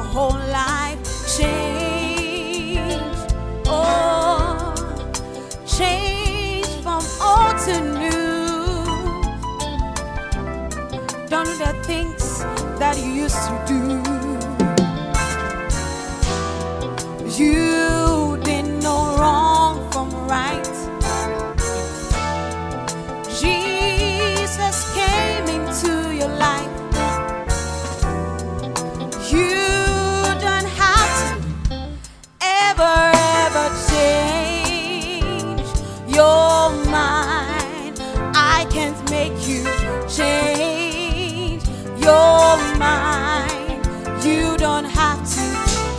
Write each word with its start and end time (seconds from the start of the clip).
Whole 0.00 0.40
life 0.50 0.98
change. 1.36 3.00
Oh, 3.66 4.74
changed 5.66 6.82
from 6.82 7.02
old 7.22 7.56
to 7.64 7.80
new. 7.98 8.20
Don't 11.28 11.46
do 11.46 11.56
the 11.58 11.72
things 11.84 12.40
that 12.78 12.96
you 12.98 13.10
used 13.24 13.42
to 13.48 13.54
do. 13.68 13.80
You 17.38 17.99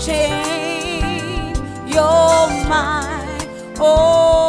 change 0.01 1.57
your 1.93 2.47
mind. 2.67 3.47
Oh. 3.77 4.40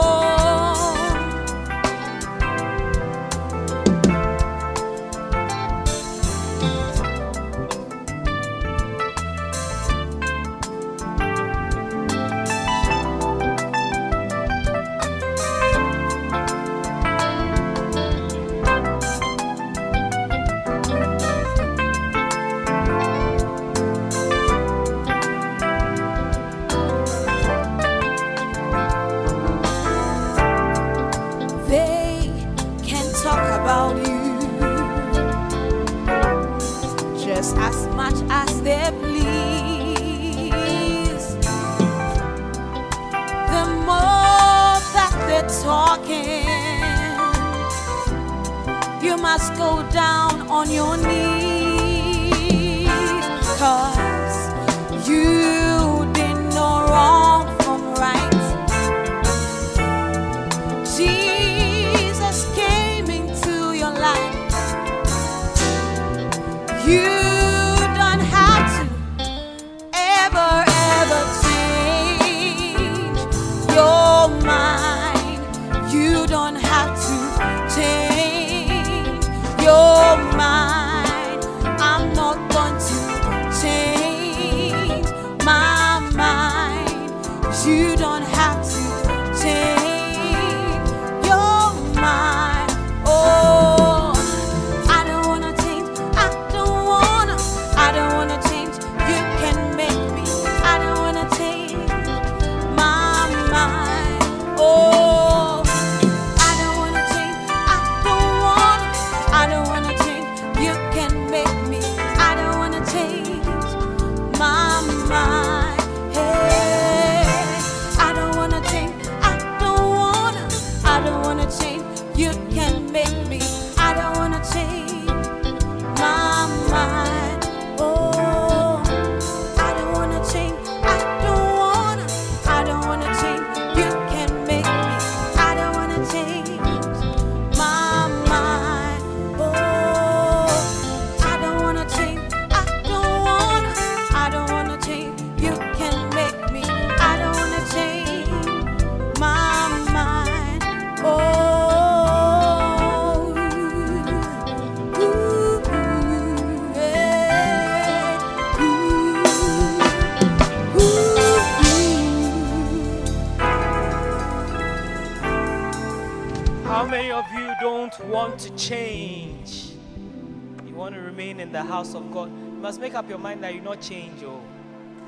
Your 173.13 173.19
mind 173.19 173.45
that 173.45 173.55
you 173.55 173.61
not 173.61 173.79
change. 173.79 174.23
Oh, 174.25 174.41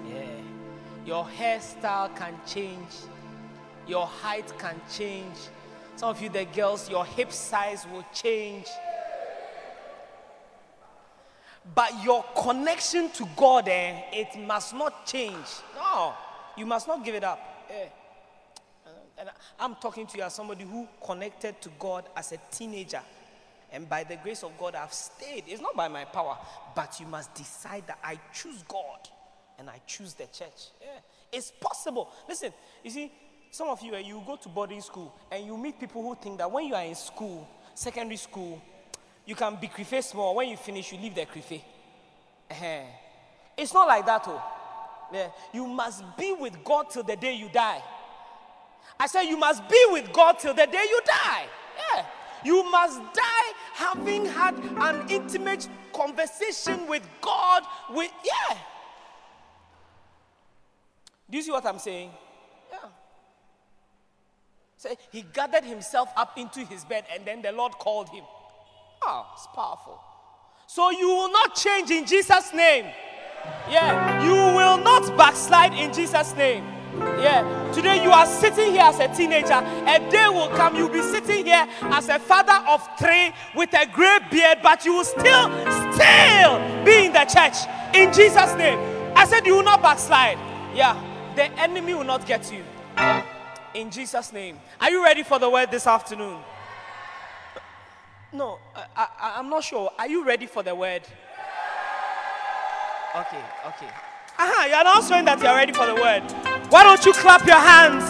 yeah. 0.07 0.27
Your 1.07 1.25
hairstyle 1.25 2.15
can 2.15 2.35
change, 2.47 2.91
your 3.87 4.07
height 4.07 4.53
can 4.59 4.79
change. 4.93 5.35
Some 5.97 6.11
of 6.11 6.21
you, 6.21 6.29
the 6.29 6.45
girls, 6.45 6.91
your 6.91 7.07
hip 7.07 7.33
size 7.33 7.87
will 7.91 8.05
change. 8.13 8.67
But 11.75 12.05
your 12.05 12.23
connection 12.37 13.09
to 13.13 13.27
God, 13.35 13.69
eh, 13.69 14.03
it 14.13 14.39
must 14.39 14.75
not 14.75 15.07
change. 15.07 15.47
No, 15.75 16.13
you 16.59 16.67
must 16.67 16.87
not 16.87 17.03
give 17.03 17.15
it 17.15 17.25
up. 17.25 17.41
Eh. 17.71 17.87
And 19.17 19.31
I'm 19.59 19.77
talking 19.77 20.07
to 20.09 20.19
you 20.19 20.25
as 20.25 20.35
somebody 20.35 20.65
who 20.65 20.87
connected 21.03 21.63
to 21.63 21.71
God 21.79 22.05
as 22.15 22.33
a 22.33 22.39
teenager. 22.51 23.01
And 23.75 23.89
by 23.89 24.05
the 24.05 24.17
grace 24.17 24.45
of 24.45 24.57
God, 24.57 24.77
I've 24.77 24.93
stayed. 24.93 25.45
It's 25.49 25.61
not 25.61 25.77
by 25.77 25.89
my 25.89 26.05
power, 26.05 26.39
but 26.77 27.01
you 27.01 27.07
must 27.07 27.35
decide 27.35 27.85
that 27.89 27.99
I 28.05 28.21
choose 28.33 28.63
God 28.69 29.09
and 29.59 29.69
I 29.69 29.81
choose 29.85 30.15
the 30.15 30.25
church. 30.25 30.71
Yeah. 30.81 31.01
It's 31.33 31.53
possible. 31.61 32.09
Listen, 32.29 32.53
you 32.85 32.91
see, 32.91 33.13
some 33.51 33.69
of 33.69 33.83
you, 33.83 33.95
eh, 33.95 33.99
you 33.99 34.23
go 34.25 34.37
to 34.37 34.49
boarding 34.49 34.81
school 34.81 35.13
and 35.31 35.45
you 35.45 35.57
meet 35.59 35.81
people 35.81 36.03
who 36.03 36.15
think 36.15 36.39
that 36.39 36.51
when 36.51 36.67
you 36.67 36.75
are 36.75 36.85
in 36.85 36.95
school, 36.95 37.49
secondary 37.75 38.17
school, 38.17 38.63
you 39.27 39.35
can 39.35 39.57
be 39.61 39.67
crife 39.67 40.05
small. 40.05 40.37
When 40.37 40.49
you 40.49 40.57
finish, 40.57 40.93
you 40.93 40.99
leave 40.99 41.17
the 41.17 41.27
crife. 41.27 41.53
Uh-huh. 42.51 42.81
It's 43.57 43.75
not 43.75 43.89
like 43.89 44.07
that, 44.07 44.23
oh. 44.27 44.43
Yeah. 45.13 45.29
You 45.53 45.67
must 45.67 46.05
be 46.17 46.33
with 46.39 46.63
God 46.63 46.91
till 46.91 47.03
the 47.03 47.17
day 47.17 47.35
you 47.35 47.49
die. 47.49 47.83
I 49.01 49.09
said, 49.09 49.23
You 49.23 49.37
must 49.37 49.69
be 49.69 49.87
with 49.91 50.13
God 50.13 50.39
till 50.39 50.55
the 50.55 50.67
day 50.67 50.85
you 50.89 51.01
die. 51.05 51.47
Yeah. 51.77 52.07
You 52.45 52.71
must 52.71 52.99
die 53.15 53.34
having 53.75 54.25
had 54.25 54.55
an 54.77 55.11
intimate 55.11 55.69
conversation 55.93 56.87
with 56.87 57.03
God. 57.21 57.65
With 57.91 58.13
yeah. 58.25 58.57
Do 61.29 61.37
you 61.37 61.43
see 61.43 61.51
what 61.51 61.67
I'm 61.67 61.81
saying? 61.81 62.11
Yeah. 62.71 62.89
Say 64.77 64.97
he 65.11 65.23
gathered 65.33 65.65
himself 65.65 66.09
up 66.17 66.39
into 66.39 66.61
his 66.61 66.85
bed 66.85 67.05
and 67.13 67.25
then 67.25 67.43
the 67.43 67.51
Lord 67.51 67.73
called 67.73 68.09
him. 68.11 68.25
Oh, 69.03 69.27
it's 69.35 69.49
powerful. 69.53 70.01
So 70.69 70.91
you 70.91 71.09
will 71.09 71.33
not 71.33 71.57
change 71.57 71.91
in 71.91 72.07
Jesus' 72.07 72.55
name. 72.55 72.87
Yeah, 73.69 74.25
you 74.25 74.57
will 74.57 74.79
not 74.79 75.17
backslide 75.17 75.75
in 75.75 75.93
Jesus' 75.93 76.35
name. 76.37 76.65
Yeah. 76.99 77.71
Today 77.73 78.03
you 78.03 78.11
are 78.11 78.27
sitting 78.27 78.73
here 78.73 78.83
as 78.83 78.99
a 79.01 79.09
teenager. 79.09 79.55
A 79.55 79.99
day 80.11 80.29
will 80.29 80.49
come, 80.49 80.77
you'll 80.77 80.89
be 80.89 81.03
sitting 81.03 81.47
here 81.47 81.67
as 81.83 82.09
a 82.09 82.19
father 82.19 82.65
of 82.69 82.87
three 82.99 83.33
with 83.55 83.73
a 83.75 83.87
gray 83.93 84.19
beard, 84.31 84.59
but 84.63 84.85
you 84.85 84.95
will 84.95 85.05
still, 85.05 85.51
still 85.93 86.85
be 86.85 87.07
in 87.07 87.13
the 87.13 87.25
church. 87.25 87.67
In 87.95 88.13
Jesus' 88.13 88.55
name. 88.57 88.79
I 89.17 89.27
said 89.27 89.47
you 89.47 89.55
will 89.55 89.63
not 89.63 89.83
backslide. 89.83 90.39
Yeah. 90.75 90.95
The 91.37 91.45
enemy 91.61 91.95
will 91.95 92.05
not 92.05 92.27
get 92.27 92.53
you. 92.53 92.63
In 93.75 93.91
Jesus' 93.91 94.33
name. 94.33 94.61
Are 94.81 94.91
you 94.91 95.03
ready 95.03 95.23
for 95.23 95.39
the 95.39 95.51
word 95.51 95.71
this 95.71 95.87
afternoon? 95.87 96.39
No, 98.33 98.59
I, 98.97 99.09
I'm 99.37 99.49
not 99.49 99.63
sure. 99.63 99.91
Are 99.99 100.09
you 100.09 100.25
ready 100.25 100.47
for 100.47 100.63
the 100.63 100.75
word? 100.75 101.03
Okay, 103.15 103.43
okay. 103.67 103.91
Aha, 104.37 104.67
you're 104.67 104.85
not 104.85 105.05
showing 105.05 105.25
that 105.25 105.41
you're 105.41 105.55
ready 105.55 105.73
for 105.73 105.87
the 105.87 105.95
word. 105.95 106.54
Why 106.71 106.83
don't 106.83 107.05
you 107.05 107.13
clap 107.13 107.47
your 107.47 107.61
hands? 107.61 108.05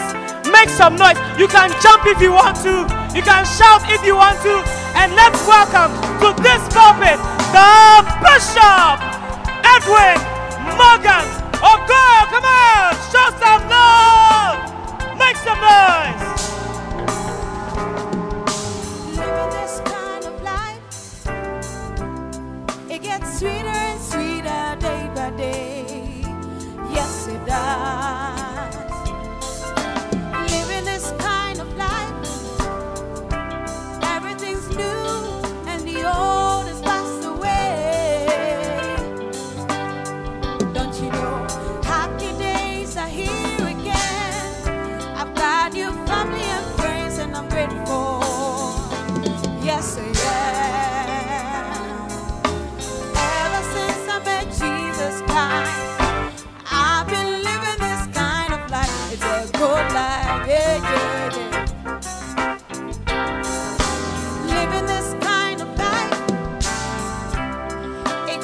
Make 0.47 0.69
some 0.69 0.95
noise. 0.95 1.17
You 1.37 1.47
can 1.47 1.69
jump 1.81 2.05
if 2.05 2.21
you 2.21 2.31
want 2.31 2.57
to. 2.63 2.87
You 3.15 3.21
can 3.21 3.45
shout 3.45 3.83
if 3.89 4.03
you 4.05 4.15
want 4.15 4.41
to. 4.43 4.63
And 4.95 5.13
let's 5.15 5.39
welcome 5.45 5.91
to 6.21 6.31
this 6.41 6.61
pulpit 6.73 7.19
the 7.51 8.03
Bishop 8.23 8.95
Edwin 9.63 10.19
Morgan. 10.79 11.25
Oh 11.63 11.79
God, 11.87 12.27
come 12.31 12.45
on, 12.45 12.93
show 13.11 13.27
some 13.39 13.69
love. 13.69 13.74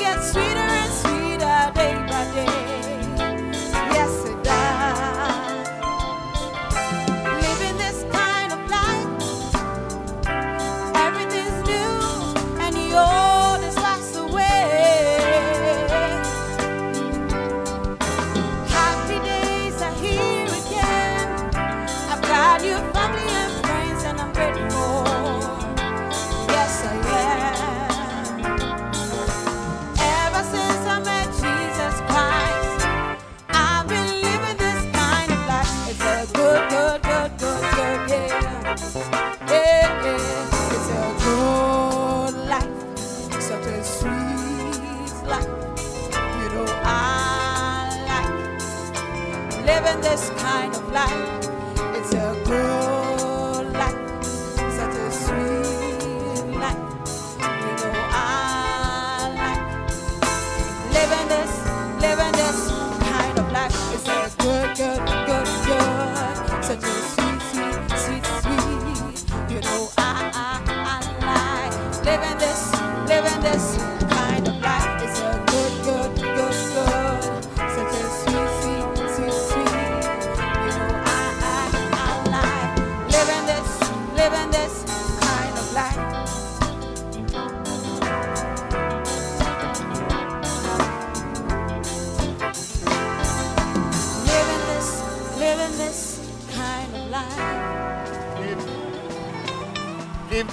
Gets 0.01 0.31
sweeter 0.31 0.60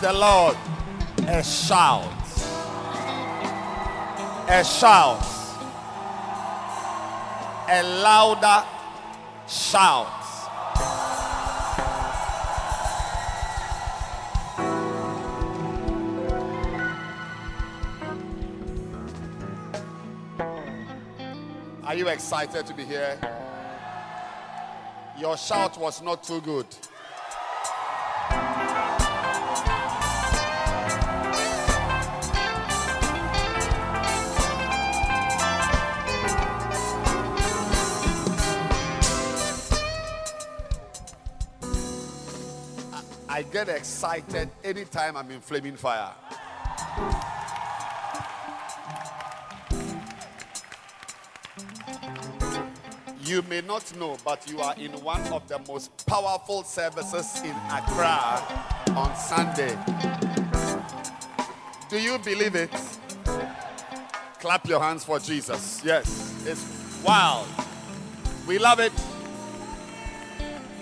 The 0.00 0.12
Lord 0.12 0.56
a 1.26 1.42
shout. 1.42 2.08
A 4.48 4.64
shout. 4.64 5.26
A 7.68 7.82
louder 7.82 8.64
shout. 9.48 10.06
Are 21.82 21.94
you 21.96 22.06
excited 22.06 22.66
to 22.66 22.74
be 22.74 22.84
here? 22.84 23.18
Your 25.18 25.36
shout 25.36 25.76
was 25.80 26.00
not 26.00 26.22
too 26.22 26.40
good. 26.40 26.66
I 43.38 43.42
get 43.42 43.68
excited 43.68 44.50
anytime 44.64 45.16
I'm 45.16 45.30
in 45.30 45.40
flaming 45.40 45.76
fire. 45.76 46.10
You 53.22 53.42
may 53.42 53.60
not 53.60 53.96
know, 53.96 54.16
but 54.24 54.50
you 54.50 54.58
are 54.58 54.74
in 54.76 54.90
one 55.04 55.24
of 55.28 55.46
the 55.46 55.60
most 55.68 56.04
powerful 56.04 56.64
services 56.64 57.40
in 57.44 57.54
Accra 57.70 58.42
on 58.96 59.14
Sunday. 59.14 59.78
Do 61.88 62.00
you 62.00 62.18
believe 62.18 62.56
it? 62.56 62.72
Clap 64.40 64.66
your 64.66 64.80
hands 64.80 65.04
for 65.04 65.20
Jesus. 65.20 65.80
Yes, 65.84 66.44
it's 66.44 67.00
wild. 67.04 67.46
We 68.48 68.58
love 68.58 68.80
it. 68.80 68.92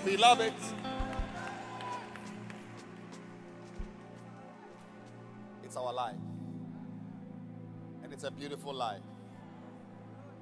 We 0.03 0.17
love 0.17 0.41
it. 0.41 0.53
A 8.27 8.31
beautiful 8.31 8.73
life. 8.73 8.99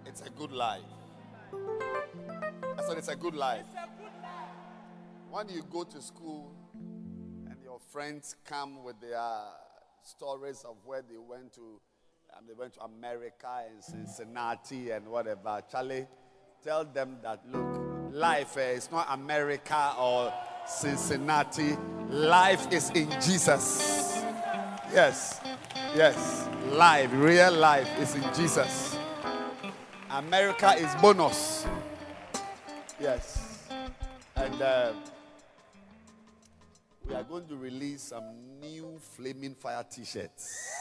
It's 0.08 0.22
a 0.22 0.30
good 0.32 0.52
life. 0.52 0.82
I 1.54 2.88
said 2.88 2.98
it's 2.98 3.10
a 3.10 3.16
good 3.16 3.36
life. 3.36 3.66
When 5.30 5.50
you 5.50 5.64
go 5.70 5.84
to 5.84 6.02
school 6.02 6.52
and 6.74 7.58
your 7.64 7.80
friends 7.92 8.38
come 8.44 8.84
with 8.84 9.00
their 9.00 9.30
stories 10.02 10.66
of 10.68 10.78
where 10.84 11.04
they 11.04 11.18
went 11.18 11.54
to, 11.54 11.80
and 12.36 12.50
they 12.50 12.54
went 12.54 12.74
to 12.74 12.82
America 12.82 13.62
and 13.70 13.84
Cincinnati 13.84 14.90
and 14.90 15.08
whatever, 15.08 15.62
Charlie, 15.72 16.08
tell 16.64 16.86
them 16.86 17.18
that 17.22 17.42
look, 17.48 18.12
life 18.12 18.58
eh, 18.58 18.72
is 18.72 18.90
not 18.92 19.06
America 19.12 19.94
or 20.00 20.34
Cincinnati. 20.66 21.78
Life 22.10 22.72
is 22.72 22.90
in 22.96 23.12
Jesus. 23.22 24.24
Yes, 24.92 25.40
yes. 25.96 26.50
Life, 26.72 27.10
real 27.14 27.54
life 27.54 27.90
is 28.00 28.16
in 28.16 28.24
Jesus. 28.34 28.98
America 30.10 30.74
is 30.78 30.94
bonus. 30.96 31.66
Yes. 33.00 33.68
And 34.36 34.62
uh, 34.62 34.92
we 37.08 37.14
are 37.16 37.24
going 37.24 37.48
to 37.48 37.56
release 37.56 38.02
some 38.04 38.60
new 38.60 39.00
Flaming 39.16 39.56
Fire 39.56 39.86
t 39.90 40.04
shirts. 40.04 40.72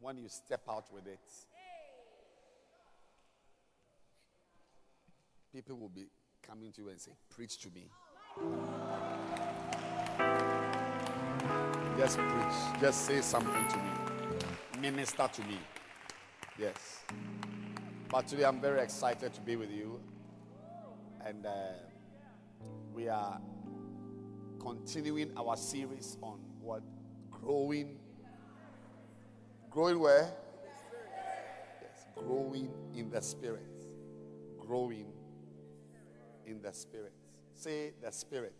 When 0.00 0.18
you 0.18 0.28
step 0.28 0.62
out 0.68 0.84
with 0.92 1.06
it, 1.06 1.18
people 5.56 5.78
will 5.78 5.88
be 5.88 6.04
coming 6.46 6.70
to 6.70 6.82
you 6.82 6.88
and 6.90 7.00
say, 7.00 7.12
Preach 7.30 7.58
to 7.60 7.70
me. 7.70 7.88
Just 11.96 12.18
preach. 12.18 12.80
Just 12.80 13.06
say 13.06 13.22
something 13.22 13.66
to 13.68 13.76
me. 13.78 14.82
Minister 14.82 15.26
to 15.32 15.40
me. 15.44 15.58
Yes. 16.58 17.00
But 18.10 18.26
today 18.26 18.44
I'm 18.44 18.60
very 18.60 18.80
excited 18.80 19.32
to 19.32 19.40
be 19.40 19.56
with 19.56 19.70
you. 19.70 19.98
And 21.24 21.46
uh, 21.46 21.50
we 22.92 23.08
are 23.08 23.40
continuing 24.60 25.32
our 25.38 25.56
series 25.56 26.18
on 26.20 26.38
what? 26.60 26.82
Growing. 27.30 27.96
Growing 29.70 30.00
where? 30.00 30.30
Yes. 31.80 32.04
Growing 32.14 32.68
in 32.94 33.08
the 33.08 33.22
Spirit. 33.22 33.62
Growing 34.60 35.06
in 36.46 36.62
the 36.62 36.72
Spirit. 36.72 37.12
Say 37.54 37.92
the 38.02 38.10
Spirit. 38.12 38.54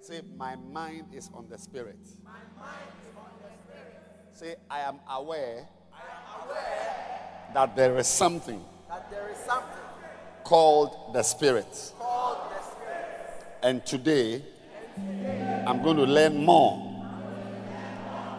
Say, 0.00 0.22
my 0.36 0.56
mind 0.56 1.08
is 1.12 1.30
on 1.34 1.46
the 1.48 1.58
Spirit. 1.58 1.98
My 2.24 2.30
mind 2.58 2.90
is 3.08 3.16
on 3.16 3.30
the 3.42 3.50
Spirit. 3.62 4.00
Say, 4.32 4.56
I 4.70 4.80
am 4.80 4.98
aware 5.10 5.68
I 5.92 5.98
am 5.98 6.48
aware 6.48 7.50
that 7.52 7.76
there 7.76 7.98
is 7.98 8.06
something 8.06 8.64
that 8.88 9.10
there 9.10 9.28
is 9.30 9.36
something 9.38 9.84
called 10.42 11.12
the 11.12 11.22
Spirit. 11.22 11.92
called 11.98 12.38
the 12.50 12.62
Spirit. 12.62 13.44
And 13.62 13.84
today, 13.84 14.42
I'm 15.66 15.82
going 15.82 15.96
to 15.98 16.04
learn 16.04 16.44
more 16.44 16.86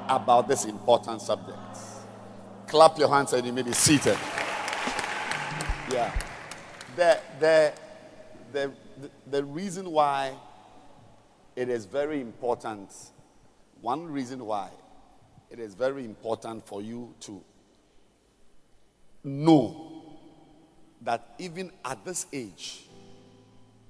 about 0.10 0.48
this 0.48 0.66
important 0.66 1.22
subject. 1.22 1.58
Clap 2.68 2.98
your 2.98 3.10
hands 3.10 3.34
and 3.34 3.46
you 3.46 3.54
may 3.54 3.62
be 3.62 3.72
seated. 3.74 4.18
Yeah. 5.92 6.12
The, 6.96 7.20
the, 7.40 7.74
the, 8.52 8.72
the 9.30 9.44
reason 9.44 9.92
why 9.92 10.34
it 11.56 11.70
is 11.70 11.86
very 11.86 12.22
important, 12.22 12.94
one 13.82 14.06
reason 14.06 14.46
why 14.46 14.70
it 15.50 15.60
is 15.60 15.74
very 15.74 16.06
important 16.06 16.66
for 16.66 16.82
you 16.82 17.14
to 17.22 17.42
know 19.24 19.92
that 21.02 21.36
even 21.40 21.72
at 21.84 22.04
this 22.06 22.26
age, 22.32 22.84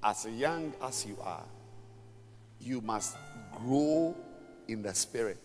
as 0.04 0.26
young 0.26 0.74
as 0.82 1.06
you 1.06 1.18
are, 1.22 1.44
you 2.60 2.82
must 2.82 3.18
grow 3.58 4.16
in 4.68 4.82
the 4.82 4.94
spirit. 4.94 5.42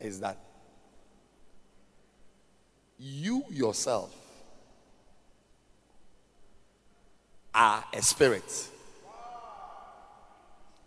Is 0.00 0.20
that 0.20 0.38
you 2.98 3.42
yourself 3.50 4.14
are 7.58 7.84
a 7.92 8.00
spirit. 8.00 8.68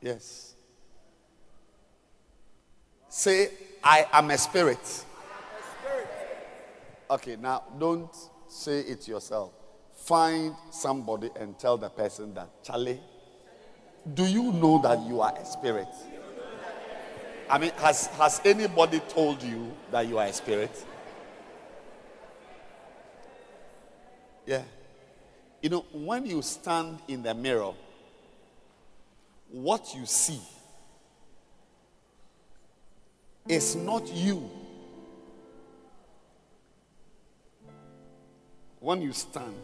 Yes. 0.02 0.56
Say, 3.10 3.50
I 3.84 4.08
am 4.14 4.32
a 4.32 4.38
spirit. 4.38 5.06
Okay, 7.10 7.36
now 7.36 7.64
don't 7.78 8.16
say 8.48 8.80
it 8.80 9.06
yourself. 9.06 9.52
Find 9.96 10.56
somebody 10.72 11.30
and 11.38 11.60
tell 11.60 11.78
the 11.78 11.90
person 11.90 12.34
that, 12.36 12.64
Charlie, 12.64 13.02
do 14.14 14.26
you 14.26 14.54
know 14.54 14.80
that 14.82 15.06
you 15.06 15.20
are 15.20 15.34
a 15.38 15.46
spirit? 15.46 15.90
I 17.50 17.58
mean, 17.58 17.72
has, 17.78 18.08
has 18.08 18.40
anybody 18.46 19.02
told 19.10 19.44
you 19.44 19.74
that 19.92 20.08
you 20.08 20.18
are 20.18 20.26
a 20.26 20.34
spirit? 20.34 20.86
Yeah. 24.46 24.64
You 25.62 25.70
know, 25.70 25.86
when 25.92 26.26
you 26.26 26.42
stand 26.42 27.00
in 27.08 27.22
the 27.22 27.36
mirror, 27.36 27.74
what 29.52 29.94
you 29.96 30.06
see 30.06 30.42
is 33.48 33.76
not 33.76 34.12
you. 34.12 34.50
When 38.80 39.02
you 39.04 39.14
stand 39.14 39.56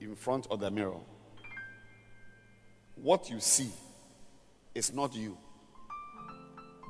in 0.00 0.16
front 0.16 0.46
of 0.50 0.60
the 0.60 0.70
mirror, 0.70 1.00
what 2.94 3.28
you 3.28 3.40
see 3.40 3.70
is 4.74 4.94
not 4.94 5.14
you. 5.14 5.36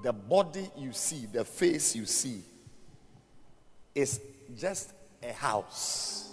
The 0.05 0.13
body 0.13 0.71
you 0.77 0.93
see, 0.93 1.27
the 1.27 1.45
face 1.45 1.97
you 1.97 2.07
see, 2.07 2.43
is 3.95 4.21
just 4.57 4.93
a 5.23 5.33
house. 5.33 6.28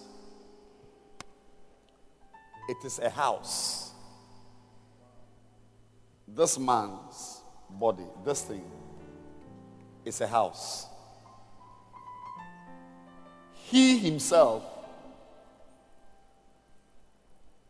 It 2.67 2.77
is 2.84 3.00
a 3.00 3.10
house. 3.10 3.91
This 6.27 6.57
man's 6.57 7.41
body, 7.69 8.05
this 8.24 8.41
thing, 8.41 8.65
is 10.03 10.22
a 10.22 10.27
house. 10.27 10.88
He 13.53 13.98
himself 13.98 14.63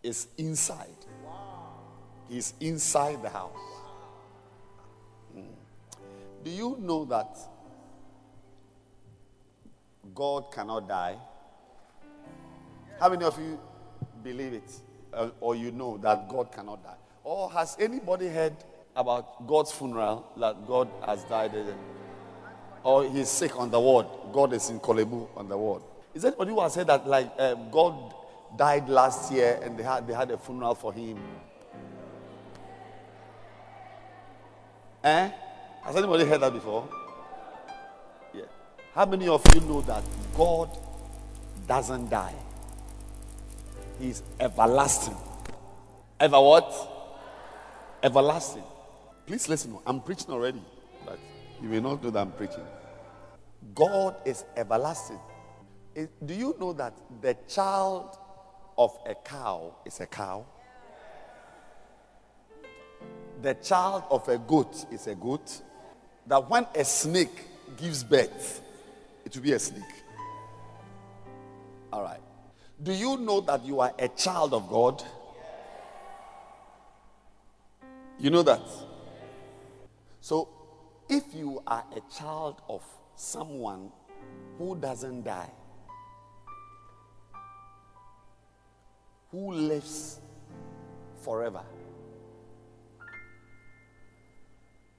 is 0.01 0.27
inside. 0.37 0.87
He's 2.29 2.53
inside 2.59 3.21
the 3.21 3.29
house. 3.29 3.51
Mm. 5.35 5.43
Do 6.43 6.49
you 6.49 6.77
know 6.79 7.05
that 7.05 7.37
God 10.13 10.51
cannot 10.51 10.87
die? 10.87 11.17
How 12.99 13.09
many 13.09 13.25
of 13.25 13.37
you 13.39 13.59
believe 14.25 14.53
it? 14.53 14.71
Uh, 15.13 15.29
or 15.39 15.55
you 15.55 15.71
know 15.71 15.97
that 15.97 16.27
God 16.27 16.51
cannot 16.51 16.83
die? 16.83 16.97
Or 17.23 17.49
has 17.51 17.77
anybody 17.79 18.27
heard 18.27 18.55
about 18.95 19.47
God's 19.47 19.71
funeral 19.71 20.25
that 20.37 20.67
God 20.67 20.89
has 21.05 21.23
died? 21.25 21.51
Or 22.83 23.07
he's 23.07 23.29
sick 23.29 23.57
on 23.57 23.71
the 23.71 23.79
ward. 23.79 24.07
God 24.33 24.53
is 24.53 24.69
in 24.69 24.79
Korle 24.79 25.09
Bu 25.09 25.27
on 25.35 25.47
the 25.47 25.57
ward. 25.57 25.83
Is 26.13 26.21
there 26.23 26.31
anybody 26.31 26.51
who 26.51 26.61
has 26.61 26.73
said 26.73 26.87
that 26.87 27.07
like 27.07 27.31
um, 27.39 27.69
God 27.71 28.13
died 28.57 28.89
last 28.89 29.31
year 29.31 29.59
and 29.63 29.77
they 29.77 29.83
had 29.83 30.07
they 30.07 30.13
had 30.13 30.31
a 30.31 30.37
funeral 30.37 30.75
for 30.75 30.93
him? 30.93 31.19
Eh? 35.03 35.29
Has 35.83 35.95
anybody 35.95 36.25
heard 36.25 36.41
that 36.41 36.53
before? 36.53 36.87
Yeah. 38.33 38.43
How 38.93 39.05
many 39.05 39.27
of 39.27 39.43
you 39.53 39.61
know 39.61 39.81
that 39.81 40.03
God 40.35 40.69
doesn't 41.67 42.09
die? 42.09 42.44
He's 43.99 44.23
everlasting. 44.39 45.15
Ever 46.19 46.39
what? 46.39 46.73
Everlasting. 48.03 48.63
Please 49.25 49.49
listen. 49.49 49.77
I'm 49.85 50.01
preaching 50.01 50.31
already, 50.31 50.61
but 51.05 51.19
you 51.61 51.69
may 51.69 51.79
not 51.79 52.03
know 52.03 52.09
that 52.09 52.19
I'm 52.19 52.31
preaching. 52.31 52.65
God 53.73 54.15
is 54.25 54.45
everlasting. 54.55 55.19
It- 55.95 56.25
do 56.25 56.33
you 56.33 56.55
know 56.59 56.73
that 56.73 56.93
the 57.21 57.35
child 57.47 58.17
of 58.77 58.97
a 59.05 59.15
cow 59.15 59.75
is 59.85 59.99
a 60.01 60.05
cow? 60.05 60.45
The 63.41 63.53
child 63.55 64.03
of 64.09 64.27
a 64.27 64.37
goat 64.37 64.85
is 64.91 65.07
a 65.07 65.15
goat. 65.15 65.61
That 66.27 66.49
when 66.49 66.67
a 66.75 66.83
snake 66.83 67.47
gives 67.77 68.03
birth, 68.03 68.61
it 69.23 69.35
will 69.35 69.43
be 69.43 69.53
a 69.53 69.59
snake. 69.59 70.03
All 71.93 72.03
right. 72.03 72.24
Do 72.81 72.91
you 72.91 73.17
know 73.17 73.41
that 73.41 73.65
you 73.65 73.79
are 73.79 73.93
a 73.97 74.09
child 74.09 74.53
of 74.53 74.67
God? 74.67 75.01
You 78.19 78.29
know 78.29 78.43
that? 78.43 78.61
So, 80.19 80.49
if 81.09 81.23
you 81.33 81.61
are 81.65 81.85
a 81.95 82.01
child 82.13 82.61
of 82.67 82.83
someone 83.15 83.91
who 84.57 84.75
doesn't 84.75 85.23
die, 85.23 85.51
who 89.31 89.53
lives 89.53 90.19
forever, 91.23 91.63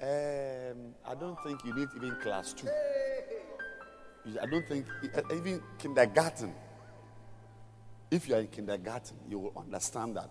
um, 0.00 0.94
I 1.06 1.14
don't 1.18 1.42
think 1.42 1.64
you 1.64 1.74
need 1.74 1.88
even 1.96 2.16
class 2.22 2.52
two. 2.52 2.68
I 4.40 4.46
don't 4.46 4.66
think 4.68 4.86
even 5.30 5.62
kindergarten. 5.78 6.54
If 8.16 8.30
you 8.30 8.34
are 8.34 8.40
in 8.40 8.46
kindergarten, 8.46 9.14
you 9.28 9.38
will 9.38 9.52
understand 9.54 10.16
that. 10.16 10.30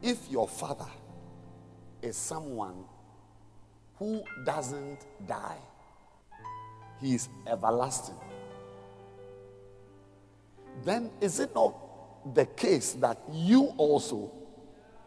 If 0.00 0.30
your 0.30 0.46
father 0.46 0.86
is 2.00 2.16
someone 2.16 2.84
who 3.96 4.22
doesn't 4.46 5.00
die, 5.26 5.58
he 7.00 7.16
is 7.16 7.28
everlasting. 7.48 8.14
Then 10.84 11.10
is 11.20 11.40
it 11.40 11.52
not 11.52 11.74
the 12.32 12.46
case 12.46 12.92
that 12.92 13.18
you 13.32 13.72
also 13.76 14.30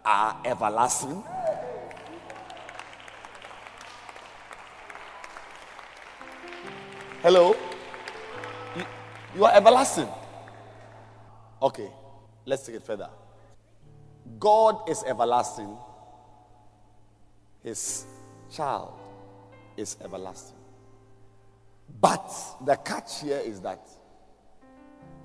are 0.04 0.42
everlasting? 0.44 1.24
Hello? 7.22 7.56
You, 9.38 9.46
are 9.46 9.54
everlasting. 9.54 10.10
Okay, 11.62 11.90
let's 12.46 12.66
take 12.66 12.76
it 12.76 12.84
further. 12.84 13.10
God 14.40 14.90
is 14.90 15.04
everlasting. 15.04 15.78
His 17.64 18.06
child 18.52 18.94
is 19.78 19.98
everlasting. 20.04 20.58
But 22.00 22.32
the 22.66 22.76
catch 22.78 23.22
here 23.22 23.42
is 23.44 23.60
that 23.62 23.88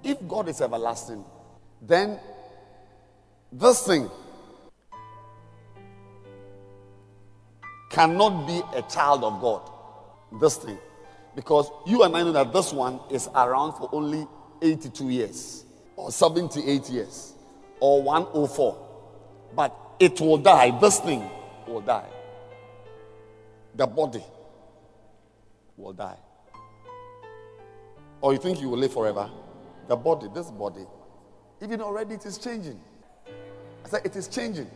if 0.03 0.19
God 0.29 0.49
is 0.49 0.61
everlasting, 0.61 1.25
then 1.81 2.19
this 3.53 3.87
thing 3.87 4.11
cannot 7.91 8.47
be 8.47 8.61
a 8.75 8.83
child 8.83 9.25
of 9.25 9.41
God. 9.41 9.71
This 10.41 10.57
thing. 10.57 10.79
Because 11.35 11.71
you 11.87 12.03
and 12.03 12.17
I 12.17 12.23
know 12.23 12.33
that 12.33 12.53
this 12.53 12.73
one 12.73 13.01
is 13.11 13.29
around 13.35 13.75
for 13.75 13.89
only 13.93 14.27
82 14.63 15.11
years, 15.11 15.66
or 15.97 16.13
78 16.13 16.89
years, 16.91 17.33
or 17.81 18.03
104. 18.03 18.87
But 19.55 19.75
it 19.99 20.21
will 20.21 20.39
die. 20.39 20.79
This 20.79 21.01
thing 21.01 21.29
will 21.67 21.81
die. 21.81 22.09
The 23.75 23.87
body 23.87 24.23
will 25.77 25.93
die. 25.93 26.19
Or 28.21 28.33
you 28.33 28.39
think 28.39 28.61
you 28.61 28.69
will 28.69 28.79
live 28.79 28.93
forever? 28.93 29.31
The 29.89 29.97
body, 29.97 30.29
this 30.35 30.51
body, 30.51 30.85
even 31.63 31.81
already 31.81 32.15
it 32.15 32.27
is 32.27 32.39
changing. 32.39 32.81
I 33.85 33.89
said 33.89 34.03
it 34.05 34.17
is 34.17 34.29
changing. 34.29 34.71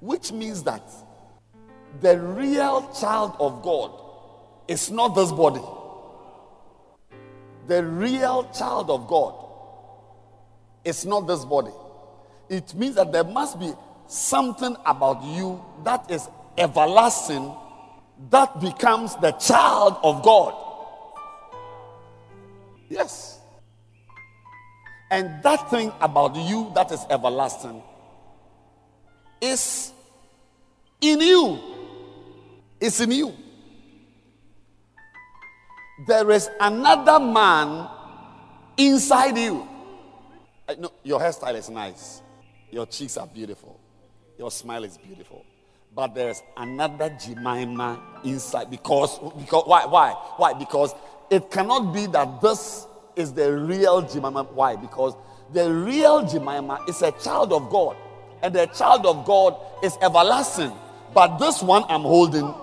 Which 0.00 0.32
means 0.32 0.62
that 0.64 0.82
the 2.00 2.18
real 2.18 2.92
child 2.98 3.36
of 3.38 3.62
God 3.62 3.92
is 4.68 4.90
not 4.90 5.14
this 5.14 5.32
body. 5.32 5.62
The 7.68 7.84
real 7.84 8.50
child 8.52 8.90
of 8.90 9.06
God 9.06 9.41
is 10.84 11.04
not 11.06 11.26
this 11.26 11.44
body. 11.44 11.72
It 12.48 12.74
means 12.74 12.96
that 12.96 13.12
there 13.12 13.24
must 13.24 13.58
be 13.58 13.72
something 14.06 14.76
about 14.84 15.22
you 15.24 15.62
that 15.84 16.10
is 16.10 16.28
everlasting 16.58 17.54
that 18.30 18.60
becomes 18.60 19.16
the 19.16 19.32
child 19.32 19.98
of 20.02 20.22
God. 20.22 20.54
Yes. 22.88 23.40
And 25.10 25.42
that 25.42 25.70
thing 25.70 25.92
about 26.00 26.36
you 26.36 26.70
that 26.74 26.90
is 26.92 27.04
everlasting 27.10 27.82
is 29.40 29.92
in 31.00 31.20
you. 31.20 31.58
It's 32.80 33.00
in 33.00 33.10
you. 33.10 33.34
There 36.06 36.30
is 36.30 36.48
another 36.60 37.18
man 37.18 37.88
inside 38.76 39.36
you. 39.36 39.68
Know 40.78 40.92
your 41.02 41.20
hairstyle 41.20 41.54
is 41.54 41.68
nice. 41.68 42.22
Your 42.70 42.86
cheeks 42.86 43.16
are 43.16 43.26
beautiful. 43.26 43.78
Your 44.38 44.50
smile 44.50 44.84
is 44.84 44.96
beautiful. 44.96 45.44
But 45.94 46.14
there's 46.14 46.42
another 46.56 47.10
Jemima 47.10 48.00
inside 48.24 48.70
because, 48.70 49.18
because 49.38 49.64
why? 49.66 49.84
Why? 49.84 50.12
Why? 50.36 50.54
Because 50.54 50.94
it 51.30 51.50
cannot 51.50 51.92
be 51.92 52.06
that 52.06 52.40
this 52.40 52.86
is 53.14 53.32
the 53.32 53.52
real 53.52 54.00
Jemima. 54.00 54.44
Why? 54.44 54.76
Because 54.76 55.14
the 55.52 55.70
real 55.70 56.26
Jemima 56.26 56.84
is 56.88 57.02
a 57.02 57.12
child 57.12 57.52
of 57.52 57.68
God. 57.68 57.96
And 58.42 58.54
the 58.54 58.66
child 58.66 59.04
of 59.04 59.26
God 59.26 59.56
is 59.84 59.96
everlasting. 60.00 60.72
But 61.12 61.36
this 61.38 61.62
one 61.62 61.84
I'm 61.88 62.02
holding, 62.02 62.54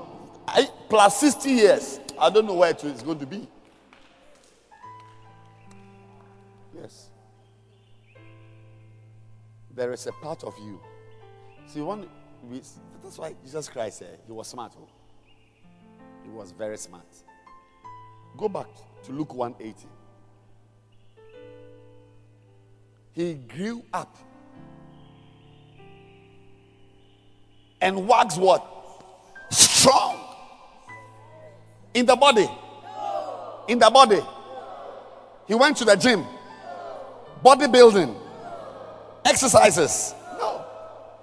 I, 0.48 0.68
plus 0.90 1.20
60 1.20 1.50
years, 1.52 2.00
I 2.18 2.30
don't 2.32 2.48
know 2.48 2.56
where 2.56 2.72
it 2.72 2.84
is 2.84 3.04
going 3.04 3.20
to 3.20 3.28
be. 3.28 3.48
There 9.80 9.94
is 9.94 10.06
a 10.08 10.12
part 10.12 10.44
of 10.44 10.54
you. 10.60 10.78
See, 11.66 11.80
one, 11.80 12.06
we, 12.50 12.62
that's 13.02 13.18
why 13.18 13.34
Jesus 13.42 13.70
Christ 13.70 14.00
said 14.00 14.20
he 14.28 14.34
was 14.34 14.50
smart. 14.50 14.74
oh. 14.78 14.90
He 16.22 16.30
was 16.30 16.52
very 16.52 16.78
smart. 16.78 17.08
Go 18.36 18.50
back 18.50 18.68
to 19.04 19.14
Luke 19.14 19.34
180. 19.34 19.88
He 23.14 23.36
grew 23.36 23.86
up 23.94 24.18
and 27.80 28.06
waxed 28.06 28.38
what? 28.38 28.68
Strong. 29.50 30.20
In 31.94 32.06
the 32.06 32.18
body. 32.18 32.50
In 33.70 33.80
the 33.80 33.90
body. 33.90 34.20
He 35.48 35.56
went 35.56 35.78
to 35.78 35.86
the 35.86 35.96
gym. 35.96 36.26
Bodybuilding. 37.46 38.29
Exercises. 39.26 40.14
No. 40.38 40.66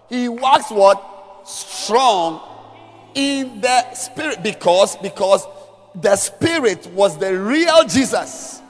He 0.08 0.28
waxed 0.28 0.72
what? 0.72 1.02
Strong 1.44 2.40
in 3.14 3.60
the 3.60 3.94
spirit. 3.94 4.42
Because, 4.42 4.96
because 4.96 5.46
the 5.94 6.16
spirit 6.16 6.86
was 6.88 7.18
the 7.18 7.38
real 7.38 7.84
Jesus. 7.84 8.60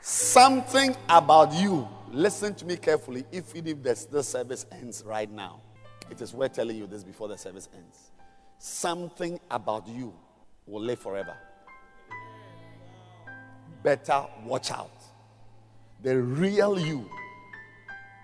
Something 0.00 0.94
about 1.08 1.52
you. 1.54 1.88
Listen 2.10 2.54
to 2.56 2.64
me 2.64 2.76
carefully. 2.76 3.24
If 3.32 3.54
if 3.54 3.82
this, 3.82 4.04
this 4.04 4.28
service 4.28 4.66
ends 4.70 5.02
right 5.06 5.30
now, 5.30 5.60
it 6.10 6.20
is 6.20 6.34
worth 6.34 6.52
telling 6.52 6.76
you 6.76 6.86
this 6.86 7.02
before 7.02 7.28
the 7.28 7.38
service 7.38 7.68
ends. 7.74 8.10
Something 8.58 9.40
about 9.50 9.86
you 9.88 10.12
will 10.66 10.82
live 10.82 10.98
forever. 10.98 11.36
Better 13.84 14.24
watch 14.44 14.72
out. 14.72 14.90
The 16.02 16.20
real 16.20 16.80
you 16.80 17.08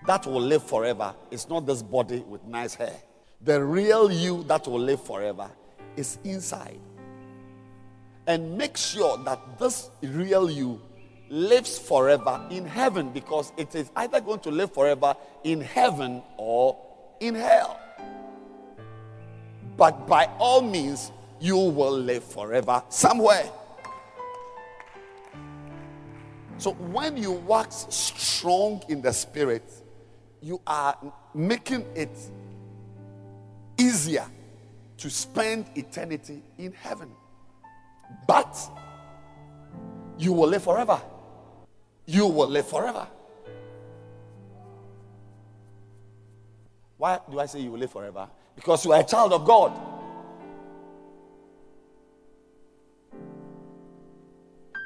that 0.05 0.25
will 0.25 0.41
live 0.41 0.63
forever 0.63 1.15
is 1.29 1.47
not 1.47 1.65
this 1.65 1.81
body 1.81 2.19
with 2.27 2.43
nice 2.43 2.73
hair. 2.73 2.95
The 3.41 3.63
real 3.63 4.11
you 4.11 4.43
that 4.43 4.67
will 4.67 4.79
live 4.79 5.01
forever 5.01 5.49
is 5.95 6.17
inside. 6.23 6.79
And 8.27 8.57
make 8.57 8.75
sure 8.75 9.17
that 9.23 9.59
this 9.59 9.89
real 10.01 10.49
you 10.49 10.81
lives 11.29 11.79
forever 11.79 12.45
in 12.49 12.65
heaven 12.65 13.09
because 13.11 13.53
it 13.55 13.73
is 13.73 13.89
either 13.95 14.19
going 14.19 14.39
to 14.41 14.51
live 14.51 14.73
forever 14.73 15.15
in 15.43 15.61
heaven 15.61 16.21
or 16.37 16.77
in 17.19 17.35
hell. 17.35 17.79
But 19.77 20.07
by 20.07 20.25
all 20.37 20.61
means, 20.61 21.11
you 21.39 21.55
will 21.55 21.97
live 21.97 22.23
forever 22.23 22.83
somewhere. 22.89 23.49
So 26.61 26.73
when 26.73 27.17
you 27.17 27.31
wax 27.31 27.87
strong 27.89 28.83
in 28.87 29.01
the 29.01 29.11
spirit, 29.11 29.63
you 30.43 30.61
are 30.67 30.95
making 31.33 31.87
it 31.95 32.15
easier 33.79 34.27
to 34.97 35.09
spend 35.09 35.65
eternity 35.73 36.43
in 36.59 36.71
heaven. 36.73 37.09
But 38.27 38.55
you 40.19 40.33
will 40.33 40.49
live 40.49 40.61
forever. 40.61 41.01
You 42.05 42.27
will 42.27 42.49
live 42.49 42.67
forever. 42.67 43.07
Why 46.95 47.21
do 47.27 47.39
I 47.39 47.47
say 47.47 47.61
you 47.61 47.71
will 47.71 47.79
live 47.79 47.91
forever? 47.91 48.29
Because 48.55 48.85
you 48.85 48.93
are 48.93 48.99
a 48.99 49.03
child 49.03 49.33
of 49.33 49.45
God. 49.45 49.71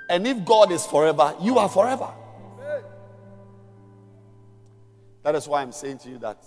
And 0.09 0.27
if 0.27 0.45
God 0.45 0.71
is 0.71 0.85
forever, 0.85 1.35
you 1.41 1.57
are 1.57 1.69
forever. 1.69 2.09
That 5.23 5.33
is 5.33 5.47
why 5.47 5.63
I'm 5.63 5.71
saying 5.71 5.97
to 5.99 6.09
you 6.09 6.17
that 6.19 6.43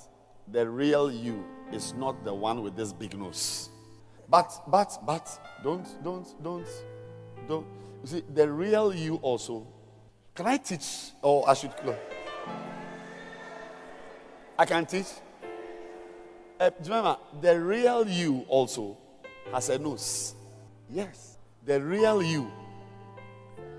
the 0.47 0.69
real 0.69 1.11
you 1.11 1.45
is 1.73 1.95
not 1.95 2.25
the 2.25 2.33
one 2.33 2.63
with 2.63 2.77
this 2.77 2.93
big 2.93 3.19
nose. 3.19 3.71
But, 4.29 4.53
but, 4.69 4.99
but, 5.05 5.29
don't, 5.65 5.87
don't, 6.05 6.43
don't, 6.43 6.67
don't. 7.49 7.67
You 8.03 8.07
see, 8.07 8.23
the 8.33 8.49
real 8.49 8.95
you 8.95 9.17
also. 9.17 9.67
Can 10.35 10.47
I 10.47 10.59
teach 10.59 11.11
or 11.23 11.49
I 11.51 11.55
should 11.55 11.77
close? 11.77 11.97
I 14.57 14.65
can 14.65 14.87
teach. 14.87 15.07
Uh, 16.61 16.71
remember? 16.85 17.17
The 17.41 17.61
real 17.61 18.09
you 18.09 18.45
also 18.49 18.97
has 19.53 19.69
a 19.71 19.79
nose. 19.79 20.35
Yes. 20.89 21.39
The 21.65 21.81
real 21.83 22.23
you 22.23 22.51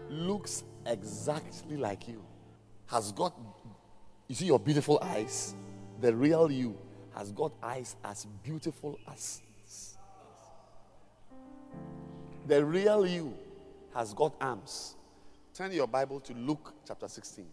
looks 0.09 0.63
exactly 0.85 1.77
like 1.77 2.07
you. 2.07 2.23
Has 2.87 3.11
got, 3.11 3.33
you 4.27 4.35
see 4.35 4.45
your 4.45 4.59
beautiful 4.59 4.99
eyes? 5.01 5.55
The 6.01 6.15
real 6.15 6.51
you 6.51 6.77
has 7.15 7.31
got 7.31 7.51
eyes 7.61 7.95
as 8.03 8.25
beautiful 8.43 8.97
as 9.11 9.41
the 12.49 12.65
real 12.65 13.05
you 13.05 13.37
has 13.93 14.11
got 14.13 14.33
arms. 14.41 14.95
Turn 15.53 15.71
your 15.71 15.87
Bible 15.87 16.19
to 16.21 16.33
Luke 16.33 16.73
chapter 16.85 17.07
16. 17.07 17.45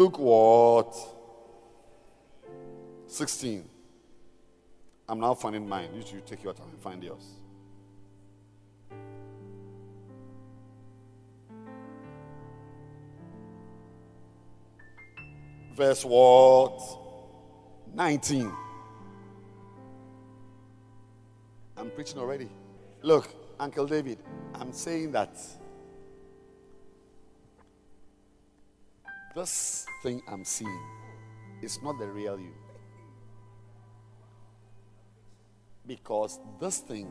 Luke 0.00 0.18
what? 0.18 0.96
16. 3.06 3.68
I'm 5.06 5.20
now 5.20 5.34
finding 5.34 5.68
mine. 5.68 5.90
You 5.94 6.00
should 6.00 6.24
take 6.24 6.42
your 6.42 6.54
time 6.54 6.68
and 6.72 6.80
find 6.80 7.04
yours. 7.04 7.34
Verse 15.76 16.02
what? 16.02 16.80
19. 17.92 18.50
I'm 21.76 21.90
preaching 21.90 22.18
already. 22.18 22.48
Look, 23.02 23.28
Uncle 23.58 23.86
David, 23.86 24.16
I'm 24.54 24.72
saying 24.72 25.12
that 25.12 25.38
this 29.34 29.86
thing 30.02 30.22
I'm 30.28 30.44
seeing 30.44 30.80
is 31.62 31.82
not 31.82 31.98
the 31.98 32.06
real 32.08 32.38
you. 32.38 32.54
Because 35.86 36.38
this 36.60 36.78
thing 36.78 37.08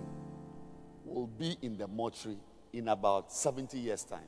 will 1.05 1.27
be 1.27 1.58
in 1.62 1.77
the 1.77 1.88
mortuary 1.88 2.38
in 2.71 2.88
about 2.88 3.32
70 3.32 3.79
years' 3.79 4.03
time. 4.03 4.27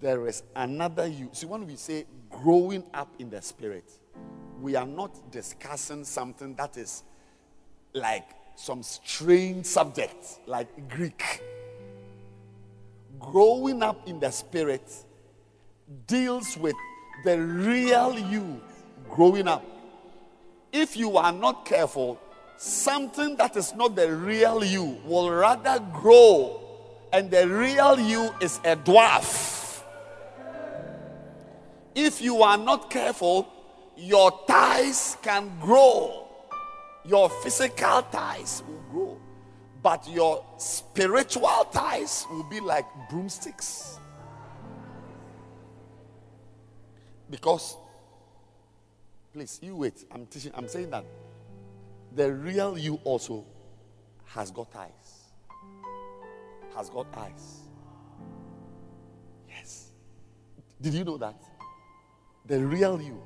There 0.00 0.26
is 0.26 0.42
another 0.56 1.06
you. 1.06 1.30
See, 1.32 1.46
when 1.46 1.66
we 1.66 1.76
say 1.76 2.06
growing 2.28 2.84
up 2.92 3.14
in 3.20 3.30
the 3.30 3.40
spirit, 3.40 3.84
we 4.60 4.74
are 4.74 4.86
not 4.86 5.30
discussing 5.30 6.04
something 6.04 6.54
that 6.56 6.76
is 6.76 7.04
like 7.94 8.28
some 8.56 8.82
strange 8.82 9.66
subject, 9.66 10.40
like 10.46 10.88
Greek. 10.88 11.42
Growing 13.22 13.82
up 13.82 14.06
in 14.06 14.20
the 14.20 14.30
spirit 14.30 14.82
deals 16.06 16.56
with 16.56 16.74
the 17.24 17.38
real 17.38 18.18
you 18.18 18.60
growing 19.08 19.48
up. 19.48 19.64
If 20.72 20.96
you 20.96 21.16
are 21.16 21.32
not 21.32 21.64
careful, 21.64 22.20
something 22.56 23.36
that 23.36 23.56
is 23.56 23.74
not 23.74 23.94
the 23.94 24.12
real 24.12 24.64
you 24.64 24.98
will 25.04 25.30
rather 25.30 25.78
grow, 25.92 26.60
and 27.12 27.30
the 27.30 27.46
real 27.46 27.98
you 28.00 28.34
is 28.40 28.58
a 28.64 28.76
dwarf. 28.76 29.82
If 31.94 32.22
you 32.22 32.42
are 32.42 32.56
not 32.56 32.90
careful, 32.90 33.46
your 33.96 34.32
ties 34.46 35.16
can 35.22 35.52
grow, 35.60 36.26
your 37.04 37.28
physical 37.28 38.02
ties 38.10 38.62
will 38.66 38.82
grow, 38.90 39.20
but 39.82 40.08
your 40.08 40.44
spiritual 40.58 41.66
ties 41.72 42.26
will 42.30 42.44
be 42.44 42.60
like 42.60 42.86
broomsticks. 43.10 43.98
Because 47.30 47.76
Please, 49.32 49.58
you 49.62 49.76
wait. 49.76 50.04
I'm 50.10 50.26
teaching. 50.26 50.52
I'm 50.54 50.68
saying 50.68 50.90
that 50.90 51.04
the 52.14 52.30
real 52.30 52.76
you 52.76 53.00
also 53.04 53.44
has 54.26 54.50
got 54.50 54.68
eyes. 54.76 55.30
Has 56.76 56.90
got 56.90 57.06
eyes. 57.16 57.60
Yes. 59.48 59.88
Did 60.80 60.94
you 60.94 61.04
know 61.04 61.16
that? 61.16 61.42
The 62.46 62.60
real 62.60 63.00
you 63.00 63.22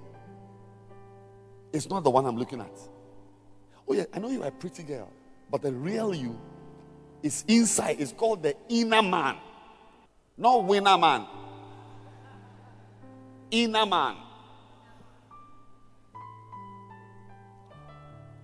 is 1.72 1.90
not 1.90 2.04
the 2.04 2.10
one 2.10 2.24
I'm 2.24 2.36
looking 2.36 2.60
at. 2.60 2.78
Oh, 3.88 3.94
yeah, 3.94 4.04
I 4.12 4.18
know 4.18 4.30
you 4.30 4.42
are 4.42 4.48
a 4.48 4.52
pretty 4.52 4.82
girl, 4.82 5.10
but 5.50 5.62
the 5.62 5.72
real 5.72 6.14
you 6.14 6.38
is 7.22 7.44
inside. 7.48 7.96
It's 8.00 8.12
called 8.12 8.42
the 8.42 8.56
inner 8.68 9.02
man, 9.02 9.36
not 10.36 10.64
winner 10.64 10.98
man. 10.98 11.26
Inner 13.50 13.86
man. 13.86 14.16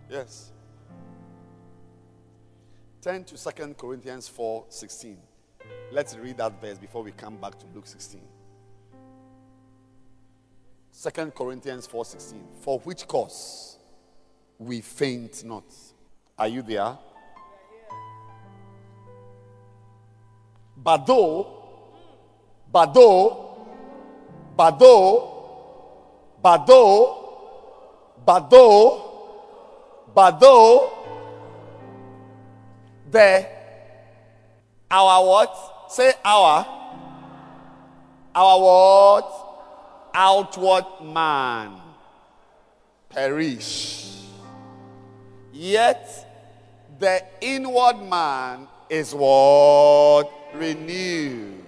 Yes. 0.09 0.53
Turn 3.01 3.25
to 3.25 3.37
Second 3.37 3.77
Corinthians 3.77 4.29
4 4.29 4.67
16. 4.69 5.19
Let's 5.91 6.17
read 6.17 6.37
that 6.37 6.61
verse 6.61 6.79
before 6.79 7.03
we 7.03 7.11
come 7.13 7.37
back 7.37 7.59
to 7.59 7.67
Luke 7.75 7.87
16. 7.87 8.21
Second 10.93 11.35
Corinthians 11.35 11.87
4 11.87 12.05
16. 12.05 12.45
For 12.61 12.79
which 12.81 13.09
cause 13.09 13.79
we 14.59 14.81
faint 14.81 15.43
not. 15.45 15.65
Are 16.39 16.49
you 16.49 16.63
there? 16.63 16.97
But 20.77 21.07
though, 21.07 21.47
but 22.73 22.93
though, 22.93 23.69
but 24.57 24.79
though, 24.79 26.39
but 26.43 26.67
though, 26.67 28.17
but 28.27 28.51
though, 28.51 29.03
but 30.15 30.41
though 30.41 30.93
the 33.11 33.47
our 34.91 35.25
what? 35.25 35.91
Say 35.91 36.13
our 36.25 36.67
our 38.35 38.61
what? 38.61 39.39
Outward 40.15 40.85
man 41.03 41.81
perish. 43.09 44.32
Yet 45.53 46.09
the 46.99 47.23
inward 47.41 47.99
man 48.09 48.69
is 48.89 49.15
what? 49.15 50.31
Renewed. 50.55 51.65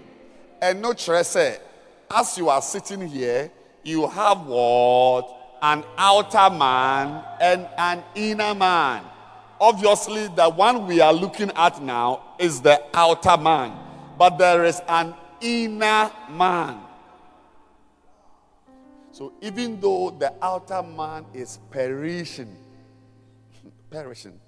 And 0.60 0.80
no 0.80 0.94
stress. 0.94 1.36
As 1.36 2.38
you 2.38 2.48
are 2.48 2.62
sitting 2.62 3.06
here, 3.06 3.50
you 3.82 4.06
have 4.08 4.46
what? 4.46 5.58
An 5.60 5.84
outer 5.96 6.54
man 6.54 7.24
and 7.40 7.68
an 7.76 8.02
inner 8.14 8.54
man. 8.54 9.04
Obviously, 9.60 10.28
the 10.28 10.48
one 10.48 10.86
we 10.86 11.00
are 11.00 11.12
looking 11.12 11.50
at 11.54 11.82
now 11.82 12.34
is 12.38 12.60
the 12.60 12.82
outer 12.92 13.36
man, 13.36 13.72
but 14.18 14.36
there 14.36 14.64
is 14.64 14.80
an 14.88 15.14
inner 15.40 16.10
man. 16.30 16.80
So 19.12 19.32
even 19.40 19.80
though 19.80 20.10
the 20.10 20.34
outer 20.42 20.82
man 20.82 21.24
is 21.32 21.58
perishing, 21.70 22.54
perishing. 23.94 24.40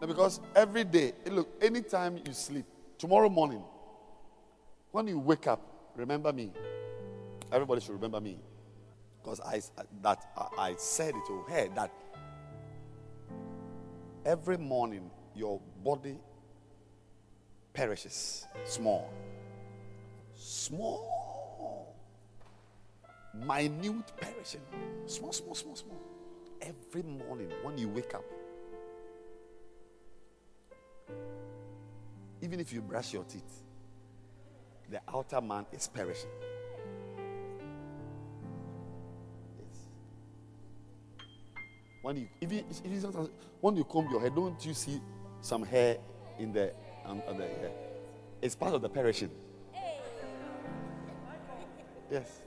Now, 0.00 0.06
because 0.06 0.40
every 0.54 0.84
day, 0.84 1.12
look, 1.26 1.48
anytime 1.60 2.18
you 2.24 2.32
sleep, 2.32 2.64
tomorrow 2.98 3.28
morning, 3.28 3.64
when 4.92 5.08
you 5.08 5.18
wake 5.18 5.48
up, 5.48 5.60
remember 5.96 6.32
me. 6.32 6.52
Everybody 7.50 7.80
should 7.80 7.94
remember 7.94 8.20
me. 8.20 8.38
Because 9.20 9.40
I, 9.40 9.60
that, 10.02 10.24
I 10.56 10.76
said 10.76 11.16
it 11.16 11.26
to 11.26 11.42
her 11.48 11.68
that 11.74 11.90
every 14.24 14.56
morning 14.56 15.10
your 15.34 15.60
body 15.84 16.16
perishes 17.72 18.46
small. 18.64 19.10
Small. 20.36 21.96
Minute 23.34 24.12
perishing. 24.16 24.60
Small, 25.06 25.32
small, 25.32 25.54
small, 25.56 25.74
small. 25.74 26.17
Every 26.60 27.02
morning 27.02 27.50
when 27.62 27.78
you 27.78 27.88
wake 27.88 28.14
up, 28.14 28.24
even 32.40 32.60
if 32.60 32.72
you 32.72 32.80
brush 32.80 33.12
your 33.12 33.24
teeth, 33.24 33.62
the 34.90 35.00
outer 35.08 35.40
man 35.40 35.66
is 35.72 35.86
perishing. 35.86 36.30
Yes. 39.58 39.78
When 42.02 42.16
you, 42.16 42.28
you, 42.40 43.30
when 43.60 43.76
you 43.76 43.84
comb 43.84 44.08
your 44.10 44.20
hair, 44.20 44.30
don't 44.30 44.64
you 44.64 44.74
see 44.74 45.00
some 45.40 45.62
hair 45.62 45.98
in 46.38 46.52
the, 46.52 46.72
um, 47.04 47.22
the 47.26 47.44
hair? 47.44 47.70
It's 48.40 48.54
part 48.54 48.74
of 48.74 48.82
the 48.82 48.88
perishing. 48.88 49.30
Yes. 52.10 52.40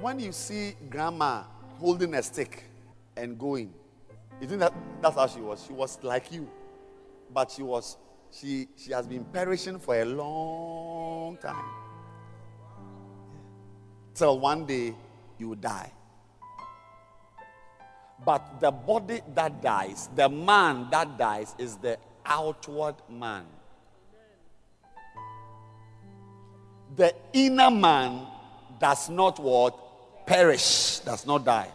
When 0.00 0.20
you 0.20 0.32
see 0.32 0.74
grandma 0.88 1.42
holding 1.78 2.14
a 2.14 2.22
stick 2.22 2.64
and 3.16 3.38
going, 3.38 3.72
you 4.40 4.46
think 4.46 4.60
that 4.60 4.72
that's 5.02 5.16
how 5.16 5.26
she 5.26 5.40
was? 5.40 5.64
She 5.66 5.72
was 5.72 5.98
like 6.02 6.30
you, 6.30 6.48
but 7.32 7.50
she 7.50 7.62
was 7.62 7.96
she 8.30 8.68
she 8.76 8.92
has 8.92 9.06
been 9.06 9.24
perishing 9.24 9.78
for 9.78 10.00
a 10.00 10.04
long 10.04 11.36
time. 11.38 11.64
Till 14.14 14.38
one 14.38 14.66
day 14.66 14.94
you 15.38 15.54
die. 15.56 15.92
But 18.24 18.60
the 18.60 18.70
body 18.70 19.20
that 19.34 19.62
dies, 19.62 20.08
the 20.14 20.28
man 20.28 20.88
that 20.90 21.16
dies, 21.16 21.54
is 21.56 21.76
the 21.76 21.98
outward 22.26 22.96
man. 23.08 23.44
The 26.96 27.14
inner 27.32 27.70
man 27.70 28.26
does 28.80 29.08
not 29.08 29.38
what? 29.38 29.87
Perish, 30.28 30.98
does 31.06 31.26
not 31.26 31.42
die. 31.42 31.70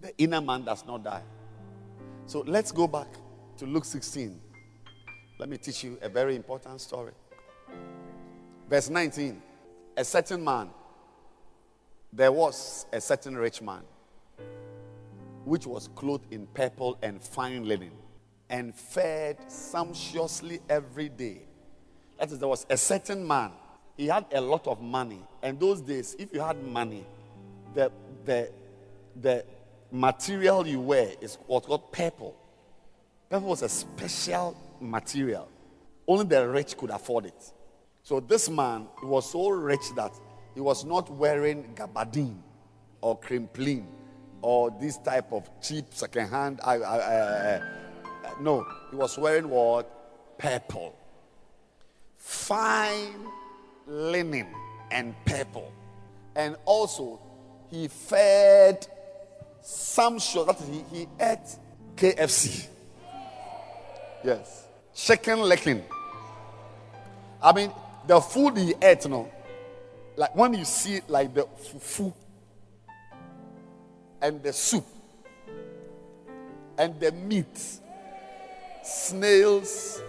The 0.00 0.12
inner 0.18 0.40
man 0.40 0.64
does 0.64 0.84
not 0.84 1.04
die. 1.04 1.22
So 2.26 2.40
let's 2.44 2.72
go 2.72 2.88
back 2.88 3.06
to 3.58 3.64
Luke 3.64 3.84
16. 3.84 4.40
Let 5.38 5.48
me 5.48 5.56
teach 5.56 5.84
you 5.84 5.98
a 6.02 6.08
very 6.08 6.34
important 6.34 6.80
story. 6.80 7.12
Verse 8.68 8.90
19. 8.90 9.40
A 9.96 10.04
certain 10.04 10.42
man, 10.42 10.70
there 12.12 12.32
was 12.32 12.86
a 12.92 13.00
certain 13.00 13.36
rich 13.36 13.62
man, 13.62 13.82
which 15.44 15.64
was 15.64 15.90
clothed 15.94 16.32
in 16.32 16.48
purple 16.48 16.98
and 17.02 17.22
fine 17.22 17.64
linen, 17.68 17.92
and 18.50 18.74
fed 18.74 19.36
sumptuously 19.46 20.58
every 20.68 21.08
day. 21.08 21.42
That 22.18 22.32
is, 22.32 22.40
there 22.40 22.48
was 22.48 22.66
a 22.68 22.76
certain 22.76 23.24
man. 23.24 23.52
He 23.98 24.06
had 24.06 24.26
a 24.32 24.40
lot 24.40 24.68
of 24.68 24.80
money. 24.80 25.20
And 25.42 25.58
those 25.58 25.80
days, 25.80 26.14
if 26.20 26.32
you 26.32 26.40
had 26.40 26.62
money, 26.62 27.04
the, 27.74 27.90
the, 28.24 28.50
the 29.20 29.44
material 29.90 30.66
you 30.66 30.80
wear 30.80 31.10
is 31.20 31.36
what's 31.48 31.66
called 31.66 31.90
purple. 31.90 32.36
Purple 33.28 33.48
was 33.48 33.62
a 33.62 33.68
special 33.68 34.56
material. 34.80 35.48
Only 36.06 36.26
the 36.26 36.48
rich 36.48 36.76
could 36.76 36.90
afford 36.90 37.26
it. 37.26 37.52
So 38.04 38.20
this 38.20 38.48
man 38.48 38.86
was 39.02 39.28
so 39.28 39.48
rich 39.50 39.92
that 39.96 40.12
he 40.54 40.60
was 40.60 40.84
not 40.84 41.10
wearing 41.10 41.74
gabardine 41.74 42.38
or 43.00 43.18
crimplene 43.18 43.84
or 44.42 44.70
this 44.80 44.96
type 44.98 45.32
of 45.32 45.50
cheap 45.60 45.86
second-hand. 45.90 46.60
I, 46.62 46.74
I, 46.74 46.96
I, 46.96 47.16
uh, 47.16 47.60
no, 48.40 48.64
he 48.90 48.96
was 48.96 49.18
wearing 49.18 49.48
what? 49.48 50.38
Purple. 50.38 50.96
Fine 52.16 53.26
linen 53.88 54.46
and 54.90 55.14
purple. 55.24 55.72
And 56.36 56.56
also, 56.64 57.20
he 57.70 57.88
fed 57.88 58.86
some 59.60 60.18
sure 60.18 60.46
that 60.46 60.58
he, 60.60 60.84
he 60.96 61.08
ate 61.20 61.56
KFC. 61.96 62.66
Yes. 64.24 64.66
Chicken 64.94 65.40
licking. 65.40 65.82
I 67.42 67.52
mean, 67.52 67.72
the 68.06 68.20
food 68.20 68.56
he 68.56 68.74
ate, 68.82 69.04
you 69.04 69.10
know, 69.10 69.30
like 70.16 70.34
when 70.34 70.54
you 70.54 70.64
see 70.64 71.00
like 71.08 71.32
the 71.34 71.44
fufu 71.44 72.12
and 74.20 74.42
the 74.42 74.52
soup 74.52 74.84
and 76.76 76.98
the 76.98 77.12
meat, 77.12 77.80
snails, 78.82 80.02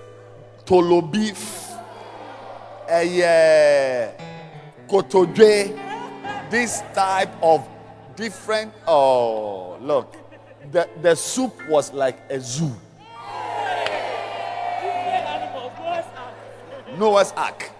tolo 0.65 1.01
beef, 1.11 1.68
yeah, 2.97 4.11
kotodwe, 4.87 6.49
this 6.49 6.81
type 6.93 7.31
of 7.41 7.67
different. 8.15 8.73
Oh, 8.87 9.77
look. 9.81 10.15
The, 10.71 10.89
the 11.01 11.15
soup 11.15 11.53
was 11.67 11.93
like 11.93 12.19
a 12.29 12.39
zoo. 12.39 12.75
Noah's 16.97 17.31
Ark. 17.31 17.71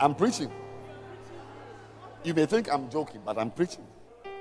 I'm 0.00 0.14
preaching. 0.14 0.50
You 2.24 2.32
may 2.32 2.46
think 2.46 2.72
I'm 2.72 2.88
joking, 2.88 3.20
but 3.24 3.36
I'm 3.36 3.50
preaching. 3.50 3.86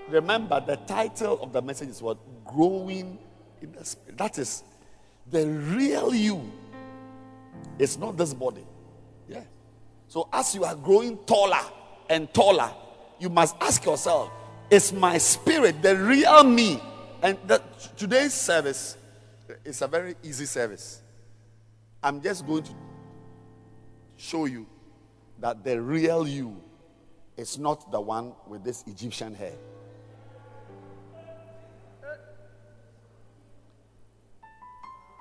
Remember, 0.10 0.64
the 0.66 0.78
title 0.78 1.42
of 1.42 1.52
the 1.52 1.62
message 1.62 1.90
is 1.90 2.02
what? 2.02 2.18
Growing 2.46 3.20
in 3.62 3.72
the 3.74 3.84
Spirit. 3.84 4.18
That 4.18 4.38
is 4.38 4.64
the 5.30 5.46
real 5.48 6.14
you. 6.14 6.50
It's 7.80 7.98
not 7.98 8.18
this 8.18 8.34
body. 8.34 8.66
Yeah. 9.28 9.44
So 10.08 10.28
as 10.32 10.54
you 10.56 10.64
are 10.64 10.76
growing 10.76 11.18
taller 11.26 11.64
and 12.10 12.32
taller, 12.34 12.72
you 13.20 13.30
must 13.30 13.56
ask 13.62 13.84
yourself 13.86 14.32
is 14.70 14.92
my 14.92 15.18
spirit 15.18 15.82
the 15.82 15.96
real 15.96 16.44
me? 16.44 16.82
And 17.22 17.38
that 17.46 17.98
today's 17.98 18.34
service 18.34 18.98
is 19.64 19.82
a 19.82 19.88
very 19.88 20.16
easy 20.24 20.46
service. 20.46 21.02
I'm 22.02 22.22
just 22.22 22.46
going 22.46 22.64
to 22.64 22.72
show 24.18 24.46
you 24.46 24.66
that 25.40 25.64
the 25.64 25.82
real 25.82 26.28
you 26.28 26.62
is 27.38 27.58
not 27.58 27.92
the 27.92 28.02
one 28.02 28.34
with 28.48 28.64
this 28.64 28.84
Egyptian 28.88 29.34
hair. 29.34 29.54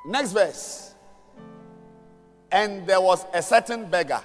Next 0.06 0.32
verse. 0.32 0.94
And 2.52 2.86
there 2.86 3.00
was 3.00 3.24
a 3.32 3.42
certain 3.42 3.86
beggar 3.86 4.20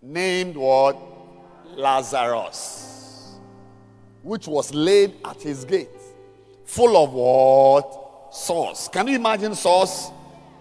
named 0.00 0.56
what? 0.56 0.96
Lazarus, 1.76 3.36
which 4.22 4.48
was 4.48 4.72
laid 4.74 5.14
at 5.26 5.42
his 5.42 5.64
gate, 5.66 5.90
full 6.64 6.96
of 6.96 7.12
what? 7.12 8.34
Sauce. 8.34 8.88
Can 8.88 9.08
you 9.08 9.16
imagine 9.16 9.54
sauce? 9.54 10.10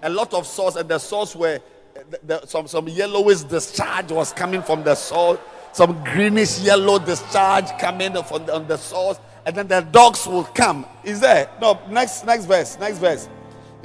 A 0.02 0.10
lot 0.10 0.34
of 0.34 0.46
sauce, 0.46 0.76
and 0.76 0.90
the 0.90 1.00
sauce 1.00 1.36
where 1.36 1.62
the, 2.10 2.20
the, 2.24 2.46
some, 2.46 2.68
some 2.68 2.88
yellowish 2.90 3.42
discharge 3.44 4.12
was 4.12 4.34
coming 4.34 4.62
from 4.62 4.84
the 4.84 4.94
sauce, 4.94 5.40
some 5.72 6.04
greenish 6.04 6.60
yellow 6.60 7.00
discharge 7.00 7.66
coming 7.80 8.12
from 8.24 8.46
the, 8.46 8.56
on 8.56 8.68
the 8.68 8.78
sauce, 8.78 9.20
and 9.46 9.56
then 9.56 9.68
the 9.68 9.82
dogs 9.82 10.28
will 10.28 10.44
come. 10.44 10.86
Is 11.04 11.22
there? 11.22 11.50
No, 11.62 11.80
next 11.90 12.26
next 12.26 12.46
verse, 12.46 12.78
next 12.78 12.98
verse. 12.98 13.30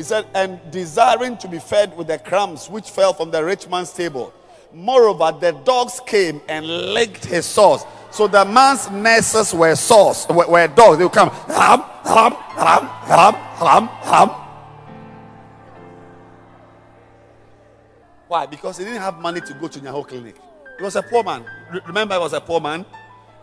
He 0.01 0.05
said, 0.05 0.25
and 0.33 0.59
desiring 0.71 1.37
to 1.37 1.47
be 1.47 1.59
fed 1.59 1.95
with 1.95 2.07
the 2.07 2.17
crumbs 2.17 2.71
which 2.71 2.89
fell 2.89 3.13
from 3.13 3.31
the 3.31 3.45
rich 3.45 3.69
man's 3.69 3.93
table. 3.93 4.33
Moreover, 4.73 5.31
the 5.39 5.53
dogs 5.53 6.01
came 6.07 6.41
and 6.49 6.95
licked 6.95 7.27
his 7.27 7.45
sores. 7.45 7.85
So 8.11 8.27
the 8.27 8.47
man's 8.47 8.91
nurses 8.91 9.53
were 9.53 9.77
sores, 9.77 10.27
were, 10.31 10.49
were 10.49 10.67
dogs. 10.69 10.97
They 10.97 11.05
would 11.05 11.13
come, 11.13 11.29
hum, 11.29 11.83
hum, 11.83 12.33
hum, 12.33 12.87
hum, 12.87 13.35
hum, 13.35 13.89
hum. 13.89 14.31
Why? 18.27 18.47
Because 18.47 18.79
he 18.79 18.87
didn't 18.87 19.03
have 19.03 19.19
money 19.19 19.43
to 19.43 19.53
go 19.53 19.69
to 19.69 19.81
Nyaho 19.81 20.09
clinic. 20.09 20.37
He 20.79 20.83
was 20.83 20.97
a 20.97 21.03
poor 21.03 21.23
man. 21.23 21.45
Remember, 21.87 22.15
he 22.15 22.21
was 22.21 22.33
a 22.33 22.41
poor 22.41 22.59
man, 22.59 22.87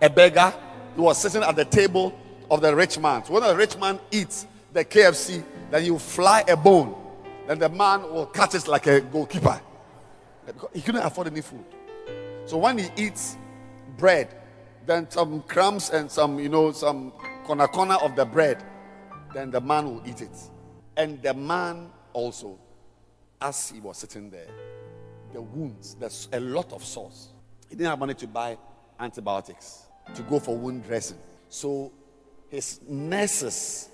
a 0.02 0.10
beggar. 0.10 0.52
He 0.96 1.02
was 1.02 1.22
sitting 1.22 1.43
at 1.43 1.56
the 1.56 1.65
table 1.65 2.17
of 2.50 2.62
the 2.62 2.76
rich 2.76 2.98
man. 2.98 3.24
So 3.26 3.34
when 3.34 3.43
the 3.43 3.56
rich 3.56 3.78
man 3.78 4.00
eats 4.10 4.48
the 4.74 4.84
KFC, 4.84 5.43
then 5.71 5.86
you 5.86 5.99
fly 5.99 6.43
a 6.47 6.56
bone. 6.56 6.95
Then 7.47 7.60
the 7.60 7.69
man 7.69 8.03
will 8.03 8.25
catch 8.25 8.56
it 8.56 8.67
like 8.67 8.88
a 8.88 9.01
goalkeeper. 9.01 9.62
He 10.73 10.82
couldn't 10.82 11.03
afford 11.03 11.27
any 11.27 11.41
food. 11.41 11.65
So 12.45 12.58
when 12.58 12.77
he 12.77 12.88
eats 12.95 13.38
bread, 13.97 14.34
then 14.86 15.10
some 15.10 15.41
crumbs 15.43 15.89
and 15.89 16.10
some, 16.10 16.39
you 16.39 16.49
know, 16.49 16.71
some 16.71 17.12
corner 17.43 17.67
corner 17.67 17.95
of 17.95 18.15
the 18.15 18.25
bread, 18.25 18.63
then 19.34 19.51
the 19.51 19.62
man 19.62 19.86
will 19.86 20.01
eat 20.06 20.21
it. 20.21 20.38
And 20.95 21.21
the 21.21 21.34
man 21.34 21.89
also, 22.13 22.58
as 23.41 23.69
he 23.69 23.80
was 23.80 23.97
sitting 23.97 24.30
there, 24.30 24.47
the 25.34 25.41
wounds, 25.41 25.95
there's 25.95 26.30
a 26.32 26.39
lot 26.39 26.71
of 26.71 26.84
sores. 26.84 27.30
He 27.69 27.75
didn't 27.75 27.89
have 27.89 27.99
money 27.99 28.13
to 28.15 28.27
buy 28.27 28.58
antibiotics, 28.99 29.84
to 30.15 30.21
go 30.23 30.39
for 30.39 30.56
wound 30.58 30.86
dressing. 30.86 31.17
So 31.49 31.91
his 32.49 32.80
nurses 32.88 33.89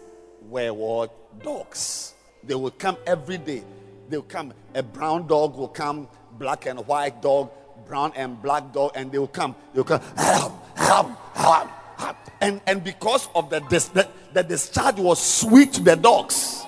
were 0.50 0.74
what? 0.74 1.42
Dogs. 1.42 2.14
They 2.44 2.56
would 2.56 2.78
come 2.78 2.98
every 3.06 3.38
day. 3.38 3.64
They 4.10 4.18
would 4.18 4.30
come. 4.30 4.54
A 4.76 4.84
brown 4.84 5.28
dog 5.28 5.56
will 5.56 5.68
come, 5.68 6.08
black 6.38 6.66
and 6.66 6.86
white 6.88 7.22
dog, 7.22 7.52
brown 7.88 8.12
and 8.16 8.42
black 8.42 8.72
dog, 8.74 8.92
and 8.96 9.12
they 9.12 9.18
will 9.18 9.28
come. 9.28 9.56
They 9.74 9.80
will 9.80 9.86
come. 9.86 10.02
Hum, 10.18 10.52
hum, 10.76 11.18
hum, 11.34 11.70
hum. 11.98 12.16
And, 12.42 12.62
and 12.68 12.84
because 12.84 13.30
of 13.34 13.50
the, 13.50 13.62
dis- 13.62 13.88
the, 13.88 14.08
the 14.34 14.44
discharge 14.44 14.98
was 15.00 15.22
sweet 15.22 15.74
to 15.74 15.82
the 15.82 15.96
dogs, 15.96 16.64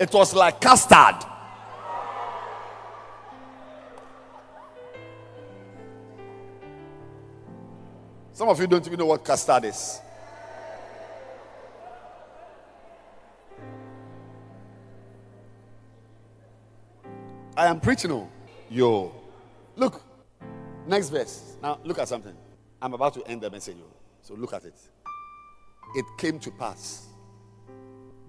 it 0.00 0.12
was 0.12 0.34
like 0.34 0.60
custard. 0.60 1.16
Some 8.32 8.48
of 8.48 8.60
you 8.60 8.68
don't 8.68 8.86
even 8.86 8.98
know 8.98 9.06
what 9.06 9.24
custard 9.24 9.64
is. 9.64 10.00
I 17.58 17.66
am 17.66 17.80
preaching. 17.80 18.12
Oh, 18.12 18.28
yo, 18.70 19.12
look, 19.74 20.00
next 20.86 21.08
verse. 21.08 21.56
Now 21.60 21.80
look 21.82 21.98
at 21.98 22.06
something. 22.06 22.34
I'm 22.80 22.94
about 22.94 23.14
to 23.14 23.26
end 23.26 23.40
the 23.40 23.50
message. 23.50 23.76
oh. 23.82 23.90
So 24.22 24.34
look 24.34 24.52
at 24.52 24.64
it. 24.64 24.78
It 25.96 26.04
came 26.18 26.38
to 26.38 26.52
pass 26.52 27.08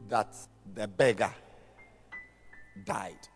that 0.07 0.35
the 0.73 0.87
beggar 0.87 1.31
died. 2.83 3.27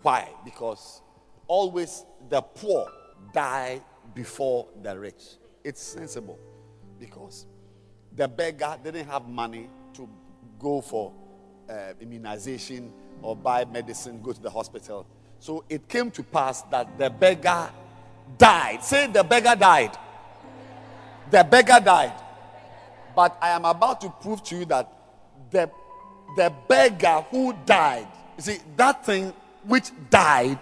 Why? 0.00 0.28
Because 0.44 1.02
always 1.48 2.04
the 2.28 2.40
poor 2.40 2.86
die 3.34 3.80
before 4.14 4.68
the 4.80 4.96
rich. 4.96 5.38
It's 5.64 5.82
sensible 5.82 6.38
because 7.00 7.46
the 8.14 8.28
beggar 8.28 8.78
didn't 8.84 9.08
have 9.08 9.26
money 9.26 9.68
to 9.94 10.08
go 10.60 10.80
for 10.80 11.12
uh, 11.68 11.94
immunization 12.00 12.92
or 13.22 13.36
buy 13.36 13.64
medicine, 13.64 14.20
go 14.22 14.32
to 14.32 14.42
the 14.42 14.50
hospital. 14.50 15.06
So 15.38 15.64
it 15.68 15.88
came 15.88 16.10
to 16.12 16.22
pass 16.22 16.62
that 16.62 16.98
the 16.98 17.10
beggar 17.10 17.70
died. 18.38 18.84
Say 18.84 19.06
the 19.06 19.24
beggar 19.24 19.56
died. 19.56 19.96
The 21.30 21.44
beggar 21.44 21.80
died. 21.80 22.12
But 23.14 23.36
I 23.40 23.50
am 23.50 23.64
about 23.64 24.00
to 24.02 24.10
prove 24.10 24.42
to 24.44 24.56
you 24.56 24.64
that 24.66 24.92
the, 25.50 25.70
the 26.36 26.52
beggar 26.68 27.24
who 27.30 27.54
died, 27.66 28.08
you 28.36 28.42
see, 28.42 28.58
that 28.76 29.04
thing 29.04 29.32
which 29.64 29.90
died 30.10 30.58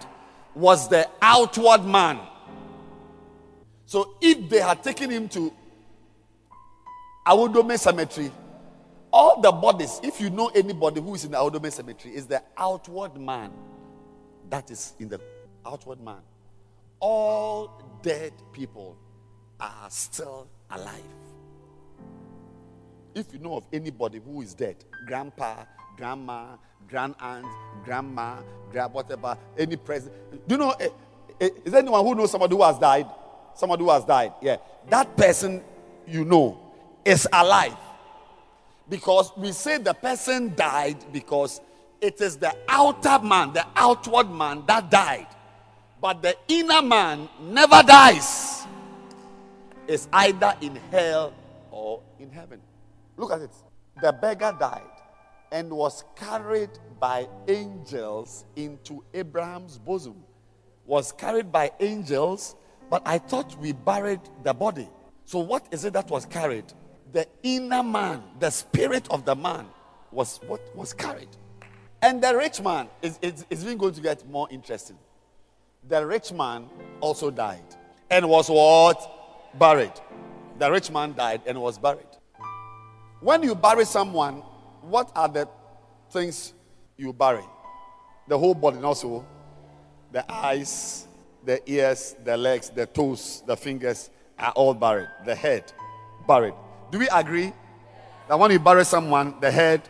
was 0.53 0.89
the 0.89 1.09
outward 1.21 1.85
man. 1.85 2.19
So 3.85 4.15
if 4.21 4.49
they 4.49 4.59
had 4.59 4.83
taken 4.83 5.09
him 5.09 5.27
to 5.29 5.53
Awudome 7.25 7.77
Cemetery, 7.77 8.31
all 9.13 9.41
the 9.41 9.51
bodies, 9.51 9.99
if 10.03 10.21
you 10.21 10.29
know 10.29 10.47
anybody 10.55 11.01
who 11.01 11.15
is 11.15 11.25
in 11.25 11.31
the 11.31 11.37
Awudome 11.37 11.71
Cemetery, 11.71 12.15
is 12.15 12.25
the 12.27 12.41
outward 12.57 13.17
man. 13.19 13.51
That 14.49 14.69
is 14.71 14.93
in 14.99 15.09
the 15.09 15.19
outward 15.65 16.01
man. 16.01 16.19
All 16.99 17.81
dead 18.01 18.33
people 18.53 18.97
are 19.59 19.89
still 19.89 20.47
alive. 20.69 21.01
If 23.13 23.33
you 23.33 23.39
know 23.39 23.57
of 23.57 23.65
anybody 23.73 24.21
who 24.23 24.41
is 24.41 24.53
dead, 24.53 24.77
grandpa, 25.07 25.65
grandma, 25.97 26.55
grand 26.87 27.15
aunt, 27.19 27.45
grandma, 27.83 28.37
grand 28.71 28.93
whatever, 28.93 29.37
any 29.57 29.75
president, 29.75 30.47
do 30.47 30.55
you 30.55 30.59
know? 30.59 30.71
eh, 30.79 30.87
eh, 31.41 31.49
Is 31.65 31.71
there 31.71 31.81
anyone 31.81 32.05
who 32.05 32.15
knows 32.15 32.31
somebody 32.31 32.55
who 32.55 32.63
has 32.63 32.79
died? 32.79 33.07
Somebody 33.55 33.83
who 33.83 33.89
has 33.89 34.05
died, 34.05 34.31
yeah. 34.41 34.57
That 34.89 35.15
person 35.17 35.61
you 36.07 36.23
know 36.23 36.57
is 37.03 37.27
alive. 37.33 37.75
Because 38.91 39.31
we 39.37 39.53
say 39.53 39.77
the 39.77 39.93
person 39.93 40.53
died 40.53 40.97
because 41.13 41.61
it 42.01 42.19
is 42.19 42.35
the 42.35 42.53
outer 42.67 43.19
man, 43.25 43.53
the 43.53 43.65
outward 43.73 44.29
man 44.29 44.65
that 44.67 44.91
died. 44.91 45.27
But 46.01 46.21
the 46.21 46.35
inner 46.49 46.81
man 46.81 47.29
never 47.41 47.83
dies. 47.83 48.67
It's 49.87 50.09
either 50.11 50.53
in 50.59 50.75
hell 50.91 51.33
or 51.71 52.01
in 52.19 52.29
heaven. 52.31 52.59
Look 53.15 53.31
at 53.31 53.39
it. 53.39 53.51
The 54.01 54.11
beggar 54.11 54.53
died 54.59 54.81
and 55.53 55.71
was 55.71 56.03
carried 56.17 56.71
by 56.99 57.29
angels 57.47 58.43
into 58.57 59.05
Abraham's 59.13 59.77
bosom. 59.77 60.21
Was 60.85 61.13
carried 61.13 61.49
by 61.49 61.71
angels, 61.79 62.57
but 62.89 63.01
I 63.05 63.19
thought 63.19 63.57
we 63.57 63.71
buried 63.71 64.19
the 64.43 64.53
body. 64.53 64.89
So, 65.23 65.39
what 65.39 65.65
is 65.71 65.85
it 65.85 65.93
that 65.93 66.09
was 66.09 66.25
carried? 66.25 66.65
The 67.11 67.27
inner 67.43 67.83
man, 67.83 68.23
the 68.39 68.49
spirit 68.49 69.07
of 69.09 69.25
the 69.25 69.35
man, 69.35 69.67
was 70.11 70.39
what 70.47 70.61
was 70.75 70.93
carried. 70.93 71.29
And 72.01 72.21
the 72.21 72.35
rich 72.35 72.61
man 72.61 72.87
is, 73.01 73.19
is, 73.21 73.45
is 73.49 73.63
even 73.63 73.77
going 73.77 73.93
to 73.93 74.01
get 74.01 74.27
more 74.29 74.47
interesting. 74.49 74.97
The 75.87 76.05
rich 76.05 76.31
man 76.31 76.67
also 76.99 77.31
died 77.31 77.63
and 78.09 78.27
was 78.27 78.49
what? 78.49 79.49
Buried. 79.57 79.93
The 80.59 80.71
rich 80.71 80.91
man 80.91 81.13
died 81.13 81.41
and 81.45 81.61
was 81.61 81.77
buried. 81.77 82.05
When 83.19 83.43
you 83.43 83.55
bury 83.55 83.85
someone, 83.85 84.43
what 84.81 85.11
are 85.15 85.27
the 85.27 85.47
things 86.11 86.53
you 86.97 87.13
bury? 87.13 87.43
The 88.27 88.37
whole 88.37 88.53
body, 88.53 88.81
also 88.81 89.25
the 90.11 90.29
eyes, 90.31 91.07
the 91.43 91.61
ears, 91.71 92.15
the 92.23 92.35
legs, 92.35 92.69
the 92.69 92.85
toes, 92.85 93.43
the 93.45 93.55
fingers 93.55 94.09
are 94.37 94.51
all 94.51 94.73
buried. 94.73 95.07
The 95.25 95.35
head, 95.35 95.71
buried. 96.27 96.53
Do 96.91 96.99
we 96.99 97.07
agree 97.09 97.53
that 98.27 98.37
when 98.37 98.51
you 98.51 98.59
bury 98.59 98.83
someone, 98.83 99.35
the 99.39 99.49
head, 99.49 99.81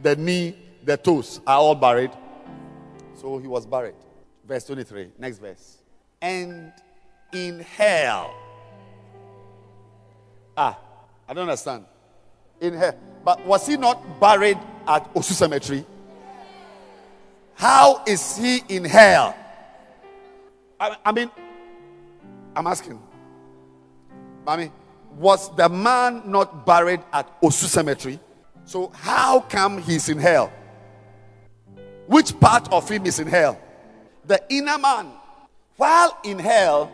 the 0.00 0.14
knee, 0.14 0.56
the 0.84 0.96
toes 0.96 1.40
are 1.46 1.58
all 1.58 1.74
buried? 1.74 2.12
So 3.20 3.38
he 3.38 3.48
was 3.48 3.66
buried. 3.66 3.96
Verse 4.46 4.64
23. 4.64 5.10
Next 5.18 5.38
verse. 5.38 5.78
And 6.22 6.72
in 7.32 7.58
hell. 7.58 8.32
Ah, 10.56 10.78
I 11.28 11.34
don't 11.34 11.42
understand. 11.42 11.84
In 12.60 12.74
hell. 12.74 12.96
But 13.24 13.44
was 13.44 13.66
he 13.66 13.76
not 13.76 14.20
buried 14.20 14.58
at 14.86 15.12
Osu 15.14 15.32
Cemetery? 15.32 15.84
How 17.54 18.04
is 18.06 18.36
he 18.36 18.62
in 18.68 18.84
hell? 18.84 19.36
I, 20.78 20.96
I 21.04 21.10
mean, 21.10 21.30
I'm 22.54 22.66
asking. 22.68 23.02
Mommy, 24.46 24.70
was 25.16 25.54
the 25.56 25.68
man 25.68 26.22
not 26.26 26.64
buried 26.66 27.00
at 27.12 27.40
Osu 27.40 27.64
Cemetery? 27.64 28.18
So 28.64 28.90
how 28.94 29.40
come 29.40 29.78
he's 29.78 30.08
in 30.08 30.18
hell? 30.18 30.52
Which 32.06 32.38
part 32.38 32.70
of 32.72 32.88
him 32.88 33.06
is 33.06 33.18
in 33.18 33.26
hell? 33.26 33.60
The 34.26 34.42
inner 34.48 34.78
man. 34.78 35.10
While 35.76 36.18
in 36.24 36.38
hell, 36.38 36.90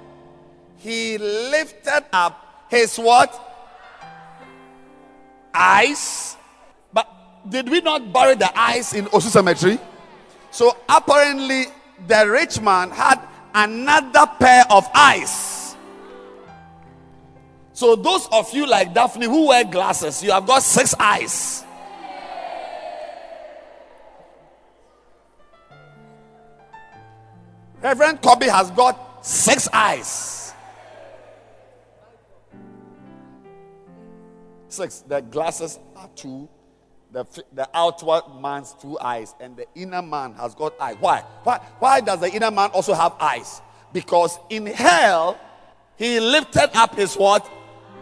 he 0.79 1.19
lifted 1.19 2.05
up 2.13 2.67
his 2.69 2.97
what? 2.97 3.33
Eyes. 5.55 6.37
But 6.93 7.09
did 7.49 7.69
we 7.69 7.81
not 7.81 8.13
bury 8.13 8.35
the 8.35 8.51
eyes 8.59 8.93
in 8.93 9.07
Osu 9.07 9.31
Cemetery? 9.31 9.79
So 10.51 10.77
apparently, 10.89 11.67
the 12.07 12.29
rich 12.29 12.61
man 12.61 12.91
had 12.91 13.21
another 13.55 14.27
pair 14.39 14.65
of 14.71 14.89
eyes. 14.95 15.54
So, 17.75 17.97
those 17.97 18.29
of 18.31 18.55
you 18.55 18.69
like 18.69 18.95
Daphne 18.95 19.27
who 19.27 19.49
wear 19.49 19.65
glasses, 19.65 20.23
you 20.23 20.31
have 20.31 20.47
got 20.47 20.63
six 20.63 20.95
eyes. 20.97 21.65
Reverend 27.83 28.23
Kobe 28.23 28.47
has 28.47 28.71
got 28.71 29.27
six 29.27 29.69
eyes. 29.73 30.55
Six. 34.69 35.01
The 35.01 35.21
glasses 35.21 35.81
are 35.97 36.09
two. 36.15 36.49
The, 37.11 37.25
the 37.53 37.69
outward 37.75 38.23
man's 38.41 38.75
two 38.81 38.99
eyes, 39.01 39.35
and 39.41 39.57
the 39.57 39.67
inner 39.75 40.01
man 40.01 40.35
has 40.35 40.55
got 40.55 40.75
eyes. 40.81 40.97
Why? 41.01 41.21
Why, 41.43 41.59
why 41.81 42.01
does 42.01 42.21
the 42.21 42.33
inner 42.33 42.53
man 42.53 42.71
also 42.71 42.95
have 42.95 43.15
eyes? 43.21 43.61
Because 43.93 44.39
in 44.49 44.67
hell, 44.67 45.39
he 45.97 46.21
lifted 46.21 46.71
up 46.77 46.95
his 46.95 47.17
what? 47.17 47.49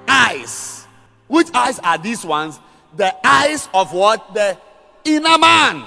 Eyes. 0.07 0.86
Which 1.28 1.48
eyes 1.55 1.78
are 1.78 1.98
these 1.98 2.24
ones? 2.24 2.61
The 2.96 3.14
eyes 3.26 3.68
of 3.72 3.92
what? 3.92 4.34
The 4.34 4.59
inner 5.05 5.38
man. 5.38 5.84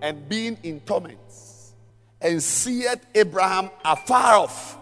And 0.00 0.28
being 0.28 0.58
in 0.62 0.80
torments, 0.80 1.72
and 2.20 2.42
seeth 2.42 3.04
Abraham 3.14 3.70
afar 3.84 4.34
off, 4.34 4.78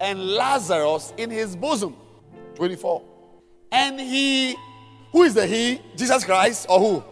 and 0.00 0.20
Lazarus 0.34 1.14
in 1.16 1.30
his 1.30 1.56
bosom. 1.56 1.96
24. 2.56 3.02
And 3.72 3.98
he, 3.98 4.56
who 5.12 5.22
is 5.22 5.34
the 5.34 5.46
he? 5.46 5.80
Jesus 5.96 6.24
Christ 6.24 6.66
or 6.68 6.78
who? 6.78 7.04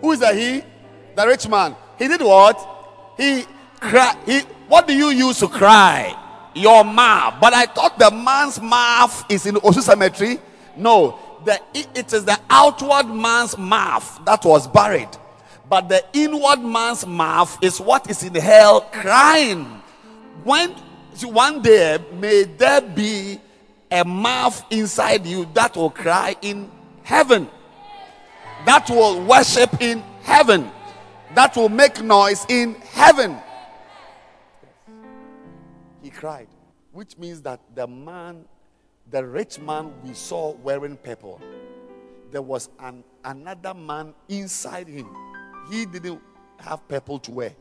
Who 0.00 0.12
is 0.12 0.20
the 0.20 0.32
he? 0.32 0.62
The 1.16 1.26
rich 1.26 1.48
man. 1.48 1.74
He 1.98 2.06
did 2.06 2.20
what? 2.20 3.14
He 3.16 3.44
cry. 3.80 4.14
He. 4.24 4.40
What 4.68 4.86
do 4.86 4.94
you 4.94 5.08
use 5.08 5.40
to 5.40 5.48
cry? 5.48 6.14
Your 6.58 6.84
mouth. 6.84 7.34
But 7.40 7.54
I 7.54 7.66
thought 7.66 7.98
the 7.98 8.10
man's 8.10 8.60
mouth 8.60 9.24
is 9.30 9.46
in 9.46 9.54
Osu 9.56 9.80
cemetery. 9.80 10.38
No, 10.76 11.18
the 11.44 11.60
it 11.74 12.12
is 12.12 12.24
the 12.24 12.38
outward 12.50 13.06
man's 13.06 13.56
mouth 13.56 14.20
that 14.24 14.44
was 14.44 14.66
buried, 14.66 15.08
but 15.68 15.88
the 15.88 16.04
inward 16.12 16.60
man's 16.60 17.06
mouth 17.06 17.56
is 17.62 17.80
what 17.80 18.10
is 18.10 18.22
in 18.22 18.34
hell 18.34 18.82
crying. 18.92 19.64
When 20.44 20.70
one 21.22 21.62
day 21.62 21.98
may 22.20 22.44
there 22.44 22.80
be 22.80 23.40
a 23.90 24.04
mouth 24.04 24.64
inside 24.70 25.26
you 25.26 25.48
that 25.54 25.76
will 25.76 25.90
cry 25.90 26.36
in 26.42 26.70
heaven, 27.02 27.48
that 28.66 28.88
will 28.90 29.24
worship 29.24 29.80
in 29.80 30.02
heaven, 30.22 30.70
that 31.34 31.56
will 31.56 31.68
make 31.68 32.02
noise 32.02 32.44
in 32.48 32.74
heaven. 32.92 33.36
He 36.02 36.10
cried, 36.10 36.48
which 36.92 37.18
means 37.18 37.42
that 37.42 37.60
the 37.74 37.86
man, 37.86 38.44
the 39.10 39.24
rich 39.24 39.58
man 39.58 39.92
we 40.02 40.14
saw 40.14 40.52
wearing 40.52 40.96
purple, 40.96 41.40
there 42.30 42.42
was 42.42 42.68
an, 42.78 43.02
another 43.24 43.74
man 43.74 44.14
inside 44.28 44.86
him. 44.88 45.08
He 45.70 45.86
didn't 45.86 46.20
have 46.58 46.86
purple 46.88 47.18
to 47.20 47.30
wear. 47.30 47.52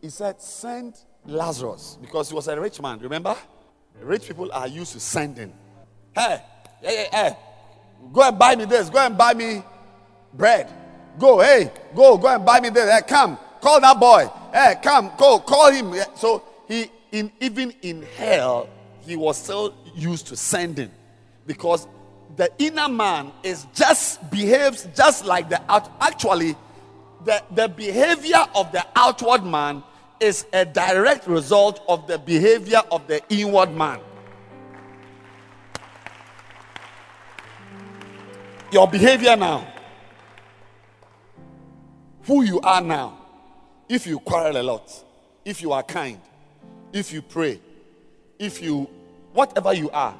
He 0.00 0.10
said, 0.10 0.40
Send 0.40 0.96
Lazarus 1.24 1.98
because 2.00 2.28
he 2.28 2.34
was 2.34 2.48
a 2.48 2.58
rich 2.60 2.80
man. 2.80 2.98
Remember? 3.00 3.36
Rich 4.00 4.28
people 4.28 4.50
are 4.52 4.68
used 4.68 4.92
to 4.92 5.00
sending. 5.00 5.52
Hey, 6.14 6.40
hey, 6.80 6.96
hey, 6.96 7.08
hey, 7.10 7.36
go 8.12 8.22
and 8.22 8.38
buy 8.38 8.54
me 8.54 8.64
this. 8.64 8.88
Go 8.88 8.98
and 8.98 9.18
buy 9.18 9.34
me 9.34 9.62
bread. 10.32 10.72
Go, 11.18 11.40
hey, 11.40 11.70
go, 11.94 12.16
go 12.16 12.28
and 12.28 12.44
buy 12.44 12.60
me 12.60 12.70
this. 12.70 12.88
Hey, 12.88 13.00
come, 13.06 13.36
call 13.60 13.80
that 13.80 13.98
boy. 13.98 14.30
Hey, 14.52 14.76
come, 14.82 15.12
go, 15.16 15.38
call 15.40 15.72
him. 15.72 15.94
So 16.16 16.42
he, 16.66 16.90
in 17.12 17.30
even 17.40 17.74
in 17.82 18.02
hell, 18.16 18.68
he 19.00 19.16
was 19.16 19.38
still 19.38 19.74
used 19.94 20.26
to 20.28 20.36
sending 20.36 20.90
because 21.46 21.86
the 22.36 22.50
inner 22.58 22.88
man 22.88 23.32
is 23.42 23.66
just 23.74 24.30
behaves 24.30 24.86
just 24.94 25.24
like 25.24 25.48
the 25.48 25.60
out. 25.70 25.90
Actually, 26.00 26.56
the, 27.24 27.42
the 27.50 27.68
behavior 27.68 28.44
of 28.54 28.70
the 28.72 28.86
outward 28.94 29.44
man 29.44 29.82
is 30.20 30.46
a 30.52 30.64
direct 30.64 31.26
result 31.26 31.82
of 31.88 32.06
the 32.06 32.18
behavior 32.18 32.82
of 32.90 33.06
the 33.06 33.20
inward 33.28 33.74
man. 33.74 34.00
Your 38.70 38.86
behavior 38.86 39.34
now, 39.34 39.66
who 42.24 42.42
you 42.42 42.60
are 42.60 42.82
now, 42.82 43.17
if 43.88 44.06
you 44.06 44.18
quarrel 44.20 44.56
a 44.56 44.62
lot, 44.62 45.04
if 45.44 45.62
you 45.62 45.72
are 45.72 45.82
kind, 45.82 46.20
if 46.92 47.12
you 47.12 47.22
pray, 47.22 47.60
if 48.38 48.62
you, 48.62 48.88
whatever 49.32 49.72
you 49.72 49.90
are, 49.90 50.18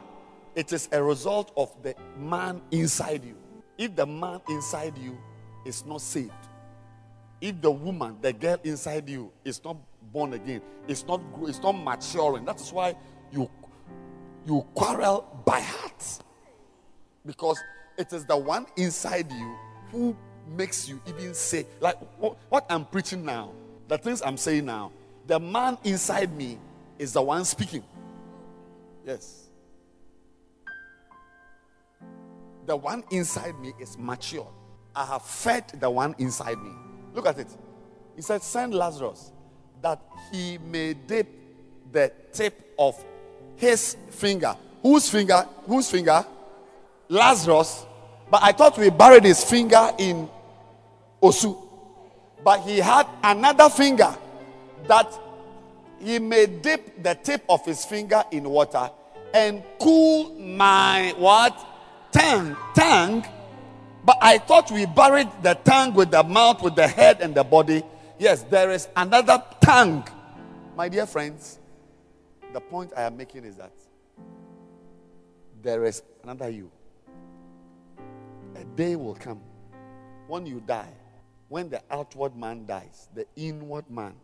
it 0.54 0.72
is 0.72 0.88
a 0.92 1.02
result 1.02 1.52
of 1.56 1.70
the 1.82 1.94
man 2.18 2.60
inside 2.70 3.24
you. 3.24 3.36
If 3.76 3.94
the 3.94 4.06
man 4.06 4.40
inside 4.48 4.98
you 4.98 5.16
is 5.64 5.84
not 5.86 6.00
saved, 6.00 6.32
if 7.40 7.60
the 7.60 7.70
woman, 7.70 8.16
the 8.20 8.32
girl 8.32 8.58
inside 8.64 9.08
you 9.08 9.30
is 9.44 9.62
not 9.62 9.76
born 10.12 10.32
again, 10.32 10.62
it's 10.88 11.06
not 11.06 11.20
it's 11.42 11.60
not 11.60 11.72
maturing. 11.72 12.44
That 12.44 12.60
is 12.60 12.72
why 12.72 12.96
you 13.30 13.48
you 14.46 14.66
quarrel 14.74 15.42
by 15.44 15.60
heart. 15.60 16.22
Because 17.24 17.58
it 17.96 18.12
is 18.12 18.24
the 18.24 18.36
one 18.36 18.66
inside 18.76 19.30
you 19.30 19.56
who 19.92 20.16
makes 20.48 20.88
you 20.88 21.00
even 21.06 21.34
say, 21.34 21.66
like 21.80 21.96
what, 22.18 22.66
I'm 22.68 22.84
preaching 22.84 23.24
now, 23.24 23.52
the 23.88 23.98
things 23.98 24.22
I'm 24.22 24.36
saying 24.36 24.66
now, 24.66 24.92
the 25.26 25.38
man 25.38 25.78
inside 25.84 26.34
me 26.36 26.58
is 26.98 27.12
the 27.12 27.22
one 27.22 27.44
speaking. 27.44 27.84
Yes. 29.06 29.48
The 32.66 32.76
one 32.76 33.04
inside 33.10 33.58
me 33.60 33.72
is 33.78 33.96
mature. 33.96 34.46
I 34.94 35.04
have 35.06 35.22
fed 35.22 35.68
the 35.80 35.88
one 35.88 36.14
inside 36.18 36.58
me. 36.58 36.70
Look 37.14 37.26
at 37.26 37.38
it. 37.38 37.48
He 38.16 38.22
said, 38.22 38.42
Send 38.42 38.74
Lazarus 38.74 39.32
that 39.80 40.02
he 40.32 40.58
may 40.58 40.94
dip 40.94 41.28
the 41.92 42.12
tip 42.32 42.74
of 42.78 43.02
his 43.56 43.96
finger. 44.10 44.56
Whose 44.82 45.08
finger? 45.08 45.46
Whose 45.66 45.90
finger? 45.90 46.24
Lazarus. 47.08 47.86
But 48.30 48.42
I 48.42 48.52
thought 48.52 48.76
we 48.76 48.90
buried 48.90 49.24
his 49.24 49.42
finger 49.42 49.90
in 49.98 50.28
Osu. 51.22 51.56
But 52.44 52.60
he 52.60 52.78
had 52.78 53.06
another 53.22 53.68
finger 53.68 54.16
that 54.86 55.12
he 56.00 56.18
may 56.18 56.46
dip 56.46 57.02
the 57.02 57.14
tip 57.14 57.44
of 57.48 57.64
his 57.64 57.84
finger 57.84 58.22
in 58.30 58.48
water 58.48 58.90
and 59.34 59.62
cool 59.80 60.30
my 60.34 61.14
what? 61.18 61.58
Tongue. 62.12 62.56
Tongue. 62.74 63.26
But 64.04 64.18
I 64.22 64.38
thought 64.38 64.70
we 64.70 64.86
buried 64.86 65.28
the 65.42 65.54
tongue 65.54 65.94
with 65.94 66.10
the 66.10 66.22
mouth, 66.22 66.62
with 66.62 66.76
the 66.76 66.88
head 66.88 67.20
and 67.20 67.34
the 67.34 67.44
body. 67.44 67.82
Yes, 68.18 68.42
there 68.44 68.70
is 68.70 68.88
another 68.96 69.42
tongue. 69.60 70.08
My 70.76 70.88
dear 70.88 71.06
friends, 71.06 71.58
the 72.52 72.60
point 72.60 72.92
I 72.96 73.02
am 73.02 73.16
making 73.16 73.44
is 73.44 73.56
that 73.56 73.72
there 75.62 75.84
is 75.84 76.02
another 76.22 76.48
you. 76.48 76.70
A 78.56 78.64
day 78.64 78.96
will 78.96 79.14
come 79.14 79.40
when 80.26 80.46
you 80.46 80.62
die, 80.66 80.92
when 81.48 81.70
the 81.70 81.80
outward 81.90 82.36
man 82.36 82.66
dies, 82.66 83.08
the 83.14 83.26
inward 83.36 83.88
man 83.90 84.14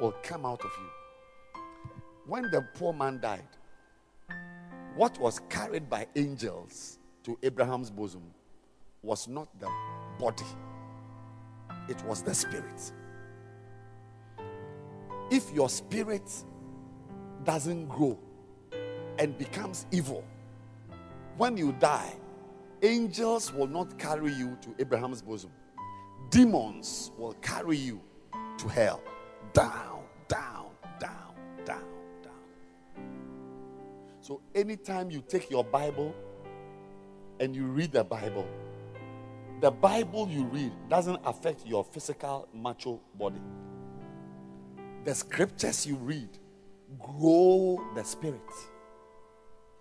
will 0.00 0.14
come 0.22 0.44
out 0.44 0.60
of 0.60 0.70
you. 0.78 1.60
When 2.26 2.50
the 2.50 2.66
poor 2.74 2.92
man 2.92 3.20
died, 3.20 3.48
what 4.94 5.18
was 5.18 5.40
carried 5.48 5.88
by 5.88 6.06
angels 6.14 6.98
to 7.24 7.38
Abraham's 7.42 7.90
bosom 7.90 8.22
was 9.02 9.26
not 9.26 9.48
the 9.58 9.68
body, 10.18 10.44
it 11.88 12.02
was 12.04 12.22
the 12.22 12.34
spirit. 12.34 12.92
If 15.30 15.50
your 15.52 15.70
spirit 15.70 16.30
doesn't 17.44 17.86
grow 17.86 18.18
and 19.18 19.36
becomes 19.38 19.86
evil, 19.90 20.22
when 21.38 21.56
you 21.56 21.72
die, 21.72 22.12
angels 22.82 23.52
will 23.52 23.66
not 23.66 23.98
carry 23.98 24.32
you 24.34 24.58
to 24.60 24.74
Abraham's 24.78 25.22
bosom. 25.22 25.50
Demons 26.32 27.10
will 27.18 27.34
carry 27.42 27.76
you 27.76 28.00
to 28.56 28.66
hell. 28.66 29.02
Down, 29.52 30.00
down, 30.28 30.68
down, 30.98 31.34
down, 31.66 31.84
down. 32.22 33.04
So 34.22 34.40
anytime 34.54 35.10
you 35.10 35.22
take 35.28 35.50
your 35.50 35.62
Bible 35.62 36.14
and 37.38 37.54
you 37.54 37.66
read 37.66 37.92
the 37.92 38.02
Bible, 38.02 38.48
the 39.60 39.70
Bible 39.70 40.26
you 40.26 40.44
read 40.44 40.72
doesn't 40.88 41.20
affect 41.26 41.66
your 41.66 41.84
physical 41.84 42.48
macho 42.54 42.98
body. 43.18 43.42
The 45.04 45.14
scriptures 45.14 45.86
you 45.86 45.96
read 45.96 46.30
grow 46.98 47.78
the 47.94 48.04
spirit 48.04 48.40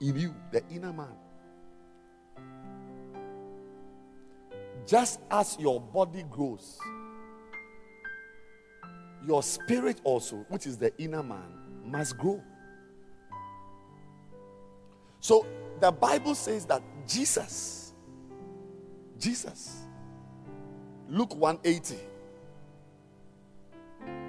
in 0.01 0.19
you, 0.19 0.35
the 0.51 0.61
inner 0.69 0.91
man. 0.91 1.15
Just 4.85 5.19
as 5.29 5.57
your 5.59 5.79
body 5.79 6.23
grows, 6.29 6.79
your 9.25 9.43
spirit 9.43 10.01
also, 10.03 10.37
which 10.49 10.65
is 10.65 10.77
the 10.77 10.91
inner 11.01 11.23
man, 11.23 11.53
must 11.85 12.17
grow. 12.17 12.41
So 15.19 15.45
the 15.79 15.91
Bible 15.91 16.35
says 16.35 16.65
that 16.65 16.81
Jesus, 17.07 17.93
Jesus 19.19 19.81
Luke 21.11 21.35
180. 21.35 21.97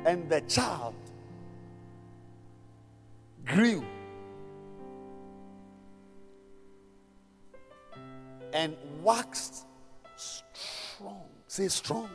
And 0.05 0.29
the 0.29 0.41
child 0.43 0.97
grew 3.45 3.85
and 8.53 8.77
waxed 9.01 9.67
strong. 11.03 11.23
Say 11.47 11.69
strong. 11.69 12.11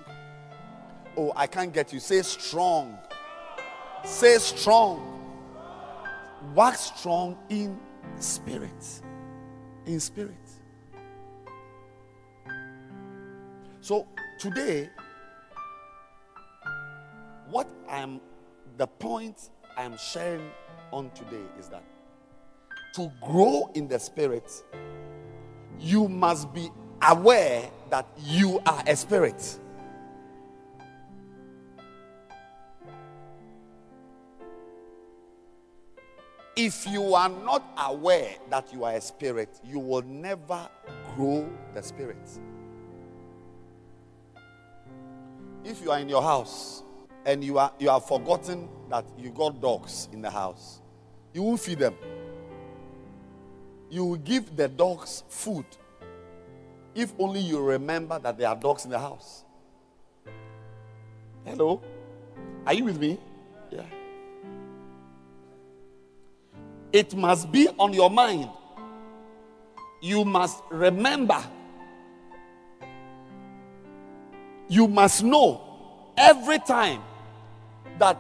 Oh, 1.18 1.34
I 1.36 1.48
can't 1.48 1.74
get 1.74 1.92
you. 1.92 2.00
Say 2.00 2.22
strong. 2.22 2.98
Say 4.06 4.38
strong. 4.38 5.14
Wax 6.56 6.92
strong 6.96 7.38
in 7.50 7.78
spirit. 8.20 9.02
In 9.86 10.00
spirit. 10.00 10.36
So 13.82 14.08
today, 14.40 14.90
what 17.50 17.70
I'm 17.90 18.22
the 18.78 18.88
point 18.88 19.50
I'm 19.78 19.98
sharing 19.98 20.52
on 20.92 21.10
today 21.12 21.44
is 21.60 21.68
that 21.70 21.84
to 22.96 23.12
grow 23.22 23.70
in 23.74 23.88
the 23.88 24.00
spirit, 24.00 24.52
you 25.80 26.08
must 26.08 26.54
be 26.54 26.70
aware 27.02 27.70
that 27.90 28.08
you 28.24 28.60
are 28.66 28.84
a 28.86 28.96
spirit. 28.96 29.60
If 36.56 36.88
you 36.88 37.14
are 37.14 37.30
not 37.30 37.64
aware 37.78 38.36
that 38.50 38.74
you 38.74 38.84
are 38.84 38.94
a 38.94 39.02
spirit, 39.02 39.60
you 39.64 39.80
will 39.80 40.02
never 40.02 40.68
grow 41.16 41.48
the 41.76 41.84
spirit. 41.84 42.18
If 45.64 45.84
you 45.84 45.92
are 45.92 46.00
in 46.00 46.10
your 46.10 46.24
house 46.24 46.82
and 47.26 47.44
you 47.44 47.60
are 47.60 47.72
you 47.78 47.90
have 47.90 48.06
forgotten 48.08 48.70
that 48.90 49.06
you 49.20 49.30
got 49.30 49.62
dogs 49.62 50.10
in 50.12 50.22
the 50.22 50.32
house, 50.32 50.82
you 51.32 51.44
won't 51.44 51.60
feed 51.60 51.78
them. 51.78 51.96
You 53.92 54.06
will 54.06 54.16
give 54.18 54.56
the 54.56 54.68
dogs 54.68 55.24
food 55.30 55.66
if 56.98 57.14
only 57.20 57.40
you 57.40 57.62
remember 57.62 58.18
that 58.18 58.40
there 58.40 58.50
are 58.50 58.56
dogs 58.56 58.84
in 58.84 58.90
the 58.90 58.98
house. 58.98 59.44
Hello? 61.46 61.80
Are 62.66 62.74
you 62.74 62.86
with 62.86 63.00
me? 63.00 63.20
Yeah. 63.70 63.84
It 66.92 67.16
must 67.16 67.52
be 67.52 67.70
on 67.78 67.94
your 67.94 68.10
mind. 68.10 68.50
You 70.02 70.26
must 70.26 70.64
remember. 70.72 71.40
You 74.68 74.88
must 74.88 75.24
know 75.24 75.62
every 76.18 76.58
time 76.58 77.04
that 78.00 78.18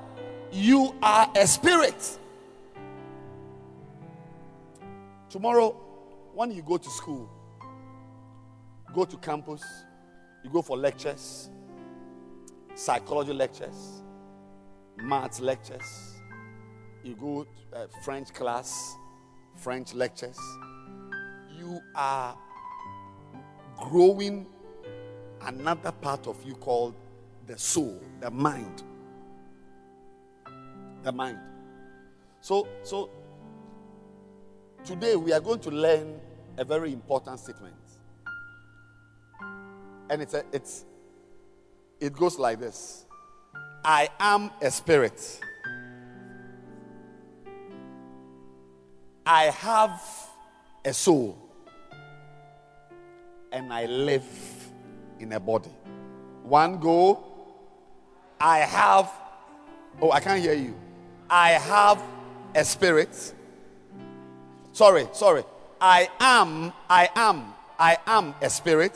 you 0.51 0.93
are 1.01 1.31
a 1.35 1.47
spirit. 1.47 2.19
Tomorrow, 5.31 5.75
when 6.35 6.51
you 6.51 6.61
go 6.61 6.77
to 6.77 6.89
school, 6.91 7.27
go 8.97 9.05
to 9.05 9.17
campus, 9.17 9.61
you 10.43 10.49
go 10.49 10.59
for 10.59 10.75
lectures, 10.75 11.51
psychology 12.73 13.31
lectures, 13.31 14.01
maths 14.97 15.39
lectures, 15.39 16.15
you 17.03 17.13
go 17.13 17.43
to 17.43 17.77
uh, 17.77 17.85
French 18.01 18.33
class, 18.33 18.95
French 19.55 19.93
lectures. 19.93 20.39
You 21.59 21.79
are 21.93 22.35
growing 23.77 24.47
another 25.43 25.91
part 25.91 26.25
of 26.25 26.43
you 26.43 26.55
called 26.55 26.95
the 27.45 27.55
soul, 27.55 28.01
the 28.19 28.31
mind. 28.31 28.81
The 31.03 31.11
mind. 31.11 31.37
So, 32.41 32.67
so 32.81 33.11
today 34.83 35.15
we 35.15 35.33
are 35.33 35.39
going 35.39 35.59
to 35.59 35.69
learn 35.69 36.19
a 36.57 36.65
very 36.65 36.91
important 36.91 37.39
statement. 37.39 37.75
And 40.09 40.21
it's 40.21 40.33
a, 40.33 40.43
it's 40.51 40.85
it 41.99 42.13
goes 42.13 42.37
like 42.37 42.59
this. 42.59 43.05
I 43.83 44.09
am 44.19 44.51
a 44.61 44.71
spirit. 44.71 45.39
I 49.25 49.45
have 49.45 50.01
a 50.85 50.93
soul. 50.93 51.37
And 53.51 53.73
I 53.73 53.85
live 53.85 54.25
in 55.19 55.33
a 55.33 55.39
body. 55.39 55.71
One 56.43 56.79
go. 56.79 57.23
I 58.39 58.59
have 58.59 59.11
Oh, 60.01 60.11
I 60.11 60.19
can't 60.19 60.41
hear 60.41 60.53
you. 60.53 60.75
I 61.29 61.51
have 61.51 62.01
a 62.53 62.63
spirit. 62.63 63.33
Sorry, 64.71 65.07
sorry. 65.11 65.43
I 65.81 66.09
am, 66.19 66.71
I 66.89 67.09
am, 67.15 67.53
I 67.79 67.97
am 68.05 68.35
a 68.41 68.49
spirit. 68.49 68.95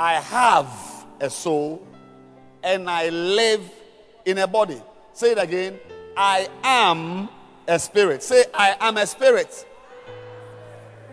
I 0.00 0.14
have 0.14 1.04
a 1.20 1.28
soul 1.28 1.86
and 2.62 2.88
I 2.88 3.10
live 3.10 3.60
in 4.24 4.38
a 4.38 4.46
body. 4.46 4.80
Say 5.12 5.32
it 5.32 5.38
again. 5.38 5.78
I 6.16 6.48
am 6.64 7.28
a 7.68 7.78
spirit. 7.78 8.22
Say, 8.22 8.46
I 8.54 8.76
am 8.80 8.96
a 8.96 9.06
spirit. 9.06 9.66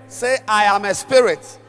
Say, 0.07 0.37
I 0.47 0.73
am 0.73 0.85
a 0.85 0.95
spirit. 0.95 1.59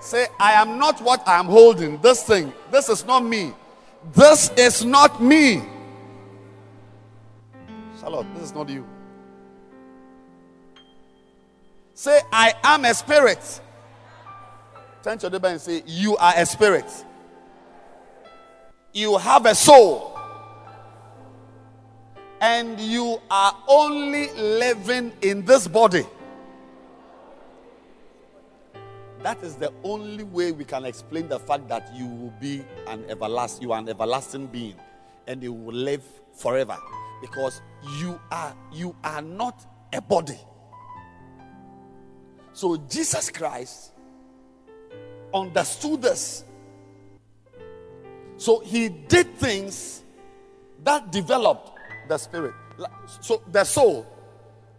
Say, 0.00 0.26
I 0.40 0.54
am 0.54 0.80
not 0.80 1.00
what 1.00 1.22
I 1.28 1.38
am 1.38 1.46
holding. 1.46 1.98
This 1.98 2.24
thing, 2.24 2.52
this 2.72 2.88
is 2.88 3.06
not 3.06 3.20
me. 3.24 3.52
This 4.12 4.50
is 4.56 4.84
not 4.84 5.22
me. 5.22 5.62
Charlotte, 8.00 8.26
this 8.34 8.42
is 8.42 8.52
not 8.52 8.68
you. 8.68 8.84
Say, 11.94 12.18
I 12.32 12.52
am 12.64 12.84
a 12.84 12.94
spirit. 12.94 13.60
Turn 15.06 15.18
to 15.18 15.26
your 15.26 15.30
neighbor 15.30 15.46
and 15.46 15.60
say, 15.60 15.84
You 15.86 16.16
are 16.16 16.32
a 16.36 16.44
spirit. 16.44 17.04
You 18.92 19.16
have 19.18 19.46
a 19.46 19.54
soul. 19.54 20.18
And 22.40 22.80
you 22.80 23.20
are 23.30 23.56
only 23.68 24.32
living 24.32 25.12
in 25.22 25.44
this 25.44 25.68
body. 25.68 26.04
That 29.22 29.40
is 29.44 29.54
the 29.54 29.72
only 29.84 30.24
way 30.24 30.50
we 30.50 30.64
can 30.64 30.84
explain 30.84 31.28
the 31.28 31.38
fact 31.38 31.68
that 31.68 31.94
you 31.94 32.06
will 32.06 32.34
be 32.40 32.64
an 32.88 33.04
everlasting, 33.08 33.62
you 33.62 33.70
are 33.70 33.78
an 33.78 33.88
everlasting 33.88 34.48
being, 34.48 34.74
and 35.28 35.40
you 35.40 35.52
will 35.52 35.72
live 35.72 36.02
forever. 36.34 36.76
Because 37.20 37.62
you 38.00 38.20
are 38.32 38.56
you 38.72 38.96
are 39.04 39.22
not 39.22 39.64
a 39.92 40.00
body. 40.00 40.40
So 42.52 42.76
Jesus 42.88 43.30
Christ 43.30 43.92
understood 45.36 46.02
this. 46.02 46.44
So 48.36 48.60
he 48.60 48.88
did 48.88 49.34
things 49.36 50.02
that 50.84 51.10
developed 51.10 51.70
the 52.08 52.18
spirit. 52.18 52.54
So 53.20 53.42
the 53.50 53.64
soul, 53.64 54.06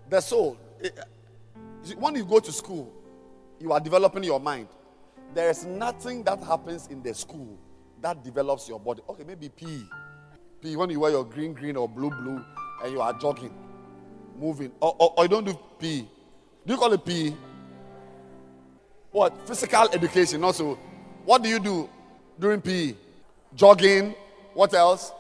the 0.09 0.21
soul. 0.21 0.57
eh, 0.83 0.89
When 1.97 2.15
you 2.15 2.25
go 2.25 2.39
to 2.39 2.51
school, 2.51 2.93
you 3.59 3.71
are 3.71 3.79
developing 3.79 4.23
your 4.23 4.39
mind. 4.39 4.67
There 5.33 5.49
is 5.49 5.65
nothing 5.65 6.23
that 6.23 6.41
happens 6.43 6.87
in 6.87 7.01
the 7.01 7.13
school 7.13 7.57
that 8.01 8.23
develops 8.23 8.69
your 8.69 8.79
body. 8.79 9.01
Okay, 9.09 9.23
maybe 9.25 9.49
PE. 9.49 9.79
PE, 10.61 10.75
when 10.75 10.89
you 10.91 10.99
wear 10.99 11.11
your 11.11 11.25
green, 11.25 11.53
green 11.53 11.75
or 11.75 11.89
blue, 11.89 12.09
blue, 12.11 12.43
and 12.83 12.93
you 12.93 13.01
are 13.01 13.13
jogging, 13.13 13.53
moving. 14.39 14.71
Or, 14.79 14.95
or, 14.99 15.13
or 15.17 15.23
you 15.25 15.29
don't 15.29 15.45
do 15.45 15.53
PE. 15.79 16.01
Do 16.65 16.73
you 16.73 16.77
call 16.77 16.93
it 16.93 17.03
PE? 17.03 17.33
What? 19.11 19.47
Physical 19.47 19.89
education 19.93 20.43
also. 20.43 20.77
What 21.25 21.43
do 21.43 21.49
you 21.49 21.59
do 21.59 21.89
during 22.39 22.61
PE? 22.61 22.95
Jogging. 23.55 24.15
What 24.53 24.73
else? 24.73 25.11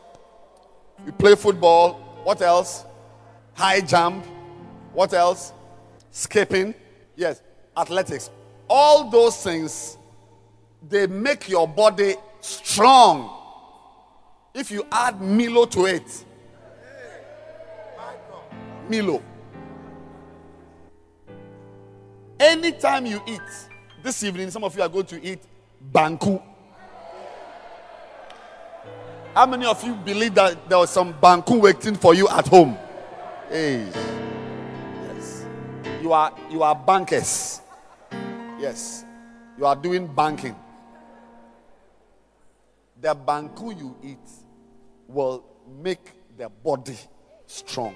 You 1.05 1.11
play 1.11 1.35
football. 1.35 1.93
What 2.23 2.41
else? 2.41 2.85
High 3.53 3.81
jump. 3.81 4.25
What 4.93 5.13
else? 5.13 5.53
Skipping. 6.11 6.73
Yes. 7.15 7.41
Athletics. 7.75 8.29
All 8.69 9.09
those 9.09 9.41
things, 9.43 9.97
they 10.89 11.07
make 11.07 11.47
your 11.47 11.67
body 11.67 12.15
strong. 12.41 13.29
If 14.53 14.71
you 14.71 14.85
add 14.91 15.21
Milo 15.21 15.65
to 15.65 15.85
it, 15.85 16.25
Milo. 18.89 19.21
Anytime 22.39 23.05
you 23.05 23.21
eat, 23.27 23.66
this 24.07 24.23
evening, 24.23 24.49
some 24.49 24.63
of 24.63 24.73
you 24.73 24.81
are 24.81 24.87
going 24.87 25.05
to 25.05 25.21
eat 25.21 25.39
banku. 25.93 26.41
How 29.33 29.45
many 29.45 29.65
of 29.65 29.83
you 29.83 29.95
believe 29.95 30.33
that 30.35 30.69
there 30.69 30.77
was 30.77 30.89
some 30.91 31.13
banku 31.13 31.59
waiting 31.59 31.95
for 31.95 32.15
you 32.15 32.29
at 32.29 32.47
home? 32.47 32.77
Hey. 33.49 33.85
Yes. 33.85 35.45
You 36.01 36.13
are 36.13 36.33
you 36.49 36.63
are 36.63 36.73
bankers. 36.73 37.59
Yes. 38.57 39.03
You 39.57 39.65
are 39.65 39.75
doing 39.75 40.07
banking. 40.07 40.55
the 43.01 43.13
banku 43.13 43.77
you 43.77 43.95
eat 44.01 44.27
will 45.07 45.43
make 45.83 46.13
the 46.37 46.47
body 46.49 46.97
strong. 47.45 47.93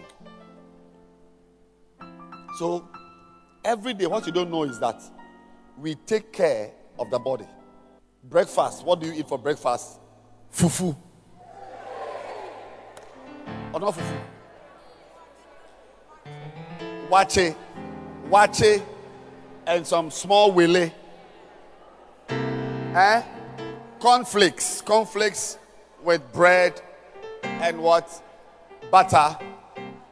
So, 2.60 2.88
every 3.64 3.94
day, 3.94 4.06
what 4.08 4.26
you 4.28 4.34
don't 4.34 4.52
know 4.52 4.64
is 4.64 4.78
that 4.80 5.02
we 5.82 5.96
take 5.96 6.32
care 6.32 6.72
of 7.00 7.10
the 7.10 7.18
body. 7.18 7.48
Breakfast, 8.24 8.86
what 8.86 9.02
do 9.02 9.08
you 9.08 9.14
eat 9.14 9.28
for 9.28 9.40
breakfast? 9.40 10.00
Fufu. 10.54 10.96
Or 13.74 13.80
not 13.80 13.96
fufu? 13.96 14.22
Waakye, 17.10 17.56
waakye, 18.30 18.84
and 19.66 19.86
some 19.86 20.12
small 20.12 20.52
willy. 20.52 20.94
Eh? 22.30 23.24
Cornflakes, 24.00 24.82
cornflakes 24.82 25.58
with 26.04 26.32
bread 26.32 26.80
and 27.44 27.82
what? 27.82 28.22
Butter 28.92 29.38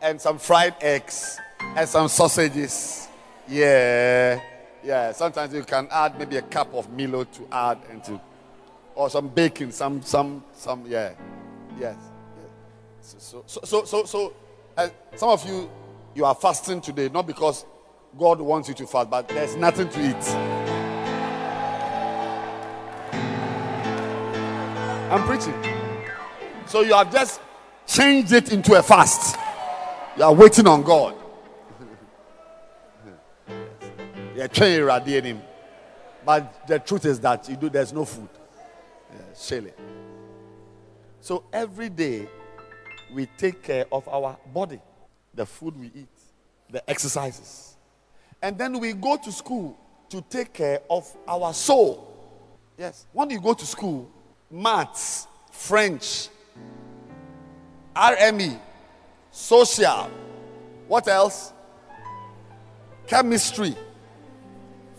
and 0.01 0.19
some 0.19 0.39
fried 0.39 0.75
eggs 0.81 1.39
and 1.75 1.87
some 1.87 2.07
sausages. 2.07 3.07
Yeah. 3.47 4.41
Yeah. 4.83 5.11
Sometimes 5.11 5.53
you 5.53 5.63
can 5.63 5.87
add 5.91 6.17
maybe 6.17 6.37
a 6.37 6.41
cup 6.41 6.73
of 6.73 6.89
Milo 6.91 7.23
to 7.23 7.47
add 7.51 7.79
into 7.91 8.19
or 8.95 9.09
some 9.09 9.29
bacon, 9.29 9.71
some 9.71 10.01
some 10.01 10.43
some 10.53 10.85
yeah. 10.87 11.13
Yes. 11.79 11.95
So 13.01 13.43
so 13.45 13.61
so 13.63 13.83
so, 13.85 14.03
so 14.05 14.33
uh, 14.77 14.89
some 15.15 15.29
of 15.29 15.47
you 15.47 15.69
you 16.15 16.25
are 16.25 16.35
fasting 16.35 16.81
today 16.81 17.09
not 17.09 17.25
because 17.25 17.65
God 18.17 18.41
wants 18.41 18.67
you 18.67 18.75
to 18.75 18.87
fast, 18.87 19.09
but 19.09 19.27
there's 19.29 19.55
nothing 19.55 19.89
to 19.89 20.09
eat. 20.09 20.29
I'm 25.11 25.25
preaching. 25.25 25.53
So 26.67 26.81
you 26.81 26.93
have 26.93 27.11
just 27.11 27.41
changed 27.87 28.31
it 28.31 28.51
into 28.51 28.77
a 28.77 28.83
fast. 28.83 29.37
You 30.17 30.23
are 30.23 30.33
waiting 30.33 30.67
on 30.67 30.83
God. 30.83 31.15
Trying 34.47 35.03
to. 35.25 35.41
But 36.25 36.67
the 36.67 36.79
truth 36.79 37.05
is 37.05 37.19
that 37.21 37.47
you 37.49 37.55
do 37.55 37.69
there's 37.69 37.93
no 37.93 38.05
food. 38.05 38.29
Yeah, 39.11 39.69
So 41.21 41.43
every 41.51 41.89
day 41.89 42.27
we 43.13 43.25
take 43.37 43.63
care 43.63 43.85
of 43.91 44.07
our 44.07 44.37
body, 44.53 44.79
the 45.33 45.45
food 45.45 45.79
we 45.79 45.87
eat, 45.87 46.07
the 46.69 46.87
exercises. 46.89 47.75
And 48.41 48.57
then 48.57 48.79
we 48.79 48.93
go 48.93 49.17
to 49.17 49.31
school 49.31 49.77
to 50.09 50.21
take 50.21 50.53
care 50.53 50.81
of 50.89 51.11
our 51.27 51.53
soul. 51.53 52.05
Yes. 52.77 53.05
When 53.11 53.29
you 53.29 53.41
go 53.41 53.53
to 53.53 53.65
school, 53.65 54.09
maths, 54.49 55.27
French, 55.51 56.29
RME, 57.95 58.59
social, 59.31 60.09
what 60.87 61.07
else? 61.07 61.53
Chemistry, 63.07 63.75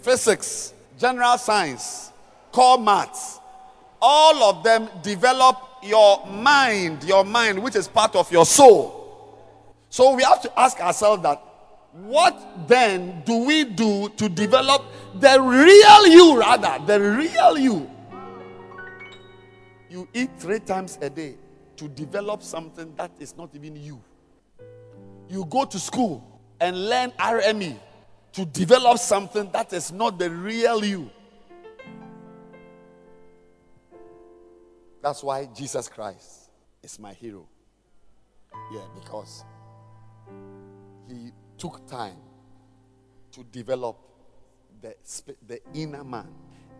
physics, 0.02 0.74
general 0.98 1.38
science, 1.38 2.12
core 2.52 2.78
maths. 2.78 3.38
All 4.00 4.42
of 4.44 4.64
them 4.64 4.88
develop 5.02 5.56
your 5.82 6.26
mind, 6.26 7.04
your 7.04 7.24
mind, 7.24 7.62
which 7.62 7.76
is 7.76 7.86
part 7.86 8.16
of 8.16 8.30
your 8.32 8.46
soul. 8.46 9.38
So 9.90 10.14
we 10.14 10.22
have 10.22 10.40
to 10.42 10.58
ask 10.58 10.80
ourselves 10.80 11.22
that 11.22 11.42
what 11.92 12.68
then 12.68 13.22
do 13.26 13.44
we 13.44 13.64
do 13.64 14.08
to 14.10 14.28
develop 14.28 14.84
the 15.14 15.40
real 15.40 16.06
you, 16.06 16.38
rather, 16.38 16.78
the 16.86 17.00
real 17.00 17.58
you? 17.58 17.90
You 19.88 20.08
eat 20.14 20.30
three 20.38 20.60
times 20.60 20.98
a 21.02 21.10
day 21.10 21.34
to 21.76 21.88
develop 21.88 22.42
something 22.42 22.94
that 22.96 23.10
is 23.18 23.36
not 23.36 23.50
even 23.54 23.74
you. 23.74 24.00
You 25.28 25.44
go 25.46 25.64
to 25.64 25.78
school 25.78 26.40
and 26.60 26.88
learn 26.88 27.10
RME 27.12 27.76
to 28.32 28.44
develop 28.44 28.98
something 28.98 29.50
that 29.52 29.72
is 29.72 29.92
not 29.92 30.18
the 30.18 30.30
real 30.30 30.84
you. 30.84 31.10
That's 35.02 35.22
why 35.22 35.46
Jesus 35.46 35.88
Christ 35.88 36.50
is 36.82 36.98
my 36.98 37.12
hero. 37.12 37.48
Yeah, 38.72 38.84
because 38.94 39.44
he 41.08 41.32
took 41.56 41.86
time 41.88 42.16
to 43.32 43.44
develop 43.44 43.96
the, 44.80 44.94
the 45.46 45.60
inner 45.74 46.04
man. 46.04 46.28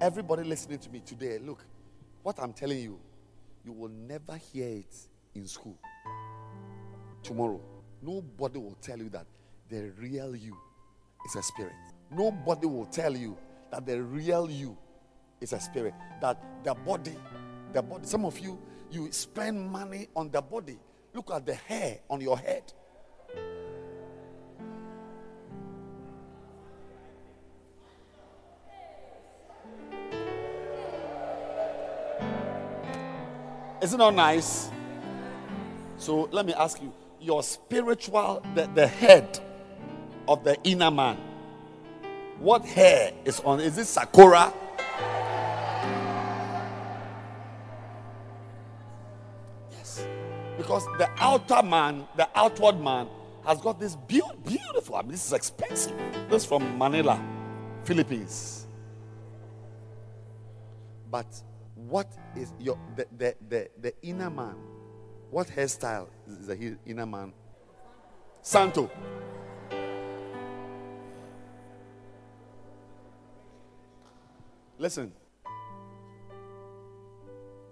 Everybody 0.00 0.44
listening 0.44 0.78
to 0.78 0.90
me 0.90 1.00
today, 1.00 1.38
look, 1.38 1.64
what 2.22 2.38
I'm 2.40 2.52
telling 2.52 2.78
you, 2.78 2.98
you 3.64 3.72
will 3.72 3.90
never 3.90 4.36
hear 4.36 4.68
it 4.68 4.94
in 5.34 5.46
school. 5.46 5.78
Tomorrow, 7.22 7.60
nobody 8.02 8.58
will 8.58 8.76
tell 8.80 8.98
you 8.98 9.08
that 9.10 9.26
the 9.68 9.92
real 9.98 10.34
you 10.34 10.56
is 11.26 11.36
a 11.36 11.42
spirit. 11.42 11.72
Nobody 12.10 12.66
will 12.66 12.86
tell 12.86 13.16
you 13.16 13.36
that 13.70 13.86
the 13.86 14.02
real 14.02 14.50
you 14.50 14.76
is 15.40 15.52
a 15.52 15.60
spirit. 15.60 15.94
That 16.20 16.42
the 16.64 16.74
body, 16.74 17.16
the 17.72 17.82
body, 17.82 18.06
some 18.06 18.24
of 18.24 18.38
you, 18.38 18.58
you 18.90 19.10
spend 19.12 19.70
money 19.70 20.08
on 20.16 20.30
the 20.30 20.42
body. 20.42 20.78
Look 21.14 21.30
at 21.30 21.46
the 21.46 21.54
hair 21.54 21.98
on 22.08 22.20
your 22.20 22.38
head. 22.38 22.72
Is 33.82 33.94
it 33.94 33.96
not 33.96 34.14
nice? 34.14 34.70
So 35.96 36.28
let 36.32 36.44
me 36.44 36.52
ask 36.52 36.82
you 36.82 36.92
your 37.20 37.42
spiritual, 37.42 38.42
the, 38.54 38.68
the 38.74 38.86
head 38.86 39.40
of 40.30 40.44
the 40.44 40.56
inner 40.62 40.92
man, 40.92 41.16
what 42.38 42.64
hair 42.64 43.12
is 43.24 43.40
on? 43.40 43.58
Is 43.58 43.76
it 43.76 43.82
Sakora? 43.82 44.54
Yes. 49.72 50.06
Because 50.56 50.86
the 50.98 51.10
outer 51.18 51.64
man, 51.64 52.06
the 52.16 52.28
outward 52.36 52.80
man, 52.80 53.08
has 53.44 53.60
got 53.60 53.80
this 53.80 53.96
be- 53.96 54.22
beautiful. 54.46 54.94
I 54.94 55.02
mean, 55.02 55.10
this 55.10 55.26
is 55.26 55.32
expensive. 55.32 55.98
This 56.30 56.42
is 56.44 56.48
from 56.48 56.78
Manila, 56.78 57.20
Philippines. 57.82 58.68
But 61.10 61.26
what 61.74 62.06
is 62.36 62.52
your 62.60 62.78
the, 62.94 63.06
the, 63.18 63.34
the, 63.48 63.68
the 63.80 63.94
inner 64.02 64.30
man? 64.30 64.54
What 65.32 65.48
hairstyle 65.48 66.06
is 66.28 66.46
the 66.46 66.76
inner 66.86 67.06
man? 67.06 67.32
Santo. 68.42 68.88
Listen. 74.80 75.12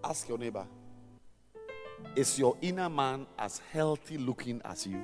Ask 0.04 0.28
your 0.28 0.36
neighbor. 0.36 0.66
Is 2.14 2.38
your 2.38 2.54
inner 2.60 2.90
man 2.90 3.26
as 3.38 3.62
healthy 3.72 4.18
looking 4.18 4.60
as 4.62 4.86
you? 4.86 5.02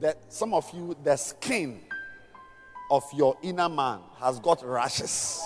That 0.00 0.18
some 0.28 0.52
of 0.52 0.68
you, 0.74 0.96
the 1.04 1.14
skin 1.14 1.80
of 2.90 3.04
your 3.14 3.36
inner 3.40 3.68
man 3.68 4.00
has 4.18 4.40
got 4.40 4.66
rashes. 4.66 5.40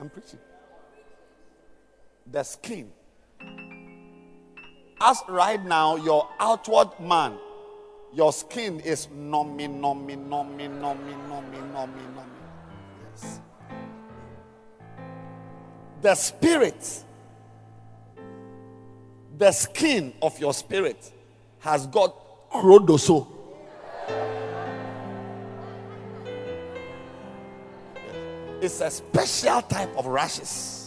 I'm 0.00 0.08
preaching. 0.10 0.38
The 2.30 2.44
skin. 2.44 2.92
As 5.06 5.22
right 5.28 5.62
now, 5.62 5.96
your 5.96 6.26
outward 6.40 6.98
man, 6.98 7.36
your 8.14 8.32
skin 8.32 8.80
is 8.80 9.06
nummy, 9.08 9.68
nummy, 9.68 10.16
nummy, 10.16 10.66
nummy, 10.66 11.14
nummy, 11.28 11.72
nummy, 11.74 12.14
nummy. 12.14 12.34
Yes. 13.12 13.40
The 16.00 16.14
spirit, 16.14 17.04
the 19.36 19.52
skin 19.52 20.14
of 20.22 20.38
your 20.40 20.54
spirit 20.54 21.12
has 21.58 21.86
got 21.86 22.50
chrodoso. 22.50 23.26
It's 28.62 28.80
a 28.80 28.90
special 28.90 29.60
type 29.60 29.94
of 29.98 30.06
rashes. 30.06 30.83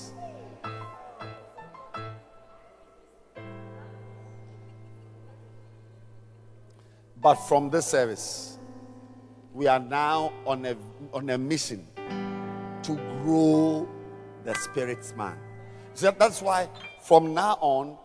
But 7.27 7.35
from 7.35 7.69
this 7.69 7.87
service, 7.87 8.57
we 9.53 9.67
are 9.67 9.79
now 9.79 10.31
on 10.45 10.65
a, 10.65 10.77
on 11.11 11.29
a 11.29 11.37
mission 11.37 11.85
to 12.83 12.93
grow 13.21 13.85
the 14.45 14.53
spirit's 14.53 15.13
man. 15.13 15.37
So 15.93 16.09
that's 16.17 16.41
why 16.41 16.69
from 17.03 17.33
now 17.33 17.57
on, 17.59 17.97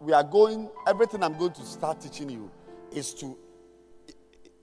we 0.00 0.12
are 0.12 0.24
going, 0.24 0.68
everything 0.84 1.22
I'm 1.22 1.38
going 1.38 1.52
to 1.52 1.64
start 1.64 2.00
teaching 2.00 2.28
you 2.28 2.50
is 2.90 3.14
to 3.14 3.38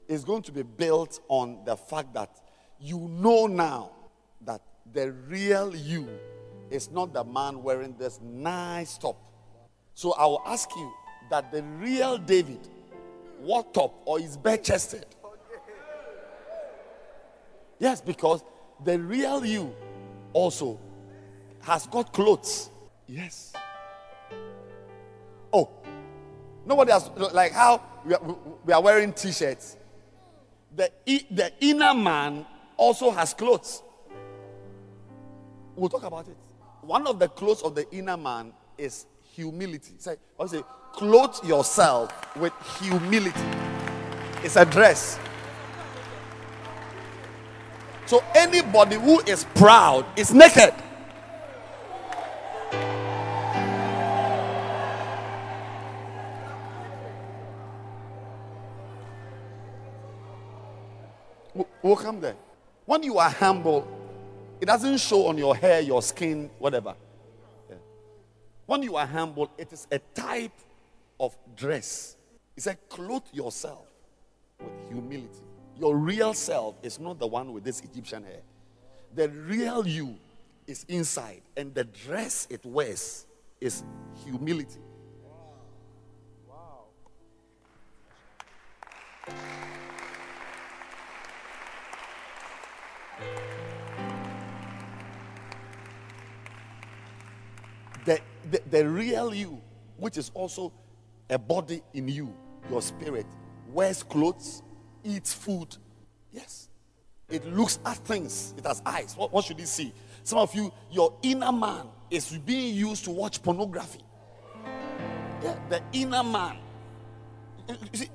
is 0.09 0.25
going 0.25 0.41
to 0.41 0.51
be 0.51 0.63
built 0.63 1.21
on 1.29 1.59
the 1.63 1.77
fact 1.77 2.13
that 2.13 2.41
you 2.81 3.07
know 3.09 3.47
now 3.47 3.91
that 4.41 4.59
the 4.91 5.13
real 5.29 5.73
you 5.73 6.09
is 6.69 6.91
not 6.91 7.13
the 7.13 7.23
man 7.23 7.63
wearing 7.63 7.95
this 7.97 8.19
nice 8.21 8.97
top. 8.97 9.15
So 9.93 10.11
I 10.11 10.25
will 10.25 10.43
ask 10.45 10.69
you 10.75 10.91
that 11.29 11.53
the 11.53 11.63
real 11.63 12.17
David, 12.17 12.67
what 13.43 13.73
top 13.73 14.01
or 14.05 14.19
is 14.19 14.37
bare 14.37 14.57
chested? 14.57 15.05
Yes, 17.79 18.01
because 18.01 18.43
the 18.83 18.97
real 18.97 19.45
you 19.45 19.75
also 20.31 20.79
has 21.61 21.85
got 21.87 22.13
clothes. 22.13 22.69
Yes. 23.07 23.53
Oh, 25.51 25.69
nobody 26.65 26.91
has, 26.91 27.09
like 27.33 27.51
how 27.51 27.81
we 28.05 28.13
are, 28.13 28.35
we 28.65 28.73
are 28.73 28.81
wearing 28.81 29.13
t 29.13 29.31
shirts. 29.31 29.77
The, 30.75 30.91
the 31.05 31.51
inner 31.59 31.93
man 31.93 32.45
also 32.77 33.11
has 33.11 33.33
clothes. 33.33 33.83
We'll 35.75 35.89
talk 35.89 36.03
about 36.03 36.27
it. 36.27 36.37
One 36.81 37.05
of 37.07 37.19
the 37.19 37.27
clothes 37.27 37.61
of 37.61 37.75
the 37.75 37.89
inner 37.91 38.17
man 38.17 38.53
is 38.77 39.05
humility. 39.35 39.95
Say, 39.97 40.15
I 40.39 40.45
say, 40.45 40.63
clothe 40.93 41.43
yourself 41.43 42.11
with 42.35 42.53
humility. 42.79 43.39
It's 44.43 44.55
a 44.55 44.65
dress. 44.65 45.19
So 48.05 48.23
anybody 48.35 48.95
who 48.97 49.21
is 49.21 49.45
proud 49.55 50.05
is 50.17 50.33
naked. 50.33 50.73
We'll- 61.81 61.95
come 61.95 62.19
there. 62.19 62.35
When 62.85 63.03
you 63.03 63.17
are 63.17 63.29
humble, 63.29 63.87
it 64.59 64.65
doesn't 64.65 64.97
show 64.97 65.27
on 65.27 65.37
your 65.37 65.55
hair, 65.55 65.81
your 65.81 66.01
skin, 66.01 66.49
whatever. 66.59 66.95
When 68.73 68.81
you 68.81 68.95
are 68.95 69.05
humble, 69.05 69.51
it 69.55 69.71
is 69.71 69.85
a 69.91 69.99
type 69.99 70.59
of 71.19 71.37
dress. 71.55 72.17
He 72.55 72.61
said, 72.61 72.79
clothe 72.89 73.21
yourself 73.31 73.85
with 74.59 74.71
humility. 74.89 75.43
Your 75.79 75.95
real 75.95 76.33
self 76.33 76.77
is 76.81 76.99
not 76.99 77.19
the 77.19 77.27
one 77.27 77.53
with 77.53 77.63
this 77.63 77.81
Egyptian 77.81 78.23
hair. 78.23 78.41
The 79.13 79.29
real 79.29 79.87
you 79.87 80.15
is 80.65 80.87
inside, 80.87 81.43
and 81.55 81.75
the 81.75 81.83
dress 81.83 82.47
it 82.49 82.65
wears 82.65 83.27
is 83.61 83.83
humility. 84.25 84.79
the, 98.05 98.19
the, 98.51 98.61
the 98.69 98.87
real 98.87 99.33
you, 99.33 99.61
which 99.97 100.17
is 100.17 100.31
also 100.33 100.71
a 101.29 101.37
body 101.37 101.81
in 101.93 102.07
you, 102.07 102.33
your 102.69 102.81
spirit, 102.81 103.25
wears 103.71 104.03
clothes, 104.03 104.61
eats 105.03 105.33
food. 105.33 105.75
Yes. 106.31 106.69
It 107.29 107.45
looks 107.45 107.79
at 107.85 107.97
things, 107.97 108.53
it 108.57 108.65
has 108.65 108.81
eyes. 108.85 109.15
What, 109.17 109.31
what 109.31 109.45
should 109.45 109.59
it 109.59 109.67
see? 109.67 109.93
Some 110.23 110.39
of 110.39 110.53
you, 110.53 110.71
your 110.91 111.13
inner 111.21 111.51
man 111.51 111.87
is 112.09 112.29
being 112.29 112.75
used 112.75 113.05
to 113.05 113.11
watch 113.11 113.41
pornography. 113.41 114.01
Yeah, 115.41 115.55
the 115.69 115.81
inner 115.93 116.23
man. 116.23 116.57
You 117.67 117.75
see, 117.93 118.09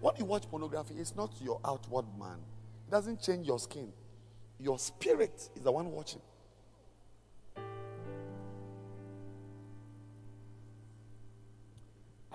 when 0.00 0.14
you 0.18 0.24
watch 0.24 0.48
pornography, 0.50 0.94
it's 0.98 1.14
not 1.14 1.32
your 1.40 1.60
outward 1.64 2.06
man. 2.18 2.38
It 2.86 2.90
doesn't 2.90 3.22
change 3.22 3.46
your 3.46 3.58
skin. 3.58 3.92
Your 4.58 4.78
spirit 4.78 5.48
is 5.54 5.62
the 5.62 5.72
one 5.72 5.90
watching. 5.90 6.20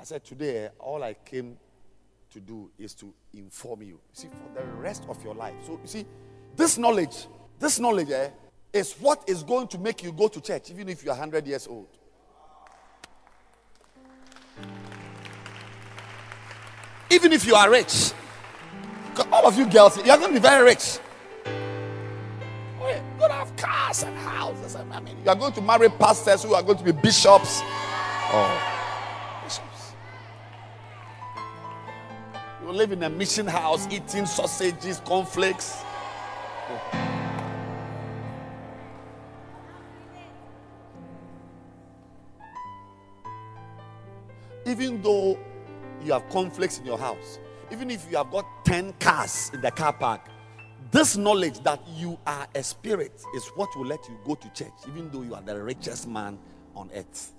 I 0.02 0.04
said, 0.04 0.24
today, 0.26 0.70
all 0.80 1.04
I 1.04 1.14
came 1.14 1.56
to 2.32 2.40
do 2.40 2.72
is 2.80 2.96
to 2.96 3.14
inform 3.36 3.84
you. 3.84 3.88
You 3.90 4.00
see, 4.14 4.30
for 4.30 4.60
the 4.60 4.66
rest 4.78 5.04
of 5.08 5.24
your 5.24 5.36
life. 5.36 5.54
So, 5.64 5.74
you 5.74 5.88
see, 5.88 6.06
this 6.56 6.80
knowledge, 6.80 7.28
this 7.60 7.78
knowledge 7.80 8.10
eh, 8.10 8.30
is 8.74 8.94
what 8.94 9.24
is 9.28 9.44
going 9.44 9.68
to 9.68 9.78
make 9.78 10.02
you 10.02 10.12
go 10.12 10.28
to 10.28 10.42
church, 10.42 10.72
even 10.72 10.90
if 10.90 11.04
you're 11.04 11.14
100 11.14 11.46
years 11.46 11.68
old. 11.68 11.88
Even 17.12 17.32
if 17.32 17.46
you 17.46 17.54
are 17.54 17.70
rich. 17.70 18.12
All 19.32 19.46
of 19.46 19.56
you 19.56 19.70
girls, 19.70 19.98
you're 19.98 20.18
going 20.18 20.34
to 20.34 20.34
be 20.34 20.40
very 20.40 20.64
rich. 20.66 20.98
Oh, 21.46 22.88
You're 22.88 23.20
going 23.20 23.30
to 23.30 23.36
have 23.36 23.56
cars 23.56 24.02
and 24.02 24.18
houses. 24.18 24.76
I 24.76 25.00
mean, 25.00 25.16
you 25.24 25.30
are 25.30 25.36
going 25.36 25.54
to 25.54 25.62
marry 25.62 25.90
pastors 25.90 26.42
who 26.42 26.56
are 26.56 26.64
going 26.64 26.80
to 26.80 26.84
be 26.84 26.92
bishops. 26.92 27.62
Bishops. 27.62 28.81
You 32.72 32.78
live 32.78 32.94
in 32.94 33.04
a 33.04 33.10
mission 33.10 33.48
house 33.48 33.86
eating 33.92 34.26
sausages, 34.26 35.02
cornflakes. 35.04 35.84
Even 44.66 45.02
though 45.02 45.38
you 46.02 46.14
have 46.14 46.30
conflicts 46.30 46.80
in 46.80 46.86
your 46.86 46.98
house, 46.98 47.40
even 47.74 47.92
if 47.92 48.10
you 48.10 48.16
have 48.16 48.32
got 48.32 48.46
10 48.64 48.94
cars 49.02 49.52
in 49.54 49.60
the 49.60 49.72
car 49.72 49.92
park, 49.92 50.22
this 50.92 51.18
knowledge 51.18 51.60
that 51.64 51.86
you 51.94 52.18
are 52.26 52.48
a 52.56 52.64
spirit 52.64 53.22
is 53.36 53.48
what 53.56 53.68
will 53.76 53.88
let 53.88 54.08
you 54.08 54.18
go 54.24 54.36
to 54.36 54.50
church, 54.54 54.72
even 54.88 55.12
though 55.12 55.24
you 55.24 55.36
are 55.36 55.42
the 55.42 55.62
richest 55.62 56.08
man 56.08 56.40
on 56.74 56.90
earth. 56.96 57.34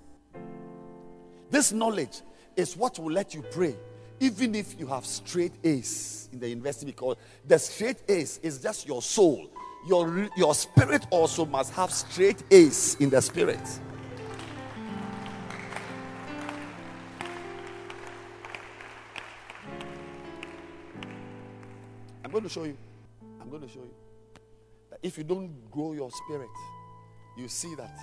This 1.49 1.71
knowledge 1.71 2.21
is 2.55 2.77
what 2.77 2.99
will 2.99 3.11
let 3.11 3.33
you 3.33 3.41
pray, 3.41 3.75
even 4.23 4.55
if 4.55 4.79
you 4.79 4.87
have 4.87 5.05
straight 5.05 5.51
A's 5.65 6.29
in 6.31 6.39
the 6.39 6.47
university, 6.47 6.85
because 6.85 7.17
the 7.45 7.59
straight 7.59 7.97
A's 8.07 8.39
is 8.41 8.57
just 8.57 8.87
your 8.87 9.01
soul. 9.01 9.49
Your, 9.85 10.29
your 10.37 10.55
spirit 10.55 11.05
also 11.09 11.45
must 11.45 11.73
have 11.73 11.91
straight 11.91 12.41
A's 12.49 12.95
in 13.01 13.09
the 13.09 13.21
spirit. 13.21 13.59
I'm 22.23 22.31
going 22.31 22.43
to 22.43 22.49
show 22.49 22.63
you. 22.63 22.77
I'm 23.41 23.49
going 23.49 23.61
to 23.61 23.67
show 23.67 23.81
you 23.81 23.93
that 24.89 24.99
if 25.03 25.17
you 25.17 25.25
don't 25.25 25.69
grow 25.69 25.91
your 25.91 26.09
spirit, 26.11 26.47
you 27.37 27.49
see 27.49 27.75
that 27.75 27.99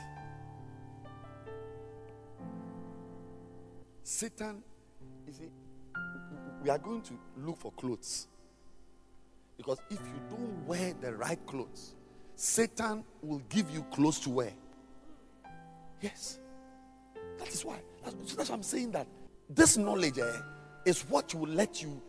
Satan, 4.03 4.62
you 5.27 5.33
see, 5.33 5.49
we 6.62 6.70
are 6.70 6.78
going 6.78 7.02
to 7.02 7.18
look 7.38 7.56
for 7.58 7.72
clothes. 7.72 8.26
Because 9.56 9.78
if 9.90 9.98
you 9.98 10.20
don't 10.30 10.66
wear 10.66 10.94
the 11.00 11.14
right 11.14 11.38
clothes, 11.46 11.94
Satan 12.34 13.04
will 13.22 13.42
give 13.48 13.70
you 13.70 13.82
clothes 13.92 14.18
to 14.20 14.30
wear. 14.30 14.52
Yes. 16.00 16.38
That 17.38 17.48
is 17.48 17.64
why. 17.64 17.76
That's, 18.04 18.34
that's 18.34 18.48
why 18.48 18.54
I'm 18.54 18.62
saying 18.62 18.92
that 18.92 19.06
this 19.48 19.76
knowledge 19.76 20.18
eh, 20.18 20.32
is 20.86 21.02
what 21.02 21.34
will 21.34 21.48
let 21.48 21.82
you 21.82 22.00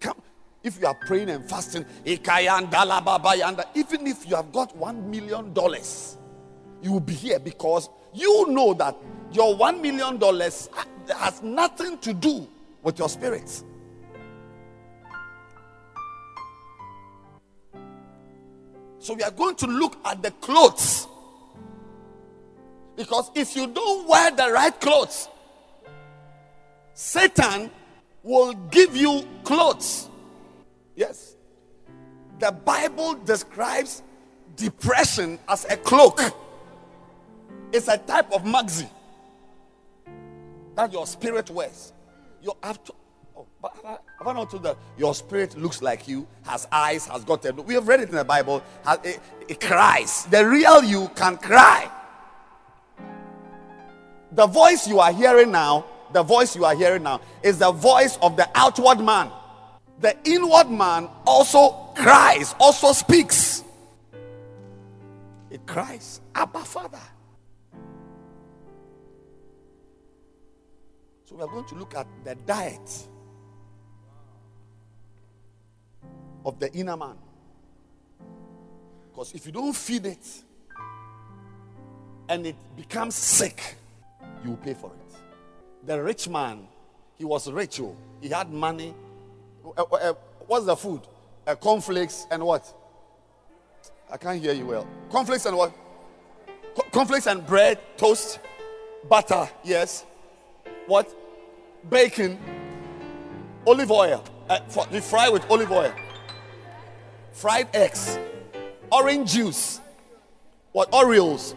come. 0.00 0.20
If 0.62 0.80
you 0.80 0.86
are 0.86 0.94
praying 0.94 1.30
and 1.30 1.48
fasting, 1.48 1.86
even 2.04 2.26
if 4.06 4.28
you 4.28 4.36
have 4.36 4.52
got 4.52 4.76
one 4.76 5.10
million 5.10 5.52
dollars, 5.54 6.18
you 6.82 6.92
will 6.92 7.00
be 7.00 7.14
here 7.14 7.38
because 7.38 7.88
you 8.12 8.46
know 8.48 8.74
that 8.74 8.96
your 9.32 9.56
one 9.56 9.80
million 9.80 10.18
dollars 10.18 10.68
has 11.16 11.42
nothing 11.42 11.96
to 11.98 12.12
do 12.12 12.46
with 12.82 12.98
your 12.98 13.08
spirit. 13.08 13.62
So 19.00 19.14
we 19.14 19.22
are 19.22 19.30
going 19.30 19.56
to 19.56 19.66
look 19.66 19.96
at 20.04 20.22
the 20.22 20.30
clothes. 20.30 21.08
Because 22.96 23.30
if 23.34 23.56
you 23.56 23.66
don't 23.66 24.06
wear 24.06 24.30
the 24.30 24.52
right 24.52 24.78
clothes, 24.78 25.28
Satan 26.92 27.70
will 28.22 28.52
give 28.70 28.94
you 28.94 29.26
clothes. 29.42 30.08
Yes. 30.94 31.34
The 32.38 32.52
Bible 32.52 33.14
describes 33.14 34.02
depression 34.54 35.38
as 35.48 35.64
a 35.64 35.78
cloak. 35.78 36.20
It's 37.72 37.88
a 37.88 37.96
type 37.96 38.30
of 38.32 38.44
maxi 38.44 38.88
that 40.74 40.92
your 40.92 41.06
spirit 41.06 41.48
wears. 41.48 41.94
You 42.42 42.52
have 42.62 42.84
to. 42.84 42.92
Oh, 43.40 43.46
but 43.62 43.74
have 43.76 43.84
I, 44.20 44.24
have 44.24 44.36
not 44.36 44.50
told 44.50 44.64
that 44.64 44.76
your 44.98 45.14
spirit 45.14 45.56
looks 45.56 45.80
like 45.80 46.06
you, 46.06 46.26
has 46.42 46.68
eyes, 46.70 47.06
has 47.06 47.24
got 47.24 47.42
a. 47.46 47.52
We 47.52 47.72
have 47.74 47.88
read 47.88 48.00
it 48.00 48.10
in 48.10 48.14
the 48.14 48.24
Bible. 48.24 48.62
Has, 48.84 48.98
it, 49.02 49.20
it 49.48 49.60
cries. 49.60 50.26
The 50.26 50.46
real 50.46 50.84
you 50.84 51.10
can 51.16 51.38
cry. 51.38 51.90
The 54.32 54.46
voice 54.46 54.86
you 54.86 55.00
are 55.00 55.12
hearing 55.12 55.50
now, 55.50 55.86
the 56.12 56.22
voice 56.22 56.54
you 56.54 56.66
are 56.66 56.74
hearing 56.74 57.02
now, 57.02 57.22
is 57.42 57.58
the 57.58 57.72
voice 57.72 58.18
of 58.20 58.36
the 58.36 58.48
outward 58.54 59.00
man. 59.00 59.30
the 60.00 60.16
inward 60.24 60.70
man 60.70 61.08
also 61.26 61.70
cries, 61.94 62.54
also 62.60 62.92
speaks. 62.92 63.64
It 65.50 65.66
cries, 65.66 66.20
Abba 66.34 66.60
Father. 66.60 67.00
So 71.24 71.36
we 71.36 71.42
are 71.42 71.48
going 71.48 71.66
to 71.66 71.74
look 71.74 71.94
at 71.94 72.06
the 72.24 72.34
diet 72.34 73.08
of 76.44 76.58
the 76.58 76.72
inner 76.72 76.96
man. 76.96 77.16
Because 79.10 79.32
if 79.34 79.46
you 79.46 79.52
don't 79.52 79.74
feed 79.74 80.06
it 80.06 80.26
and 82.28 82.46
it 82.46 82.56
becomes 82.76 83.14
sick, 83.14 83.76
you 84.44 84.50
will 84.50 84.56
pay 84.56 84.74
for 84.74 84.90
it. 84.90 85.16
The 85.86 86.02
rich 86.02 86.28
man, 86.28 86.66
he 87.16 87.24
was 87.24 87.50
rich, 87.50 87.80
oh. 87.80 87.96
he 88.20 88.28
had 88.28 88.52
money. 88.52 88.94
Uh, 89.64 89.82
uh, 89.82 89.94
uh, 89.94 90.14
what's 90.46 90.66
the 90.66 90.76
food? 90.76 91.02
Uh, 91.46 91.54
cornflakes 91.54 92.26
and 92.30 92.42
what? 92.42 92.72
I 94.10 94.16
can't 94.16 94.40
hear 94.40 94.52
you 94.52 94.66
well. 94.66 94.86
Cornflakes 95.08 95.46
and 95.46 95.56
what? 95.56 95.72
Co- 96.74 96.88
cornflakes 96.90 97.26
and 97.26 97.46
bread, 97.46 97.78
toast, 97.96 98.40
butter, 99.08 99.48
yes. 99.64 100.04
What? 100.86 101.14
Bacon, 101.88 102.38
olive 103.66 103.90
oil. 103.90 104.24
Uh, 104.48 104.60
for, 104.68 104.86
you 104.90 105.00
fry 105.00 105.28
with 105.28 105.48
olive 105.50 105.70
oil. 105.70 105.94
Fried 107.32 107.68
eggs, 107.74 108.18
orange 108.92 109.32
juice. 109.32 109.80
What? 110.72 110.90
Oreos. 110.92 111.54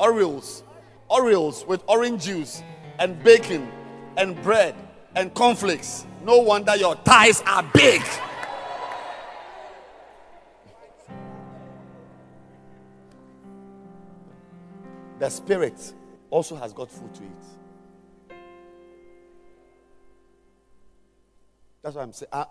Oreos. 0.00 0.62
Oreos 1.10 1.66
with 1.66 1.82
orange 1.86 2.24
juice 2.24 2.62
and 2.98 3.22
bacon 3.22 3.70
and 4.16 4.40
bread 4.42 4.74
and 5.14 5.32
cornflakes. 5.34 6.06
No 6.24 6.38
wonder 6.38 6.76
your 6.76 6.96
thighs 6.96 7.42
are 7.46 7.62
big. 7.74 8.02
The 15.18 15.30
spirit 15.30 15.94
also 16.30 16.54
has 16.56 16.72
got 16.72 16.90
food 16.90 17.12
to 17.14 17.22
eat. 17.22 18.38
That's 21.82 21.96
why 21.96 22.02
I'm 22.02 22.12
saying 22.12 22.30
I, 22.32 22.44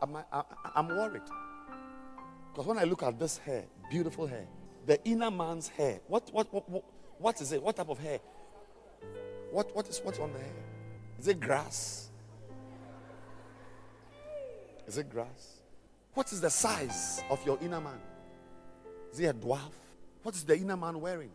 I'm 0.75 0.87
worried. 0.87 1.21
Because 2.57 2.69
when 2.69 2.79
I 2.79 2.85
look 2.85 3.03
at 3.03 3.19
this 3.19 3.37
hair, 3.37 3.65
beautiful 3.87 4.25
hair, 4.25 4.47
the 4.87 4.99
inner 5.05 5.29
man's 5.29 5.67
hair, 5.67 5.99
what, 6.07 6.27
what, 6.33 6.51
what, 6.51 6.83
what, 7.19 7.39
is 7.39 7.51
it? 7.51 7.61
What 7.61 7.75
type 7.75 7.87
of 7.87 7.99
hair? 7.99 8.19
What, 9.51 9.75
what 9.75 9.87
is 9.87 10.01
what's 10.03 10.17
on 10.17 10.33
the 10.33 10.39
hair? 10.39 10.55
Is 11.19 11.27
it 11.27 11.39
grass? 11.39 12.09
Is 14.87 14.97
it 14.97 15.07
grass? 15.07 15.61
What 16.15 16.31
is 16.31 16.41
the 16.41 16.49
size 16.49 17.21
of 17.29 17.45
your 17.45 17.59
inner 17.61 17.79
man? 17.79 17.99
Is 19.11 19.19
he 19.19 19.25
a 19.25 19.33
dwarf? 19.35 19.59
What 20.23 20.33
is 20.33 20.43
the 20.43 20.57
inner 20.57 20.77
man 20.77 20.99
wearing? 20.99 21.29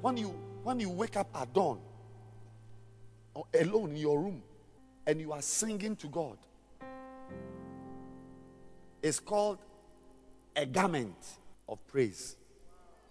When 0.00 0.16
you 0.16 0.28
when 0.62 0.80
you 0.80 0.88
wake 0.88 1.18
up 1.18 1.28
at 1.34 1.52
dawn 1.52 1.80
alone 3.52 3.90
in 3.90 3.96
your 3.98 4.18
room 4.18 4.42
and 5.06 5.20
you 5.20 5.32
are 5.32 5.42
singing 5.42 5.94
to 5.96 6.06
God, 6.06 6.38
it's 9.06 9.20
called 9.20 9.58
a 10.56 10.66
garment 10.66 11.14
of 11.68 11.78
praise. 11.86 12.34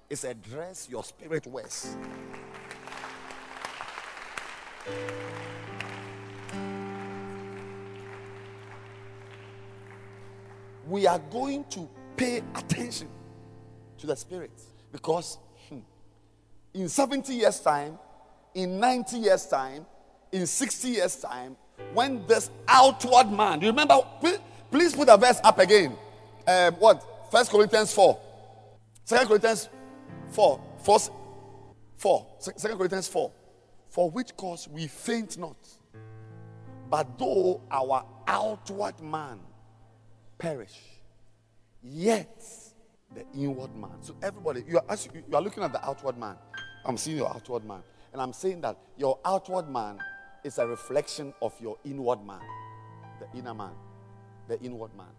It's 0.10 0.26
a 0.26 0.34
dress 0.34 0.90
your 0.90 1.06
spirit 1.06 1.48
wears. 1.48 1.96
We 10.86 11.08
are 11.08 11.20
going 11.32 11.64
to 11.70 11.88
pay 12.18 12.44
attention 12.54 13.08
to 13.98 14.08
the 14.08 14.18
spirit 14.18 14.52
because 14.92 15.38
hmm, 15.70 15.80
in 16.74 16.90
70 16.90 17.34
years' 17.34 17.62
time, 17.62 17.98
in 18.54 18.82
90 18.82 19.18
years' 19.18 19.48
time, 19.48 19.86
in 20.34 20.46
60 20.46 20.90
years' 20.90 21.16
time, 21.16 21.56
when 21.94 22.28
this 22.28 22.50
outward 22.68 23.32
man, 23.32 23.62
you 23.62 23.68
remember, 23.68 24.02
please, 24.72 24.96
put 24.96 25.08
the 25.08 25.18
verse 25.18 25.40
up 25.44 25.60
again. 25.60 25.98
Um, 26.48 26.74
what? 26.76 27.04
First 27.32 27.52
Corinthians 27.52 27.94
4. 27.94 28.20
Second 29.04 29.28
Corinthians 29.28 29.70
4. 30.30 30.62
First, 30.84 31.12
4. 31.98 32.28
Second 32.40 32.78
Corinthians 32.78 33.08
4. 33.08 33.32
For 33.90 34.10
which 34.10 34.36
cause 34.36 34.68
we 34.68 34.88
faint 34.88 35.38
not. 35.38 35.58
But 36.90 37.18
though 37.18 37.62
our 37.72 38.06
outward 38.28 39.00
man 39.02 39.40
perish, 40.38 40.80
yet 41.82 42.44
the 43.14 43.26
inward 43.34 43.76
man. 43.76 44.02
So 44.02 44.16
everybody, 44.22 44.64
you 44.68 44.78
are, 44.78 44.98
you 45.14 45.36
are 45.36 45.42
looking 45.42 45.64
at 45.64 45.72
the 45.72 45.84
outward 45.86 46.18
man. 46.18 46.36
I'm 46.86 46.98
seeing 46.98 47.18
your 47.18 47.30
outward 47.30 47.66
man. 47.66 47.82
And 48.14 48.22
I'm 48.22 48.34
saying 48.34 48.62
that 48.62 48.78
your 48.98 49.20
outward 49.26 49.70
man 49.70 50.00
is 50.44 50.58
a 50.58 50.68
reflection 50.68 51.34
of 51.42 51.54
your 51.60 51.78
inward 51.84 52.26
man. 52.26 52.42
The 53.20 53.40
inner 53.40 53.54
man. 53.54 53.72
The 54.48 54.60
inward 54.62 54.96
man. 54.96 55.14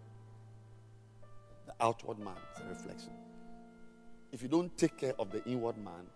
The 1.65 1.73
outward 1.81 2.19
man 2.19 2.37
is 2.55 2.61
a 2.61 2.69
reflection. 2.69 3.11
If 4.31 4.41
you 4.41 4.47
don't 4.47 4.75
take 4.77 4.97
care 4.97 5.13
of 5.19 5.31
the 5.31 5.43
inward 5.45 5.77
man, 5.77 6.07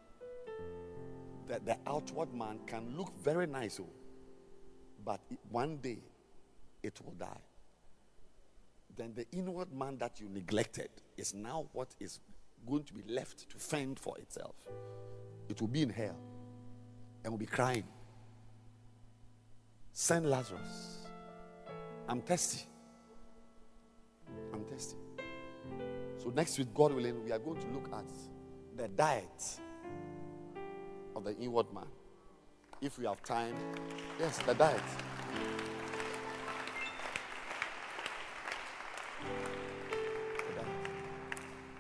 the, 1.48 1.60
the 1.66 1.78
outward 1.88 2.34
man 2.34 2.60
can 2.66 2.96
look 2.98 3.12
very 3.22 3.48
nice, 3.48 3.80
oh, 3.80 3.90
but 5.04 5.20
one 5.50 5.78
day 5.78 6.00
it 6.84 7.00
will 7.04 7.14
die. 7.14 7.42
Then 8.96 9.14
the 9.16 9.26
inward 9.32 9.74
man 9.74 9.98
that 9.98 10.20
you 10.20 10.30
neglected 10.30 10.90
is 11.18 11.34
now 11.34 11.68
what 11.74 11.90
is 12.00 12.20
going 12.68 12.84
to 12.84 12.94
be 12.94 13.04
left 13.12 13.50
to 13.50 13.58
fend 13.58 14.00
for 14.00 14.18
itself. 14.18 14.56
It 15.50 15.60
will 15.60 15.68
be 15.68 15.82
in 15.82 15.90
hell 15.90 16.18
and 17.24 17.34
will 17.34 17.40
be 17.40 17.46
crying. 17.46 17.84
Send 19.94 20.30
Lazarus. 20.30 21.08
I'm 22.08 22.22
thirsty. 22.22 22.66
I'm 24.54 24.64
thirsty. 24.66 24.96
So 26.18 26.30
next 26.30 26.58
week, 26.58 26.68
God 26.74 26.94
willing, 26.94 27.24
we 27.24 27.32
are 27.32 27.40
going 27.40 27.60
to 27.60 27.68
look 27.68 27.90
at 27.94 28.06
the 28.76 28.88
diet 28.88 29.60
of 31.16 31.24
the 31.24 31.36
inward 31.38 31.74
man. 31.74 31.88
If 32.82 32.98
we 32.98 33.06
have 33.06 33.22
time, 33.24 33.56
yes, 34.20 34.38
the 34.40 34.54
diet. 34.54 34.82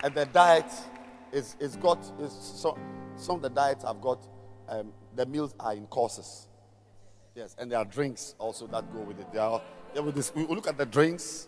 And 0.04 0.16
the 0.16 0.26
diet 0.26 0.72
is, 1.32 1.56
is 1.60 1.76
got 1.76 2.00
is 2.20 2.32
some 2.32 2.76
some 3.16 3.36
of 3.36 3.42
the 3.44 3.50
diets 3.50 3.86
I've 3.86 4.02
got 4.02 4.28
um, 4.68 4.94
the 5.16 5.26
meals 5.26 5.54
are 5.60 5.74
in 5.74 5.86
courses. 5.88 6.48
Yes, 7.36 7.56
and 7.60 7.72
there 7.72 7.80
are 7.80 7.86
drinks 7.86 8.36
also 8.40 8.68
that 8.68 8.92
go 8.94 9.02
with 9.02 9.20
it. 9.20 9.32
There 9.32 9.42
are, 9.42 9.62
yeah, 9.96 10.02
this, 10.12 10.34
we 10.34 10.46
look 10.48 10.68
at 10.68 10.78
the 10.78 10.86
drinks, 10.86 11.48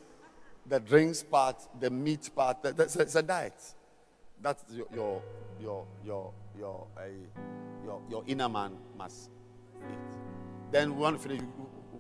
the 0.66 0.80
drinks 0.80 1.24
part, 1.24 1.58
the 1.80 1.90
meat 1.90 2.30
part. 2.36 2.64
That's 2.64 2.96
it's 2.96 3.16
a 3.16 3.22
diet. 3.22 3.54
That's 4.42 4.64
your 4.72 4.88
your 4.94 5.22
your 5.62 5.86
your 6.06 6.34
your, 6.58 6.88
uh, 6.98 7.02
your, 7.86 8.02
your 8.10 8.24
inner 8.28 8.50
man 8.50 8.78
must 8.98 9.30
eat. 9.78 10.18
Then 10.72 10.96
we 10.96 11.02
want 11.02 11.22
to 11.22 11.28
finish. 11.28 11.42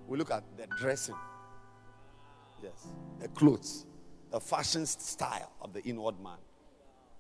We 0.07 0.17
look 0.17 0.31
at 0.31 0.43
the 0.57 0.67
dressing. 0.77 1.15
Yes, 2.61 2.87
the 3.19 3.27
clothes, 3.29 3.85
the 4.31 4.39
fashion 4.39 4.85
style 4.85 5.51
of 5.61 5.73
the 5.73 5.83
inward 5.83 6.15
man. 6.23 6.37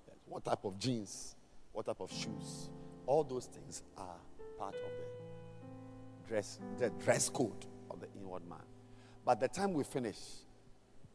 Yes. 0.07 0.17
What 0.25 0.45
type 0.45 0.63
of 0.63 0.79
jeans? 0.79 1.35
What 1.73 1.85
type 1.85 1.99
of 1.99 2.11
shoes? 2.11 2.69
All 3.05 3.23
those 3.23 3.47
things 3.47 3.83
are 3.97 4.15
part 4.57 4.75
of 4.75 4.91
the 4.91 6.29
dress, 6.29 6.59
the 6.77 6.89
dress 7.03 7.27
code 7.27 7.65
of 7.89 7.99
the 7.99 8.07
inward 8.17 8.47
man. 8.47 8.59
By 9.25 9.35
the 9.35 9.47
time 9.47 9.73
we 9.73 9.83
finish, 9.83 10.17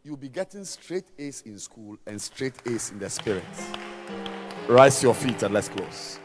you'll 0.08 0.16
be 0.16 0.30
getting 0.30 0.64
straight 0.64 1.04
A's 1.18 1.42
in 1.42 1.58
school 1.58 1.98
and 2.06 2.18
straight 2.18 2.54
A's 2.64 2.90
in 2.90 2.98
the 2.98 3.10
spirit. 3.10 3.44
Rise 4.66 5.02
your 5.02 5.12
feet 5.12 5.42
and 5.42 5.52
let's 5.52 5.68
close. 5.68 6.18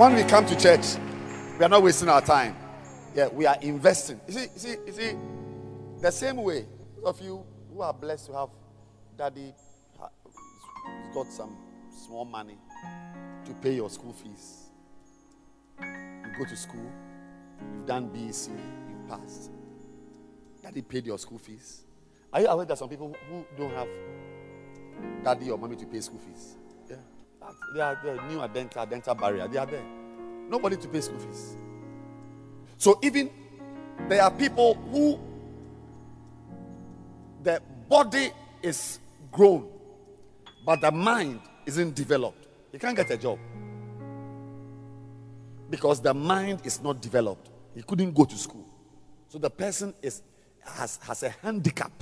When 0.00 0.14
we 0.14 0.22
come 0.24 0.46
to 0.46 0.58
church, 0.58 0.96
we 1.58 1.64
are 1.66 1.68
not 1.68 1.82
wasting 1.82 2.08
our 2.08 2.22
time. 2.22 2.56
Yeah, 3.14 3.28
we 3.28 3.44
are 3.44 3.58
investing. 3.60 4.18
You 4.26 4.32
see, 4.32 4.40
you 4.40 4.48
see, 4.58 4.76
you 4.86 4.92
see, 4.92 5.12
the 6.00 6.10
same 6.10 6.38
way 6.38 6.64
of 7.04 7.20
you 7.20 7.44
who 7.70 7.82
are 7.82 7.92
blessed 7.92 8.28
to 8.28 8.32
have 8.32 8.48
daddy 9.18 9.52
has 10.00 10.08
got 11.14 11.26
some 11.26 11.54
small 11.90 12.24
money 12.24 12.56
to 13.44 13.52
pay 13.52 13.74
your 13.74 13.90
school 13.90 14.14
fees. 14.14 14.70
You 15.78 16.32
go 16.38 16.46
to 16.46 16.56
school, 16.56 16.90
you've 17.60 17.84
done 17.84 18.08
BEC, 18.08 18.48
you 18.48 18.96
passed. 19.06 19.50
Daddy 20.62 20.80
paid 20.80 21.04
your 21.04 21.18
school 21.18 21.36
fees. 21.36 21.82
Are 22.32 22.40
you 22.40 22.46
aware 22.46 22.64
that 22.64 22.78
some 22.78 22.88
people 22.88 23.14
who 23.28 23.44
don't 23.54 23.74
have 23.74 23.88
daddy 25.22 25.50
or 25.50 25.58
mommy 25.58 25.76
to 25.76 25.84
pay 25.84 26.00
school 26.00 26.20
fees? 26.20 26.56
They 27.74 27.80
are 27.80 27.98
there, 28.02 28.20
new 28.28 28.46
dental, 28.48 28.86
dental 28.86 29.14
barrier. 29.14 29.48
They 29.48 29.58
are 29.58 29.66
there. 29.66 29.84
Nobody 30.48 30.76
to 30.76 30.88
pay 30.88 31.00
school 31.00 31.18
fees. 31.18 31.56
So 32.76 32.98
even 33.02 33.30
there 34.08 34.22
are 34.22 34.30
people 34.30 34.74
who 34.74 35.20
the 37.42 37.62
body 37.88 38.30
is 38.62 38.98
grown, 39.30 39.68
but 40.64 40.80
the 40.80 40.90
mind 40.90 41.40
isn't 41.66 41.94
developed. 41.94 42.46
You 42.72 42.78
can't 42.78 42.96
get 42.96 43.10
a 43.10 43.16
job 43.16 43.38
because 45.68 46.00
the 46.00 46.12
mind 46.12 46.60
is 46.64 46.82
not 46.82 47.00
developed. 47.00 47.48
He 47.74 47.82
couldn't 47.82 48.12
go 48.12 48.24
to 48.24 48.36
school. 48.36 48.66
So 49.28 49.38
the 49.38 49.50
person 49.50 49.94
is 50.02 50.22
has, 50.62 50.98
has 51.02 51.22
a 51.22 51.30
handicap, 51.30 51.92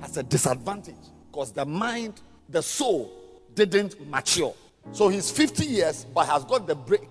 has 0.00 0.16
a 0.16 0.22
disadvantage 0.22 0.94
because 1.30 1.52
the 1.52 1.64
mind, 1.64 2.20
the 2.48 2.62
soul 2.62 3.23
didn't 3.54 4.08
mature. 4.08 4.54
So 4.92 5.08
he's 5.08 5.30
50 5.30 5.64
years 5.64 6.04
but 6.04 6.26
has 6.26 6.44
got 6.44 6.66
the 6.66 6.74
break, 6.74 7.08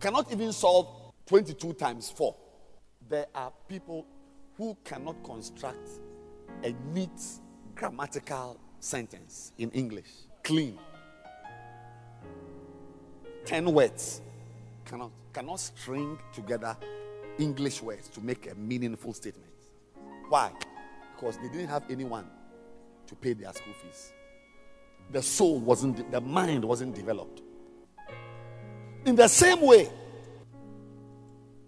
cannot 0.00 0.30
even 0.32 0.52
solve 0.52 0.88
22 1.26 1.72
times 1.74 2.10
4. 2.10 2.34
There 3.08 3.26
are 3.34 3.52
people 3.68 4.06
who 4.56 4.76
cannot 4.84 5.22
construct 5.24 5.88
a 6.62 6.74
neat 6.92 7.10
grammatical 7.74 8.58
sentence 8.80 9.52
in 9.58 9.70
English. 9.70 10.08
Clean. 10.42 10.78
10 13.44 13.72
words. 13.72 14.20
Cannot, 14.84 15.10
cannot 15.32 15.60
string 15.60 16.18
together 16.32 16.76
English 17.38 17.82
words 17.82 18.08
to 18.08 18.20
make 18.20 18.50
a 18.50 18.54
meaningful 18.54 19.12
statement. 19.12 19.50
Why? 20.28 20.52
Because 21.14 21.36
they 21.38 21.48
didn't 21.48 21.68
have 21.68 21.84
anyone 21.90 22.26
to 23.06 23.14
pay 23.14 23.32
their 23.32 23.52
school 23.52 23.74
fees. 23.82 24.12
The 25.12 25.22
soul 25.22 25.60
wasn't, 25.60 26.10
the 26.10 26.20
mind 26.20 26.64
wasn't 26.64 26.94
developed. 26.94 27.42
In 29.04 29.14
the 29.14 29.28
same 29.28 29.60
way, 29.60 29.90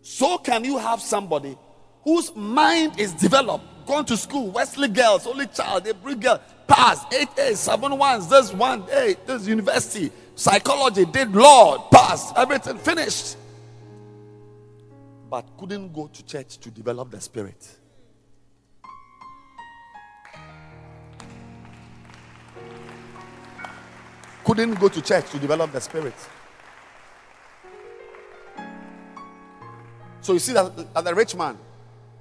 so 0.00 0.38
can 0.38 0.64
you 0.64 0.78
have 0.78 1.00
somebody 1.00 1.56
whose 2.02 2.34
mind 2.34 2.98
is 2.98 3.12
developed, 3.12 3.64
gone 3.86 4.04
to 4.06 4.16
school, 4.16 4.50
Wesley 4.50 4.88
girls, 4.88 5.26
only 5.26 5.46
child, 5.46 5.86
every 5.86 6.14
girl, 6.14 6.40
pass, 6.66 7.04
eight 7.12 7.28
A's, 7.38 7.60
seven 7.60 7.96
ones, 7.98 8.28
this 8.28 8.52
one, 8.52 8.84
eight, 8.92 9.26
this 9.26 9.46
university, 9.46 10.10
psychology, 10.34 11.04
did 11.04 11.34
law, 11.34 11.88
passed, 11.90 12.34
everything 12.36 12.78
finished. 12.78 13.36
But 15.30 15.48
couldn't 15.58 15.92
go 15.92 16.06
to 16.06 16.24
church 16.24 16.58
to 16.58 16.70
develop 16.70 17.10
the 17.10 17.20
spirit. 17.20 17.78
Couldn't 24.44 24.74
go 24.74 24.88
to 24.88 25.00
church 25.00 25.30
to 25.30 25.38
develop 25.38 25.72
the 25.72 25.80
spirit. 25.80 26.14
So 30.20 30.34
you 30.34 30.38
see 30.38 30.52
that, 30.52 30.94
the 31.04 31.14
rich 31.14 31.34
man, 31.34 31.58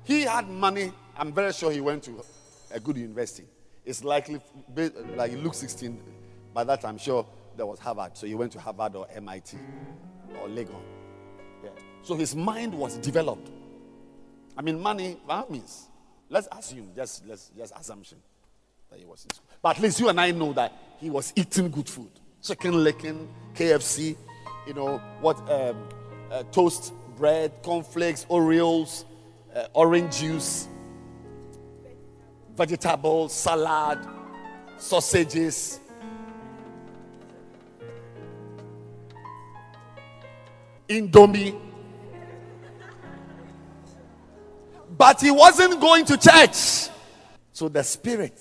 he 0.04 0.22
had 0.22 0.48
money. 0.48 0.92
I'm 1.18 1.34
very 1.34 1.54
sure 1.54 1.72
he 1.72 1.82
went 1.82 2.04
to 2.04 2.24
a 2.72 2.80
good 2.80 2.98
university. 2.98 3.46
It's 3.86 4.04
likely, 4.04 4.40
like 5.16 5.34
Luke 5.34 5.54
16, 5.54 6.02
by 6.54 6.64
that 6.64 6.86
I'm 6.86 6.98
sure 6.98 7.26
there 7.58 7.66
was 7.66 7.80
Harvard. 7.80 8.18
So 8.18 8.26
he 8.26 8.36
went 8.36 8.52
to 8.54 8.60
Harvard 8.60 8.96
or 8.96 9.08
MIT 9.14 9.58
or 10.42 10.48
Legon. 10.48 10.82
Yeah. 11.64 11.70
So 12.04 12.16
his 12.16 12.36
mind 12.36 12.74
was 12.74 12.98
developed. 12.98 13.52
I 14.58 14.62
mean, 14.62 14.80
money, 14.80 15.18
that 15.28 15.50
means, 15.50 15.88
let's 16.30 16.48
assume, 16.52 16.92
just, 16.96 17.26
let's, 17.26 17.52
just 17.58 17.74
assumption 17.78 18.18
that 18.94 19.00
he 19.00 19.06
was 19.06 19.26
in 19.26 19.32
school. 19.34 19.48
But 19.62 19.78
at 19.78 19.82
least 19.82 20.00
you 20.00 20.10
and 20.10 20.22
I 20.22 20.30
know 20.32 20.54
that 20.54 20.72
he 21.00 21.10
was 21.10 21.34
eating 21.36 21.72
good 21.72 21.90
food. 21.90 22.12
Chicken 22.44 22.84
licking, 22.84 23.28
KFC, 23.56 24.16
you 24.68 24.74
know, 24.74 25.00
what, 25.20 25.38
um, 25.50 25.88
uh, 26.32 26.44
toast 26.52 26.94
bread, 27.18 27.52
cornflakes, 27.64 28.26
Oreos, 28.30 29.06
uh, 29.56 29.66
orange 29.74 30.20
juice, 30.20 30.68
vegetables, 32.56 33.34
salad, 33.34 34.00
sausages. 34.78 35.80
Indomie. 40.88 41.60
But 44.96 45.20
he 45.22 45.32
wasn't 45.32 45.82
going 45.82 46.06
to 46.06 46.18
church. 46.18 46.90
So 47.54 47.70
the 47.70 47.84
spirit 47.84 48.40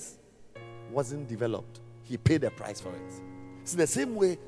wasn't 0.92 1.28
developed. 1.28 1.80
He 2.02 2.16
paid 2.16 2.44
a 2.44 2.50
price 2.50 2.80
for 2.80 2.90
it. 2.90 3.12
It's 3.62 3.74
the 3.74 3.86
same 3.86 4.14
way 4.14 4.38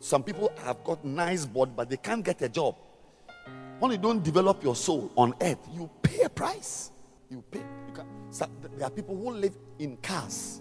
some 0.00 0.22
people 0.22 0.52
have 0.64 0.82
got 0.82 1.04
nice 1.04 1.46
body, 1.46 1.72
but 1.76 1.88
they 1.88 1.96
can't 1.96 2.24
get 2.24 2.42
a 2.42 2.48
job. 2.48 2.76
When 3.78 3.92
you 3.92 3.98
don't 3.98 4.22
develop 4.22 4.62
your 4.62 4.76
soul 4.76 5.12
on 5.16 5.34
earth, 5.40 5.58
you 5.72 5.88
pay 6.02 6.22
a 6.22 6.28
price. 6.28 6.90
You 7.30 7.42
pay. 7.50 7.60
You 7.60 7.94
can, 7.94 8.06
so 8.30 8.46
there 8.76 8.86
are 8.86 8.90
people 8.90 9.16
who 9.16 9.30
live 9.32 9.56
in 9.78 9.96
cars. 9.98 10.60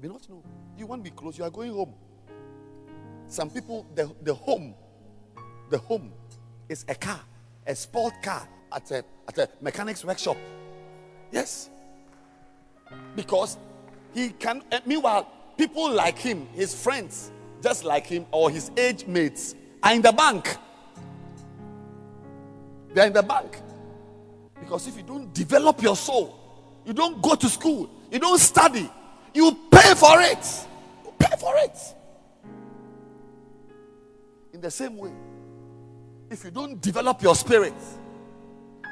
May 0.00 0.08
not 0.08 0.28
know. 0.28 0.42
You 0.76 0.86
won't 0.86 1.02
be 1.02 1.10
close. 1.10 1.38
You 1.38 1.44
are 1.44 1.50
going 1.50 1.72
home. 1.72 1.94
Some 3.26 3.50
people, 3.50 3.86
the, 3.94 4.10
the 4.22 4.34
home, 4.34 4.74
the 5.70 5.78
home 5.78 6.12
is 6.68 6.84
a 6.88 6.94
car, 6.94 7.20
a 7.66 7.74
sport 7.74 8.14
car 8.22 8.48
at 8.72 8.90
a, 8.90 9.04
at 9.26 9.38
a 9.38 9.48
mechanic's 9.60 10.04
workshop. 10.04 10.36
Yes. 11.32 11.70
Because 13.14 13.58
he 14.14 14.30
can, 14.30 14.62
eh, 14.70 14.80
meanwhile, 14.86 15.30
people 15.56 15.90
like 15.90 16.18
him, 16.18 16.46
his 16.54 16.74
friends, 16.74 17.30
just 17.62 17.84
like 17.84 18.06
him, 18.06 18.26
or 18.30 18.50
his 18.50 18.70
age 18.76 19.06
mates, 19.06 19.54
are 19.82 19.92
in 19.92 20.02
the 20.02 20.12
bank. 20.12 20.56
They're 22.94 23.06
in 23.06 23.12
the 23.12 23.22
bank. 23.22 23.60
Because 24.60 24.86
if 24.86 24.96
you 24.96 25.02
don't 25.02 25.32
develop 25.32 25.82
your 25.82 25.96
soul, 25.96 26.38
you 26.84 26.92
don't 26.92 27.20
go 27.20 27.34
to 27.34 27.48
school, 27.48 27.90
you 28.10 28.18
don't 28.18 28.38
study, 28.38 28.90
you 29.34 29.56
pay 29.70 29.94
for 29.94 30.20
it. 30.20 30.66
You 31.04 31.12
pay 31.18 31.36
for 31.38 31.56
it. 31.58 31.78
In 34.52 34.60
the 34.60 34.70
same 34.70 34.96
way, 34.96 35.12
if 36.30 36.44
you 36.44 36.50
don't 36.50 36.80
develop 36.80 37.22
your 37.22 37.34
spirit, 37.34 37.74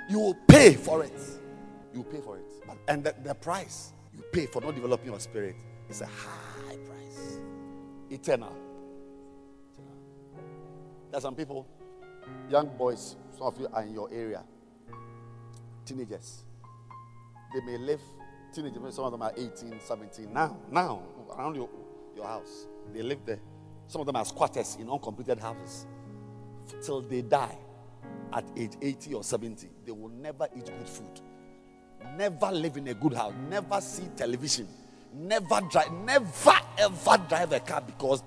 you 0.09 0.19
will 0.19 0.37
pay 0.47 0.75
for 0.75 1.03
it. 1.03 1.19
You 1.97 2.03
pay 2.03 2.21
for 2.21 2.37
it. 2.37 2.45
But, 2.67 2.77
and 2.89 3.03
the, 3.03 3.15
the 3.25 3.35
price 3.35 3.93
you 4.15 4.23
pay 4.31 4.45
for 4.45 4.61
not 4.61 4.75
developing 4.75 5.07
your 5.07 5.19
spirit 5.19 5.57
is 5.89 6.03
a 6.03 6.07
high 6.07 6.77
price. 6.77 7.39
Eternal. 8.11 8.55
Eternal. 9.73 9.97
There 11.11 11.19
are 11.19 11.21
some 11.23 11.35
people, 11.35 11.67
young 12.51 12.69
boys, 12.77 13.17
some 13.33 13.47
of 13.47 13.59
you 13.59 13.67
are 13.73 13.83
in 13.83 13.95
your 13.95 14.13
area, 14.13 14.45
teenagers. 15.87 16.45
They 17.55 17.61
may 17.63 17.79
live, 17.79 18.03
teenagers, 18.55 18.95
some 18.95 19.07
of 19.07 19.13
them 19.13 19.23
are 19.23 19.33
18, 19.35 19.81
17. 19.81 20.33
Now, 20.35 20.59
now, 20.71 21.03
around 21.35 21.55
your, 21.55 21.71
your 22.15 22.27
house, 22.27 22.67
they 22.93 23.03
live 23.03 23.21
there. 23.25 23.41
Some 23.87 24.03
of 24.03 24.07
them 24.07 24.17
are 24.17 24.25
squatters 24.27 24.77
in 24.79 24.91
uncompleted 24.91 25.39
houses. 25.39 25.87
Till 26.83 27.01
they 27.01 27.23
die 27.23 27.57
at 28.35 28.45
age 28.55 28.73
80 28.83 29.15
or 29.15 29.25
70, 29.25 29.69
they 29.87 29.93
will 29.93 30.11
never 30.11 30.47
eat 30.55 30.67
good 30.67 30.89
food. 30.89 31.23
Never 32.17 32.51
live 32.51 32.77
in 32.77 32.89
a 32.89 32.95
good 32.95 33.15
house. 33.15 33.35
Never 33.49 33.81
see 33.81 34.09
television. 34.17 34.69
Never 35.13 35.61
drive, 35.71 35.93
never 35.93 36.55
ever 36.79 37.19
drive 37.29 37.53
a 37.53 37.61
car 37.61 37.81
because 37.81 38.23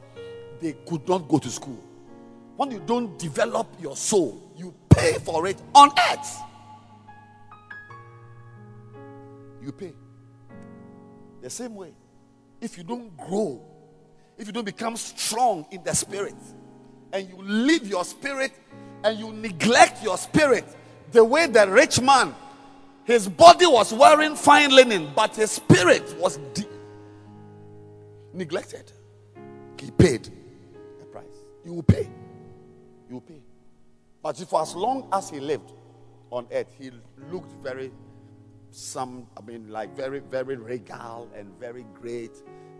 they 0.59 0.73
could 0.87 1.07
not 1.07 1.27
go 1.27 1.37
to 1.37 1.49
school. 1.49 1.83
When 2.55 2.71
you 2.71 2.81
don't 2.85 3.17
develop 3.17 3.67
your 3.79 3.95
soul, 3.95 4.51
you 4.57 4.73
pay 4.89 5.13
for 5.13 5.47
it 5.47 5.57
on 5.73 5.91
earth. 6.11 6.39
You 9.61 9.71
pay. 9.71 9.93
The 11.41 11.49
same 11.49 11.75
way, 11.75 11.93
if 12.59 12.77
you 12.77 12.83
don't 12.83 13.15
grow, 13.15 13.61
if 14.37 14.47
you 14.47 14.53
don't 14.53 14.65
become 14.65 14.97
strong 14.97 15.65
in 15.71 15.83
the 15.83 15.93
spirit, 15.93 16.35
and 17.13 17.27
you 17.27 17.37
leave 17.41 17.87
your 17.87 18.03
spirit 18.03 18.51
and 19.03 19.17
you 19.17 19.31
neglect 19.31 20.03
your 20.03 20.17
spirit, 20.17 20.65
the 21.11 21.23
way 21.23 21.47
the 21.47 21.67
rich 21.67 22.01
man, 22.01 22.35
his 23.05 23.27
body 23.27 23.65
was 23.65 23.93
wearing 23.93 24.35
fine 24.35 24.71
linen, 24.71 25.11
but 25.15 25.35
his 25.35 25.51
spirit 25.51 26.15
was 26.19 26.37
de- 26.53 26.67
neglected. 28.33 28.91
He 29.79 29.91
paid 29.91 30.29
the 30.99 31.05
price. 31.05 31.25
You 31.65 31.73
will 31.73 31.83
pay. 31.83 32.09
You 33.07 33.15
will 33.15 33.21
pay. 33.21 33.41
But 34.21 34.37
for 34.37 34.61
as 34.61 34.75
long 34.75 35.07
as 35.11 35.29
he 35.29 35.39
lived 35.39 35.71
on 36.31 36.47
earth, 36.51 36.73
he 36.77 36.91
looked 37.31 37.51
very 37.63 37.91
some, 38.71 39.27
I 39.37 39.41
mean, 39.41 39.69
like 39.69 39.95
very, 39.95 40.19
very 40.19 40.55
regal 40.55 41.29
and 41.35 41.47
very 41.59 41.85
great. 41.93 42.31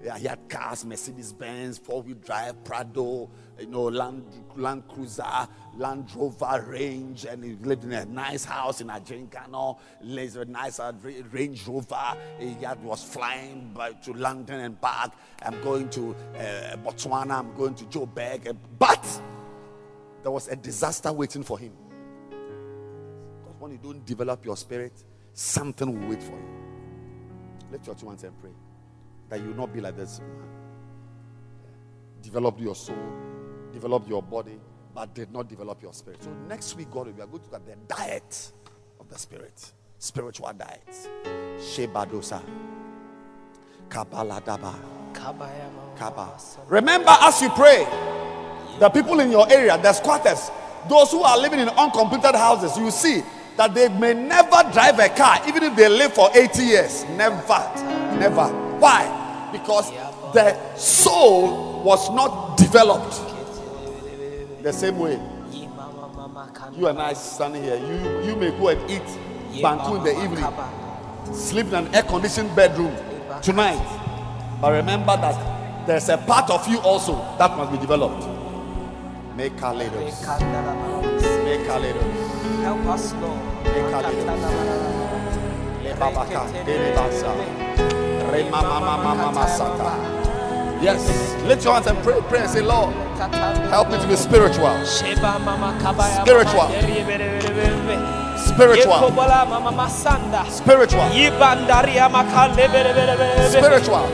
Yeah, 0.01 0.17
he 0.17 0.27
had 0.27 0.47
cars, 0.47 0.85
Mercedes 0.85 1.33
Benz, 1.33 1.77
four 1.77 2.01
wheel 2.01 2.15
drive, 2.15 2.63
Prado, 2.63 3.29
you 3.59 3.67
know, 3.67 3.83
Land, 3.83 4.23
Land 4.55 4.87
Cruiser, 4.87 5.47
Land 5.75 6.09
Rover 6.15 6.65
Range, 6.69 7.25
and 7.25 7.43
he 7.43 7.55
lived 7.55 7.83
in 7.83 7.91
a 7.91 8.05
nice 8.05 8.45
house 8.45 8.79
in 8.79 8.89
in 10.37 10.41
a 10.41 10.45
nice 10.45 10.79
uh, 10.79 10.93
Ra- 11.03 11.11
Range 11.31 11.67
Rover. 11.67 12.17
He 12.39 12.53
had, 12.63 12.81
was 12.81 13.03
flying 13.03 13.71
by, 13.73 13.91
to 13.91 14.13
London 14.13 14.61
and 14.61 14.79
back. 14.79 15.11
I'm 15.41 15.61
going 15.61 15.89
to 15.89 16.15
uh, 16.35 16.77
Botswana, 16.77 17.39
I'm 17.39 17.53
going 17.55 17.75
to 17.75 17.83
Joburg. 17.85 18.55
But 18.77 19.21
there 20.23 20.31
was 20.31 20.47
a 20.47 20.55
disaster 20.55 21.11
waiting 21.11 21.43
for 21.43 21.59
him. 21.59 21.73
Because 22.29 23.59
when 23.59 23.73
you 23.73 23.79
don't 23.79 24.05
develop 24.05 24.45
your 24.45 24.55
spirit, 24.55 25.03
something 25.33 25.99
will 25.99 26.09
wait 26.09 26.23
for 26.23 26.31
you. 26.31 26.49
Lift 27.69 27.85
your 27.85 27.95
two 27.95 28.07
hands 28.07 28.23
and 28.23 28.39
pray 28.39 28.51
that 29.29 29.39
you 29.39 29.47
will 29.47 29.55
not 29.55 29.73
be 29.73 29.81
like 29.81 29.95
this 29.95 30.19
man. 30.19 30.29
Develop 32.21 32.59
your 32.59 32.75
soul, 32.75 32.95
develop 33.71 34.07
your 34.09 34.21
body, 34.21 34.59
but 34.93 35.13
did 35.13 35.31
not 35.31 35.47
develop 35.47 35.81
your 35.81 35.93
spirit. 35.93 36.21
So 36.23 36.31
next 36.47 36.75
week, 36.75 36.91
God, 36.91 37.07
we 37.07 37.13
are 37.13 37.27
going 37.27 37.27
to 37.27 37.33
look 37.33 37.53
at 37.53 37.65
the 37.65 37.75
diet 37.93 38.51
of 38.99 39.07
the 39.07 39.17
spirit, 39.17 39.71
spiritual 39.97 40.51
diet. 40.57 41.09
Shebadosa, 41.57 42.41
Kabaladaba, 43.87 44.75
Kaba. 45.13 45.49
Remember, 46.67 47.15
as 47.21 47.41
you 47.41 47.49
pray, 47.49 47.85
the 48.79 48.89
people 48.89 49.19
in 49.19 49.31
your 49.31 49.51
area, 49.51 49.77
the 49.77 49.91
squatters, 49.91 50.49
those 50.87 51.11
who 51.11 51.21
are 51.23 51.37
living 51.37 51.59
in 51.59 51.67
uncompleted 51.69 52.35
houses, 52.35 52.77
you 52.77 52.89
see 52.89 53.21
that 53.57 53.73
they 53.73 53.89
may 53.89 54.13
never 54.13 54.63
drive 54.71 54.97
a 54.99 55.09
car, 55.09 55.41
even 55.45 55.63
if 55.63 55.75
they 55.75 55.89
live 55.89 56.13
for 56.13 56.29
80 56.33 56.63
years. 56.63 57.03
Never, 57.17 57.35
never. 58.17 58.47
Why? 58.79 59.18
Because 59.51 59.91
the 60.33 60.75
soul 60.75 61.83
was 61.83 62.09
not 62.11 62.57
developed. 62.57 63.21
The 64.63 64.73
same 64.73 64.99
way, 64.99 65.19
you 66.75 66.87
and 66.87 66.99
I 66.99 67.13
standing 67.13 67.63
here, 67.63 67.75
you, 67.77 68.29
you 68.29 68.35
may 68.35 68.51
go 68.51 68.69
and 68.69 68.91
eat 68.91 69.01
banku 69.61 69.97
in 69.97 70.03
the 70.03 70.23
evening, 70.23 71.33
sleep 71.33 71.67
in 71.67 71.75
an 71.75 71.95
air 71.95 72.03
conditioned 72.03 72.55
bedroom 72.55 72.95
tonight. 73.41 73.81
But 74.61 74.73
remember 74.73 75.15
that 75.17 75.87
there's 75.87 76.09
a 76.09 76.17
part 76.17 76.49
of 76.49 76.67
you 76.67 76.79
also 76.81 77.15
that 77.39 77.55
must 77.57 77.71
be 77.71 77.77
developed. 77.77 78.27
Make 79.35 79.53
kaleidos. 79.55 80.21
Make 81.45 81.65
kaleidos. 81.65 82.61
Help 82.63 82.85
us, 82.87 83.13
Lord. 83.13 83.39
Lebabaka, 85.83 86.41
delebasa. 86.65 88.08
Yes, 90.81 91.35
lift 91.45 91.63
your 91.65 91.73
hands 91.73 91.87
and 91.87 91.97
pray. 92.03 92.19
Pray 92.29 92.39
and 92.39 92.49
say, 92.49 92.61
Lord, 92.61 92.93
help 93.69 93.89
me 93.91 93.97
to 93.99 94.07
be 94.07 94.15
spiritual. 94.15 94.69
Spiritual. 96.23 96.67
Spiritual. 98.37 98.99
Spiritual. 100.49 101.09
Spiritual. 103.59 104.05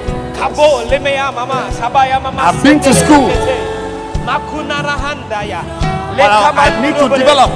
I've 2.49 2.63
been 2.63 2.79
to 2.79 2.93
school. 2.93 3.29
But 6.17 6.31
I, 6.31 6.67
I 6.67 6.81
need 6.81 6.95
to 6.97 7.09
develop. 7.19 7.51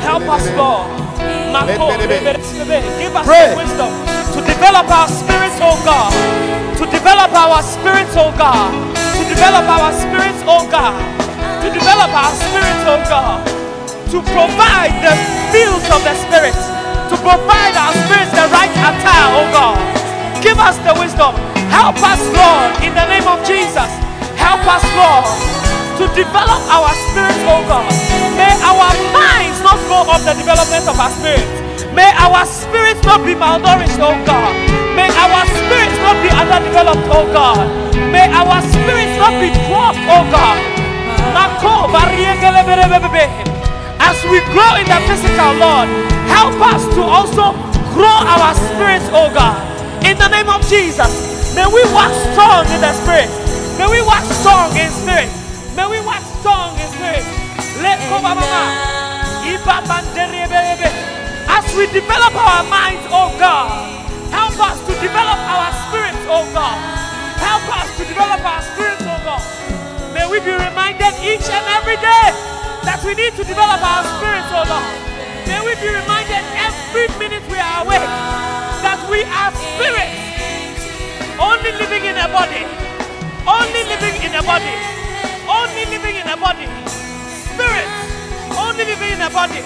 Help 0.00 0.22
us, 0.28 0.46
Lord. 0.56 1.05
Give 1.64 3.16
us 3.16 3.24
Pray. 3.24 3.48
the 3.48 3.56
wisdom 3.56 3.88
to 4.36 4.44
develop 4.44 4.84
our 4.92 5.08
spirits, 5.08 5.56
oh 5.64 5.80
God. 5.88 6.12
To 6.76 6.84
develop 6.84 7.32
our 7.32 7.64
spirits, 7.64 8.12
oh 8.12 8.28
God. 8.36 8.68
To 9.16 9.22
develop 9.24 9.64
our 9.64 9.88
spirits, 9.96 10.44
oh 10.44 10.68
God. 10.68 11.00
To 11.64 11.68
develop 11.72 12.12
our 12.12 12.32
spirits, 12.36 12.82
oh 12.84 13.00
God. 13.08 13.40
To 14.12 14.20
provide 14.36 14.92
the 15.00 15.16
fields 15.48 15.88
of 15.88 16.04
the 16.04 16.12
spirit. 16.28 16.52
To 17.08 17.16
provide 17.24 17.72
our 17.72 17.96
spirits 18.04 18.36
the 18.36 18.44
right 18.52 18.72
attire, 18.76 19.28
oh 19.40 19.48
God. 19.48 19.80
Give 20.44 20.60
us 20.60 20.76
the 20.84 20.92
wisdom. 21.00 21.32
Help 21.72 21.96
us, 22.04 22.20
Lord, 22.36 22.84
in 22.84 22.92
the 22.92 23.06
name 23.08 23.24
of 23.24 23.40
Jesus. 23.48 23.88
Help 24.36 24.60
us, 24.68 24.84
Lord, 24.92 25.24
to 25.96 26.04
develop 26.12 26.60
our 26.68 26.92
spirits, 27.08 27.40
oh 27.48 27.64
God. 27.64 27.88
May 28.36 28.52
our 28.60 28.92
minds 29.16 29.64
not 29.64 29.80
go 29.88 30.04
off 30.04 30.20
the 30.28 30.36
development 30.36 30.84
of 30.84 30.96
our 31.00 31.08
spirit. 31.08 31.48
May 31.96 32.12
our 32.20 32.44
spirits 32.44 33.00
not 33.08 33.24
be 33.24 33.32
malnourished, 33.32 33.96
oh 34.04 34.12
God. 34.28 34.52
May 34.92 35.08
our 35.08 35.42
spirits 35.48 35.96
not 36.04 36.20
be 36.20 36.28
underdeveloped, 36.28 37.08
oh 37.08 37.24
God. 37.32 37.64
May 38.12 38.28
our 38.28 38.60
spirits 38.60 39.16
not 39.16 39.32
be 39.40 39.48
dwarfed, 39.64 40.04
oh 40.12 40.24
God. 40.28 40.60
As 43.98 44.16
we 44.28 44.38
grow 44.52 44.72
in 44.76 44.84
the 44.84 45.00
physical, 45.08 45.50
Lord, 45.56 45.88
help 46.28 46.56
us 46.60 46.84
to 46.92 47.00
also 47.00 47.56
grow 47.96 48.16
our 48.20 48.52
spirits, 48.52 49.08
oh 49.16 49.32
God. 49.32 49.56
In 50.04 50.18
the 50.20 50.28
name 50.28 50.48
of 50.52 50.60
Jesus, 50.68 51.56
may 51.56 51.64
we 51.64 51.80
walk 51.96 52.12
strong 52.32 52.68
in 52.68 52.84
the 52.84 52.92
spirit. 53.00 53.32
May 53.80 53.88
we 53.88 54.00
walk 54.04 54.24
strong 54.28 54.72
in 54.76 54.92
spirit. 54.92 55.32
May 55.76 55.86
we 55.86 56.00
walk 56.00 56.24
strong 56.40 56.72
in 56.80 56.88
spirit. 56.96 57.20
Let 57.84 58.00
go, 58.08 58.16
mama. 58.24 58.42
Iba 59.44 59.84
manderebebe. 59.84 60.88
As 61.46 61.68
we 61.76 61.84
develop 61.92 62.32
our 62.34 62.64
minds, 62.64 63.04
oh 63.12 63.30
God, 63.38 63.68
help 64.32 64.56
us 64.56 64.80
to 64.88 64.92
develop 65.04 65.36
our 65.36 65.70
spirits, 65.86 66.24
oh 66.32 66.48
God. 66.56 66.80
Help 67.38 67.64
us 67.76 67.88
to 68.00 68.02
develop 68.08 68.40
our 68.40 68.62
spirits, 68.72 69.04
oh 69.04 69.20
God. 69.22 69.44
May 70.16 70.24
we 70.24 70.40
be 70.40 70.56
reminded 70.56 71.12
each 71.20 71.44
and 71.46 71.66
every 71.76 72.00
day 72.00 72.26
that 72.88 72.98
we 73.04 73.12
need 73.14 73.36
to 73.36 73.44
develop 73.44 73.78
our 73.84 74.02
spirits, 74.16 74.48
oh 74.56 74.64
Lord. 74.64 74.88
May 75.46 75.60
we 75.60 75.76
be 75.78 75.92
reminded 75.92 76.42
every 76.56 77.06
minute 77.20 77.44
we 77.52 77.60
are 77.60 77.84
awake 77.84 78.08
that 78.82 78.98
we 79.12 79.22
are 79.28 79.52
spirits, 79.54 80.80
only 81.38 81.70
living 81.78 82.08
in 82.08 82.16
a 82.16 82.26
body, 82.32 82.64
only 83.46 83.82
living 83.86 84.16
in 84.26 84.34
a 84.34 84.42
body, 84.42 84.74
only 85.56 85.84
living 85.88 86.16
in 86.20 86.28
a 86.28 86.36
body. 86.36 86.68
Spirits, 87.48 87.96
only 88.60 88.84
living 88.84 89.12
in 89.16 89.20
a 89.24 89.30
body. 89.32 89.64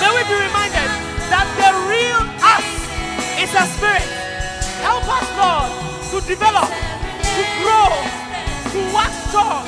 May 0.00 0.10
we 0.12 0.22
be 0.28 0.36
reminded 0.36 0.88
that 1.32 1.48
the 1.56 1.70
real 1.88 2.22
us 2.44 2.66
is 3.40 3.50
a 3.56 3.64
spirit. 3.76 4.08
Help 4.84 5.04
us, 5.08 5.26
Lord, 5.40 5.70
to 6.12 6.16
develop, 6.28 6.68
to 6.68 7.42
grow, 7.64 7.88
to 8.72 8.78
wax 8.92 9.12
strong. 9.28 9.64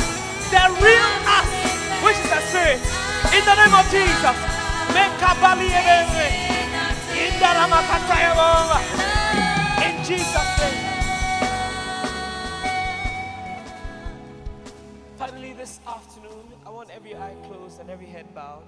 The 0.53 0.65
real 0.85 1.13
us, 1.25 1.49
which 2.05 2.21
is 2.21 2.33
a 2.33 2.41
spirit. 2.53 2.81
In 3.33 3.43
the 3.49 3.57
name 3.57 3.73
of 3.73 3.89
Jesus. 3.89 4.37
In 9.81 10.05
Jesus' 10.05 10.61
name. 10.61 10.72
This 15.63 15.79
afternoon, 15.87 16.43
I 16.67 16.71
want 16.71 16.91
every 16.91 17.15
eye 17.15 17.37
closed 17.45 17.79
and 17.79 17.89
every 17.89 18.07
head 18.07 18.27
bowed. 18.35 18.67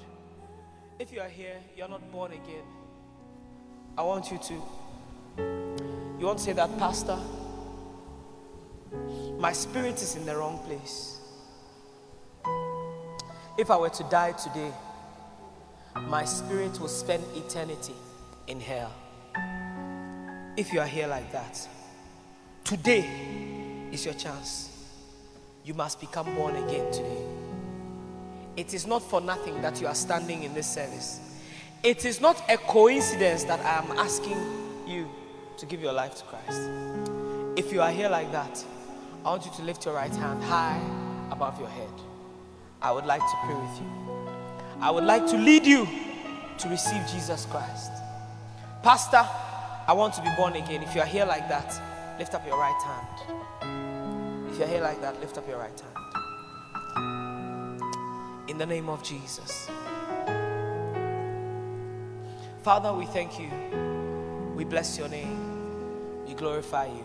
If 1.00 1.12
you 1.12 1.20
are 1.20 1.28
here, 1.28 1.56
you're 1.76 1.88
not 1.88 2.08
born 2.12 2.30
again. 2.30 2.62
I 3.98 4.02
want 4.02 4.30
you 4.30 4.38
to. 4.38 4.54
You 6.20 6.24
won't 6.24 6.38
say 6.38 6.52
that, 6.52 6.70
Pastor? 6.78 7.18
My 9.40 9.52
spirit 9.52 10.00
is 10.00 10.14
in 10.14 10.24
the 10.24 10.36
wrong 10.36 10.60
place. 10.68 11.18
If 13.58 13.72
I 13.72 13.76
were 13.76 13.90
to 13.90 14.04
die 14.04 14.30
today, 14.30 14.70
my 16.02 16.24
spirit 16.24 16.78
will 16.78 16.86
spend 16.86 17.24
eternity 17.34 17.94
in 18.46 18.60
hell. 18.60 18.92
If 20.56 20.72
you 20.72 20.78
are 20.78 20.86
here 20.86 21.08
like 21.08 21.32
that, 21.32 21.58
today 22.62 23.10
is 23.90 24.04
your 24.04 24.14
chance. 24.14 24.73
You 25.64 25.74
must 25.74 25.98
become 25.98 26.34
born 26.34 26.56
again 26.56 26.92
today. 26.92 27.24
It 28.56 28.74
is 28.74 28.86
not 28.86 29.02
for 29.02 29.20
nothing 29.20 29.62
that 29.62 29.80
you 29.80 29.86
are 29.86 29.94
standing 29.94 30.42
in 30.42 30.52
this 30.52 30.66
service. 30.66 31.20
It 31.82 32.04
is 32.04 32.20
not 32.20 32.42
a 32.50 32.56
coincidence 32.56 33.44
that 33.44 33.60
I 33.60 33.82
am 33.82 33.98
asking 33.98 34.38
you 34.86 35.08
to 35.56 35.66
give 35.66 35.80
your 35.80 35.92
life 35.92 36.14
to 36.16 36.24
Christ. 36.24 36.70
If 37.56 37.72
you 37.72 37.80
are 37.80 37.90
here 37.90 38.08
like 38.08 38.30
that, 38.32 38.64
I 39.24 39.30
want 39.30 39.46
you 39.46 39.52
to 39.56 39.62
lift 39.62 39.86
your 39.86 39.94
right 39.94 40.14
hand 40.14 40.42
high 40.44 40.80
above 41.30 41.58
your 41.58 41.68
head. 41.68 41.90
I 42.82 42.92
would 42.92 43.06
like 43.06 43.20
to 43.20 43.36
pray 43.44 43.54
with 43.54 43.80
you. 43.80 44.04
I 44.80 44.90
would 44.90 45.04
like 45.04 45.26
to 45.28 45.36
lead 45.38 45.64
you 45.64 45.88
to 46.58 46.68
receive 46.68 47.02
Jesus 47.10 47.46
Christ. 47.46 47.90
Pastor, 48.82 49.26
I 49.86 49.92
want 49.94 50.12
to 50.14 50.22
be 50.22 50.28
born 50.36 50.54
again. 50.56 50.82
If 50.82 50.94
you 50.94 51.00
are 51.00 51.06
here 51.06 51.24
like 51.24 51.48
that, 51.48 51.80
lift 52.18 52.34
up 52.34 52.46
your 52.46 52.58
right 52.58 52.82
hand. 52.84 53.43
If 54.54 54.60
you're 54.60 54.68
here 54.68 54.82
like 54.82 55.00
that, 55.00 55.18
lift 55.18 55.36
up 55.36 55.48
your 55.48 55.58
right 55.58 55.82
hand. 56.96 57.80
In 58.46 58.56
the 58.56 58.64
name 58.64 58.88
of 58.88 59.02
Jesus. 59.02 59.68
Father, 62.62 62.92
we 62.92 63.04
thank 63.06 63.40
you. 63.40 63.50
We 64.54 64.62
bless 64.62 64.96
your 64.96 65.08
name. 65.08 66.24
We 66.28 66.34
glorify 66.34 66.86
you. 66.86 67.04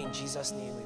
In 0.00 0.12
Jesus' 0.12 0.52
name 0.52 0.79